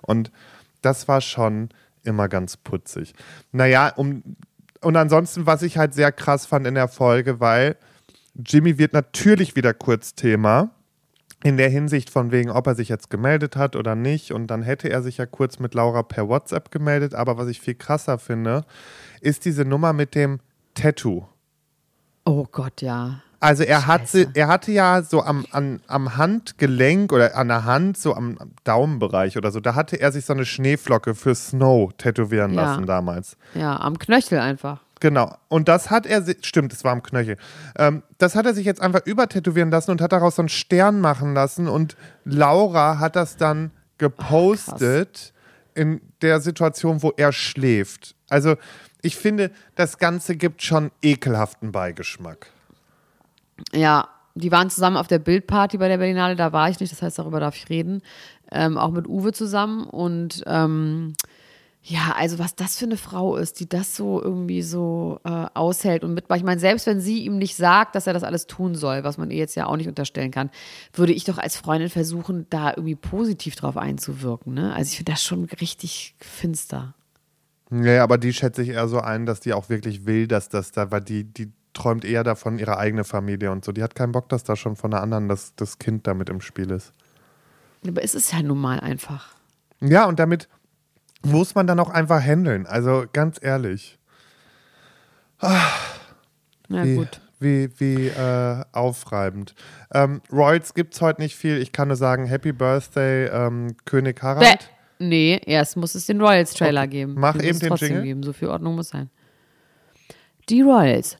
Und 0.00 0.32
das 0.80 1.08
war 1.08 1.20
schon 1.20 1.70
immer 2.02 2.28
ganz 2.28 2.56
putzig. 2.56 3.14
Naja, 3.52 3.88
um, 3.94 4.22
und 4.80 4.96
ansonsten, 4.96 5.46
was 5.46 5.62
ich 5.62 5.78
halt 5.78 5.94
sehr 5.94 6.12
krass 6.12 6.46
fand 6.46 6.66
in 6.66 6.74
der 6.74 6.88
Folge, 6.88 7.40
weil 7.40 7.76
Jimmy 8.34 8.78
wird 8.78 8.92
natürlich 8.92 9.56
wieder 9.56 9.74
kurz 9.74 10.14
Thema. 10.14 10.70
In 11.44 11.56
der 11.56 11.68
Hinsicht 11.68 12.08
von 12.08 12.30
wegen, 12.30 12.50
ob 12.50 12.68
er 12.68 12.76
sich 12.76 12.88
jetzt 12.88 13.10
gemeldet 13.10 13.56
hat 13.56 13.74
oder 13.74 13.96
nicht. 13.96 14.32
Und 14.32 14.46
dann 14.46 14.62
hätte 14.62 14.88
er 14.88 15.02
sich 15.02 15.18
ja 15.18 15.26
kurz 15.26 15.58
mit 15.58 15.74
Laura 15.74 16.02
per 16.04 16.28
WhatsApp 16.28 16.70
gemeldet. 16.70 17.14
Aber 17.14 17.36
was 17.36 17.48
ich 17.48 17.60
viel 17.60 17.74
krasser 17.74 18.18
finde, 18.18 18.64
ist 19.20 19.44
diese 19.44 19.64
Nummer 19.64 19.92
mit 19.92 20.14
dem 20.14 20.38
Tattoo. 20.74 21.26
Oh 22.24 22.46
Gott, 22.50 22.82
ja. 22.82 23.20
Also 23.40 23.64
er, 23.64 23.88
hat, 23.88 24.02
Scheiße. 24.02 24.30
er 24.34 24.46
hatte 24.46 24.70
ja 24.70 25.02
so 25.02 25.22
am, 25.22 25.44
an, 25.50 25.80
am 25.88 26.16
Handgelenk 26.16 27.12
oder 27.12 27.36
an 27.36 27.48
der 27.48 27.64
Hand, 27.64 27.98
so 27.98 28.14
am 28.14 28.38
Daumenbereich 28.62 29.36
oder 29.36 29.50
so, 29.50 29.58
da 29.58 29.74
hatte 29.74 29.96
er 30.00 30.12
sich 30.12 30.24
so 30.24 30.32
eine 30.32 30.44
Schneeflocke 30.44 31.16
für 31.16 31.34
Snow 31.34 31.92
tätowieren 31.98 32.54
Ja. 32.54 32.62
lassen 32.62 32.86
damals. 32.86 33.36
Ja, 33.54 33.80
am 33.80 33.98
Knöchel 33.98 34.38
einfach. 34.38 34.80
Genau. 35.00 35.36
Und 35.48 35.66
das 35.66 35.90
hat 35.90 36.06
er, 36.06 36.22
si- 36.22 36.36
stimmt, 36.42 36.70
das 36.72 36.84
war 36.84 36.92
am 36.92 37.02
Knöchel. 37.02 37.36
Ähm, 37.76 38.04
das 38.18 38.36
hat 38.36 38.46
er 38.46 38.54
sich 38.54 38.64
jetzt 38.64 38.80
einfach 38.80 39.04
übertätowieren 39.04 39.72
lassen 39.72 39.90
und 39.90 40.00
hat 40.00 40.12
daraus 40.12 40.36
so 40.36 40.42
einen 40.42 40.48
Stern 40.48 41.00
machen 41.00 41.34
lassen. 41.34 41.66
Und 41.66 41.96
Laura 42.24 43.00
hat 43.00 43.16
das 43.16 43.36
dann 43.36 43.72
gepostet 43.98 45.32
in 45.74 46.00
der 46.20 46.40
Situation, 46.40 47.02
wo 47.02 47.12
er 47.16 47.32
schläft. 47.32 48.14
Also 48.28 48.54
ich 49.02 49.16
finde, 49.16 49.50
das 49.74 49.98
Ganze 49.98 50.36
gibt 50.36 50.62
schon 50.62 50.90
ekelhaften 51.02 51.72
Beigeschmack. 51.72 52.50
Ja, 53.72 54.08
die 54.34 54.50
waren 54.50 54.70
zusammen 54.70 54.96
auf 54.96 55.08
der 55.08 55.18
Bildparty 55.18 55.76
bei 55.78 55.88
der 55.88 55.98
Berlinale, 55.98 56.36
da 56.36 56.52
war 56.52 56.70
ich 56.70 56.80
nicht, 56.80 56.92
das 56.92 57.02
heißt, 57.02 57.18
darüber 57.18 57.40
darf 57.40 57.56
ich 57.56 57.68
reden. 57.68 58.02
Ähm, 58.50 58.78
auch 58.78 58.90
mit 58.90 59.06
Uwe 59.06 59.32
zusammen 59.32 59.84
und 59.84 60.42
ähm, 60.46 61.14
ja, 61.84 62.14
also 62.16 62.38
was 62.38 62.54
das 62.54 62.78
für 62.78 62.84
eine 62.84 62.96
Frau 62.96 63.36
ist, 63.36 63.58
die 63.58 63.68
das 63.68 63.96
so 63.96 64.22
irgendwie 64.22 64.62
so 64.62 65.18
äh, 65.24 65.46
aushält 65.54 66.04
und 66.04 66.14
mitmacht. 66.14 66.38
Ich 66.38 66.44
meine, 66.44 66.60
selbst 66.60 66.86
wenn 66.86 67.00
sie 67.00 67.24
ihm 67.24 67.38
nicht 67.38 67.56
sagt, 67.56 67.96
dass 67.96 68.06
er 68.06 68.12
das 68.12 68.22
alles 68.22 68.46
tun 68.46 68.76
soll, 68.76 69.02
was 69.02 69.18
man 69.18 69.32
ihr 69.32 69.38
jetzt 69.38 69.56
ja 69.56 69.66
auch 69.66 69.76
nicht 69.76 69.88
unterstellen 69.88 70.30
kann, 70.30 70.50
würde 70.92 71.12
ich 71.12 71.24
doch 71.24 71.38
als 71.38 71.56
Freundin 71.56 71.90
versuchen, 71.90 72.46
da 72.50 72.70
irgendwie 72.70 72.94
positiv 72.94 73.56
drauf 73.56 73.76
einzuwirken. 73.76 74.54
Ne? 74.54 74.72
Also 74.72 74.90
ich 74.90 74.96
finde 74.98 75.12
das 75.12 75.24
schon 75.24 75.44
richtig 75.44 76.14
finster. 76.20 76.94
Ja, 77.72 78.02
aber 78.02 78.18
die 78.18 78.34
schätze 78.34 78.62
ich 78.62 78.70
eher 78.70 78.86
so 78.86 79.00
ein, 79.00 79.24
dass 79.24 79.40
die 79.40 79.54
auch 79.54 79.70
wirklich 79.70 80.04
will, 80.04 80.28
dass 80.28 80.50
das 80.50 80.72
da, 80.72 80.90
weil 80.90 81.00
die, 81.00 81.24
die 81.24 81.50
träumt 81.72 82.04
eher 82.04 82.22
davon, 82.22 82.58
ihre 82.58 82.76
eigene 82.76 83.02
Familie 83.02 83.50
und 83.50 83.64
so. 83.64 83.72
Die 83.72 83.82
hat 83.82 83.94
keinen 83.94 84.12
Bock, 84.12 84.28
dass 84.28 84.44
da 84.44 84.56
schon 84.56 84.76
von 84.76 84.92
einer 84.92 85.02
anderen 85.02 85.28
das, 85.28 85.54
das 85.56 85.78
Kind 85.78 86.06
damit 86.06 86.28
im 86.28 86.42
Spiel 86.42 86.70
ist. 86.70 86.92
Aber 87.86 88.04
es 88.04 88.14
ist 88.14 88.30
ja 88.30 88.42
nun 88.42 88.58
mal 88.58 88.78
einfach. 88.78 89.34
Ja, 89.80 90.04
und 90.04 90.18
damit 90.18 90.48
muss 91.24 91.54
man 91.54 91.66
dann 91.66 91.80
auch 91.80 91.88
einfach 91.88 92.22
handeln. 92.22 92.66
Also 92.66 93.06
ganz 93.10 93.38
ehrlich. 93.40 93.98
Ja, 95.40 95.72
wie, 96.68 96.96
gut. 96.96 97.20
Wie, 97.40 97.70
wie 97.80 98.08
äh, 98.08 98.64
aufreibend. 98.72 99.54
Ähm, 99.92 100.20
Royals 100.30 100.74
gibt 100.74 100.94
es 100.94 101.00
heute 101.00 101.22
nicht 101.22 101.36
viel. 101.36 101.56
Ich 101.56 101.72
kann 101.72 101.88
nur 101.88 101.96
sagen, 101.96 102.26
Happy 102.26 102.52
Birthday, 102.52 103.28
ähm, 103.28 103.76
König 103.86 104.20
Bäh. 104.20 104.56
Nee, 105.08 105.40
erst 105.46 105.76
muss 105.76 105.94
es 105.94 106.06
den 106.06 106.20
Royals-Trailer 106.20 106.82
Okay. 106.82 106.90
geben. 106.90 107.14
Mach 107.18 107.34
eben 107.36 107.48
es 107.48 107.58
den 107.58 107.68
trotzdem 107.70 107.88
Jingle. 107.88 108.04
geben. 108.04 108.22
So 108.22 108.32
viel 108.32 108.48
Ordnung 108.48 108.76
muss 108.76 108.90
sein. 108.90 109.10
Die 110.48 110.62
Royals. 110.62 111.16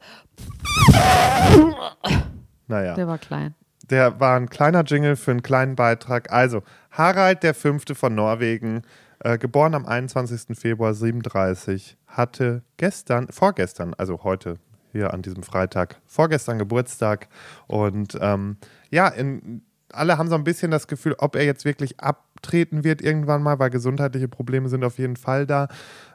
Naja. 2.68 2.94
Der 2.94 3.06
war 3.06 3.18
klein. 3.18 3.54
Der 3.90 4.20
war 4.20 4.36
ein 4.36 4.48
kleiner 4.48 4.84
Jingle 4.84 5.16
für 5.16 5.32
einen 5.32 5.42
kleinen 5.42 5.76
Beitrag. 5.76 6.32
Also, 6.32 6.62
Harald 6.90 7.42
der 7.42 7.54
Fünfte 7.54 7.94
von 7.94 8.14
Norwegen, 8.14 8.82
äh, 9.20 9.36
geboren 9.38 9.74
am 9.74 9.84
21. 9.86 10.56
Februar 10.58 10.94
37, 10.94 11.96
hatte 12.06 12.62
gestern, 12.76 13.28
vorgestern, 13.28 13.94
also 13.98 14.22
heute, 14.22 14.58
hier 14.92 15.12
an 15.12 15.22
diesem 15.22 15.42
Freitag, 15.42 16.00
vorgestern 16.06 16.58
Geburtstag. 16.58 17.28
Und 17.66 18.16
ähm, 18.20 18.56
ja, 18.90 19.08
in, 19.08 19.62
alle 19.92 20.16
haben 20.18 20.28
so 20.28 20.34
ein 20.36 20.44
bisschen 20.44 20.70
das 20.70 20.86
Gefühl, 20.86 21.14
ob 21.18 21.34
er 21.36 21.44
jetzt 21.44 21.64
wirklich 21.64 22.00
abtreten 22.42 22.82
wird 22.82 23.00
irgendwann 23.00 23.42
mal, 23.42 23.58
weil 23.60 23.70
gesundheitliche 23.70 24.26
Probleme 24.28 24.68
sind 24.68 24.82
auf 24.84 24.98
jeden 24.98 25.16
Fall 25.16 25.46
da. 25.46 25.68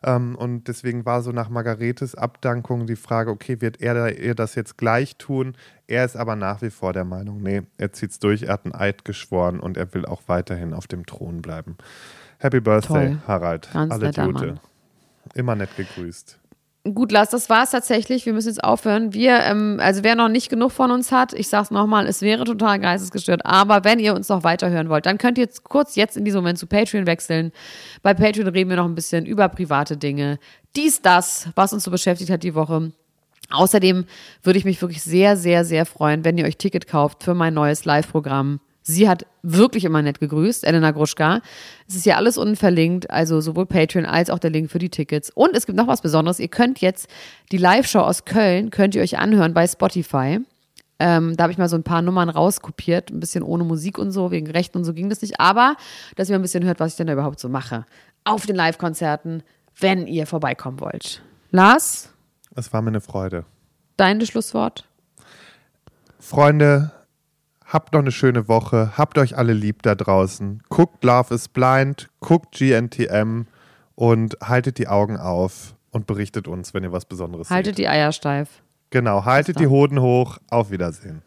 Ähm, 0.03 0.35
und 0.35 0.67
deswegen 0.67 1.05
war 1.05 1.21
so 1.21 1.31
nach 1.31 1.49
Margaretes 1.49 2.15
Abdankung 2.15 2.85
die 2.85 2.97
Frage, 2.97 3.31
okay, 3.31 3.61
wird 3.61 3.81
er 3.81 3.93
da- 3.93 4.09
ihr 4.09 4.35
das 4.35 4.55
jetzt 4.55 4.77
gleich 4.77 5.15
tun? 5.17 5.55
Er 5.87 6.03
ist 6.03 6.17
aber 6.17 6.35
nach 6.35 6.61
wie 6.61 6.69
vor 6.69 6.91
der 6.91 7.05
Meinung, 7.05 7.41
nee, 7.41 7.61
er 7.77 7.93
zieht's 7.93 8.19
durch, 8.19 8.43
er 8.43 8.53
hat 8.53 8.65
einen 8.65 8.75
Eid 8.75 9.05
geschworen 9.05 9.59
und 9.61 9.77
er 9.77 9.93
will 9.93 10.05
auch 10.05 10.23
weiterhin 10.27 10.73
auf 10.73 10.87
dem 10.87 11.05
Thron 11.05 11.41
bleiben. 11.41 11.77
Happy 12.39 12.59
Birthday, 12.59 13.07
Toll. 13.11 13.17
Harald. 13.25 13.69
Ganz 13.71 13.91
Alle 13.93 14.07
Gute. 14.07 14.27
Mann. 14.31 14.59
Immer 15.33 15.55
nett 15.55 15.75
gegrüßt. 15.77 16.37
Gut, 16.93 17.11
Lars, 17.11 17.29
das 17.29 17.49
war's 17.49 17.71
tatsächlich. 17.71 18.25
Wir 18.25 18.33
müssen 18.33 18.49
jetzt 18.49 18.63
aufhören. 18.63 19.13
Wir, 19.13 19.39
ähm, 19.41 19.79
also 19.81 20.03
wer 20.03 20.15
noch 20.15 20.29
nicht 20.29 20.49
genug 20.49 20.71
von 20.71 20.91
uns 20.91 21.11
hat, 21.11 21.33
ich 21.33 21.47
sag's 21.47 21.71
nochmal, 21.71 22.05
es 22.07 22.21
wäre 22.21 22.43
total 22.43 22.79
geistesgestört. 22.79 23.45
Aber 23.45 23.83
wenn 23.83 23.99
ihr 23.99 24.13
uns 24.13 24.29
noch 24.29 24.43
weiterhören 24.43 24.89
wollt, 24.89 25.05
dann 25.05 25.17
könnt 25.17 25.37
ihr 25.37 25.43
jetzt 25.43 25.63
kurz 25.63 25.95
jetzt 25.95 26.17
in 26.17 26.23
diesem 26.23 26.39
Moment 26.39 26.59
zu 26.59 26.67
Patreon 26.67 27.07
wechseln. 27.07 27.51
Bei 28.03 28.13
Patreon 28.13 28.47
reden 28.47 28.69
wir 28.69 28.77
noch 28.77 28.85
ein 28.85 28.95
bisschen 28.95 29.25
über 29.25 29.49
private 29.49 29.97
Dinge. 29.97 30.39
Dies, 30.75 31.01
das, 31.01 31.49
was 31.55 31.73
uns 31.73 31.83
so 31.83 31.91
beschäftigt 31.91 32.29
hat 32.29 32.43
die 32.43 32.55
Woche. 32.55 32.91
Außerdem 33.49 34.05
würde 34.43 34.59
ich 34.59 34.65
mich 34.65 34.81
wirklich 34.81 35.01
sehr, 35.01 35.37
sehr, 35.37 35.65
sehr 35.65 35.85
freuen, 35.85 36.25
wenn 36.25 36.37
ihr 36.37 36.45
euch 36.45 36.57
Ticket 36.57 36.87
kauft 36.87 37.23
für 37.23 37.33
mein 37.33 37.53
neues 37.53 37.85
Live-Programm. 37.85 38.59
Sie 38.89 39.09
hat 39.09 39.25
wirklich 39.43 39.83
immer 39.83 40.01
nett 40.01 40.21
gegrüßt, 40.21 40.63
Elena 40.63 40.91
Gruschka. 40.91 41.41
Es 41.89 41.95
ist 41.95 42.05
ja 42.05 42.15
alles 42.15 42.37
unten 42.37 42.55
verlinkt, 42.55 43.09
also 43.11 43.41
sowohl 43.41 43.65
Patreon 43.65 44.05
als 44.05 44.29
auch 44.29 44.39
der 44.39 44.49
Link 44.49 44.71
für 44.71 44.79
die 44.79 44.87
Tickets. 44.89 45.29
Und 45.29 45.55
es 45.57 45.65
gibt 45.65 45.77
noch 45.77 45.87
was 45.87 46.01
Besonderes. 46.01 46.39
Ihr 46.39 46.47
könnt 46.47 46.79
jetzt 46.79 47.09
die 47.51 47.57
Live-Show 47.57 47.99
aus 47.99 48.23
Köln, 48.23 48.69
könnt 48.71 48.95
ihr 48.95 49.01
euch 49.01 49.17
anhören 49.17 49.53
bei 49.53 49.67
Spotify. 49.67 50.39
Ähm, 50.99 51.35
da 51.35 51.43
habe 51.43 51.51
ich 51.51 51.57
mal 51.57 51.67
so 51.67 51.75
ein 51.75 51.83
paar 51.83 52.01
Nummern 52.01 52.29
rauskopiert, 52.29 53.09
ein 53.11 53.19
bisschen 53.19 53.43
ohne 53.43 53.65
Musik 53.65 53.97
und 53.97 54.11
so, 54.11 54.31
wegen 54.31 54.49
Rechten 54.49 54.77
und 54.77 54.85
so 54.85 54.93
ging 54.93 55.09
das 55.09 55.21
nicht. 55.21 55.39
Aber, 55.39 55.75
dass 56.15 56.29
ihr 56.29 56.35
ein 56.35 56.41
bisschen 56.41 56.63
hört, 56.63 56.79
was 56.79 56.91
ich 56.93 56.97
denn 56.97 57.07
da 57.07 57.13
überhaupt 57.13 57.41
so 57.41 57.49
mache. 57.49 57.85
Auf 58.23 58.45
den 58.45 58.55
Live-Konzerten, 58.55 59.43
wenn 59.79 60.07
ihr 60.07 60.25
vorbeikommen 60.27 60.79
wollt. 60.79 61.21
Lars, 61.51 62.09
Es 62.55 62.71
war 62.71 62.81
mir 62.81 62.87
eine 62.91 63.01
Freude. 63.01 63.43
dein 63.97 64.25
Schlusswort? 64.25 64.85
Freunde, 66.19 66.91
habt 67.67 67.93
noch 67.93 67.99
eine 67.99 68.11
schöne 68.11 68.47
Woche. 68.47 68.93
Habt 68.97 69.17
euch 69.17 69.37
alle 69.37 69.53
lieb 69.53 69.83
da 69.83 69.95
draußen. 69.95 70.63
Guckt 70.69 71.03
Love 71.03 71.33
is 71.35 71.47
Blind, 71.47 72.09
guckt 72.19 72.55
GNTM 72.55 73.43
und 73.95 74.37
haltet 74.41 74.77
die 74.77 74.87
Augen 74.87 75.17
auf 75.17 75.75
und 75.91 76.07
berichtet 76.07 76.47
uns, 76.47 76.73
wenn 76.73 76.83
ihr 76.83 76.91
was 76.91 77.05
Besonderes 77.05 77.49
Haltet 77.49 77.75
seht. 77.75 77.85
die 77.85 77.87
Eier 77.87 78.11
steif. 78.11 78.61
Genau, 78.89 79.25
haltet 79.25 79.59
die 79.59 79.67
Hoden 79.67 79.99
hoch. 79.99 80.37
Auf 80.49 80.71
Wiedersehen. 80.71 81.21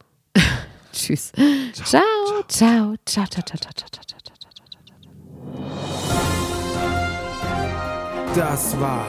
Tschüss. 0.93 1.33
Ciao, 1.75 2.03
ciao, 2.49 2.95
ciao, 3.05 3.27
ciao, 3.27 3.43
ciao, 3.43 3.59
ciao, 3.59 3.73
ciao, 3.77 3.89
ciao, 3.91 4.03
ciao, 4.07 4.21
ciao. 4.25 4.41
Das 8.35 8.81
war 8.81 9.05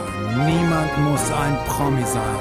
Niemand 0.46 0.98
muss 0.98 1.30
ein 1.30 1.56
Promi 1.66 2.04
sein. 2.04 2.38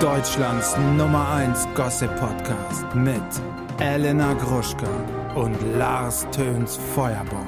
Deutschlands 0.00 0.76
Nummer 0.96 1.28
1 1.30 1.66
Gossip 1.74 2.14
Podcast 2.16 2.94
mit 2.94 3.22
Elena 3.80 4.34
Gruschka 4.34 4.88
und 5.36 5.56
Lars 5.76 6.26
Töns 6.32 6.76
Feuerborn. 6.96 7.46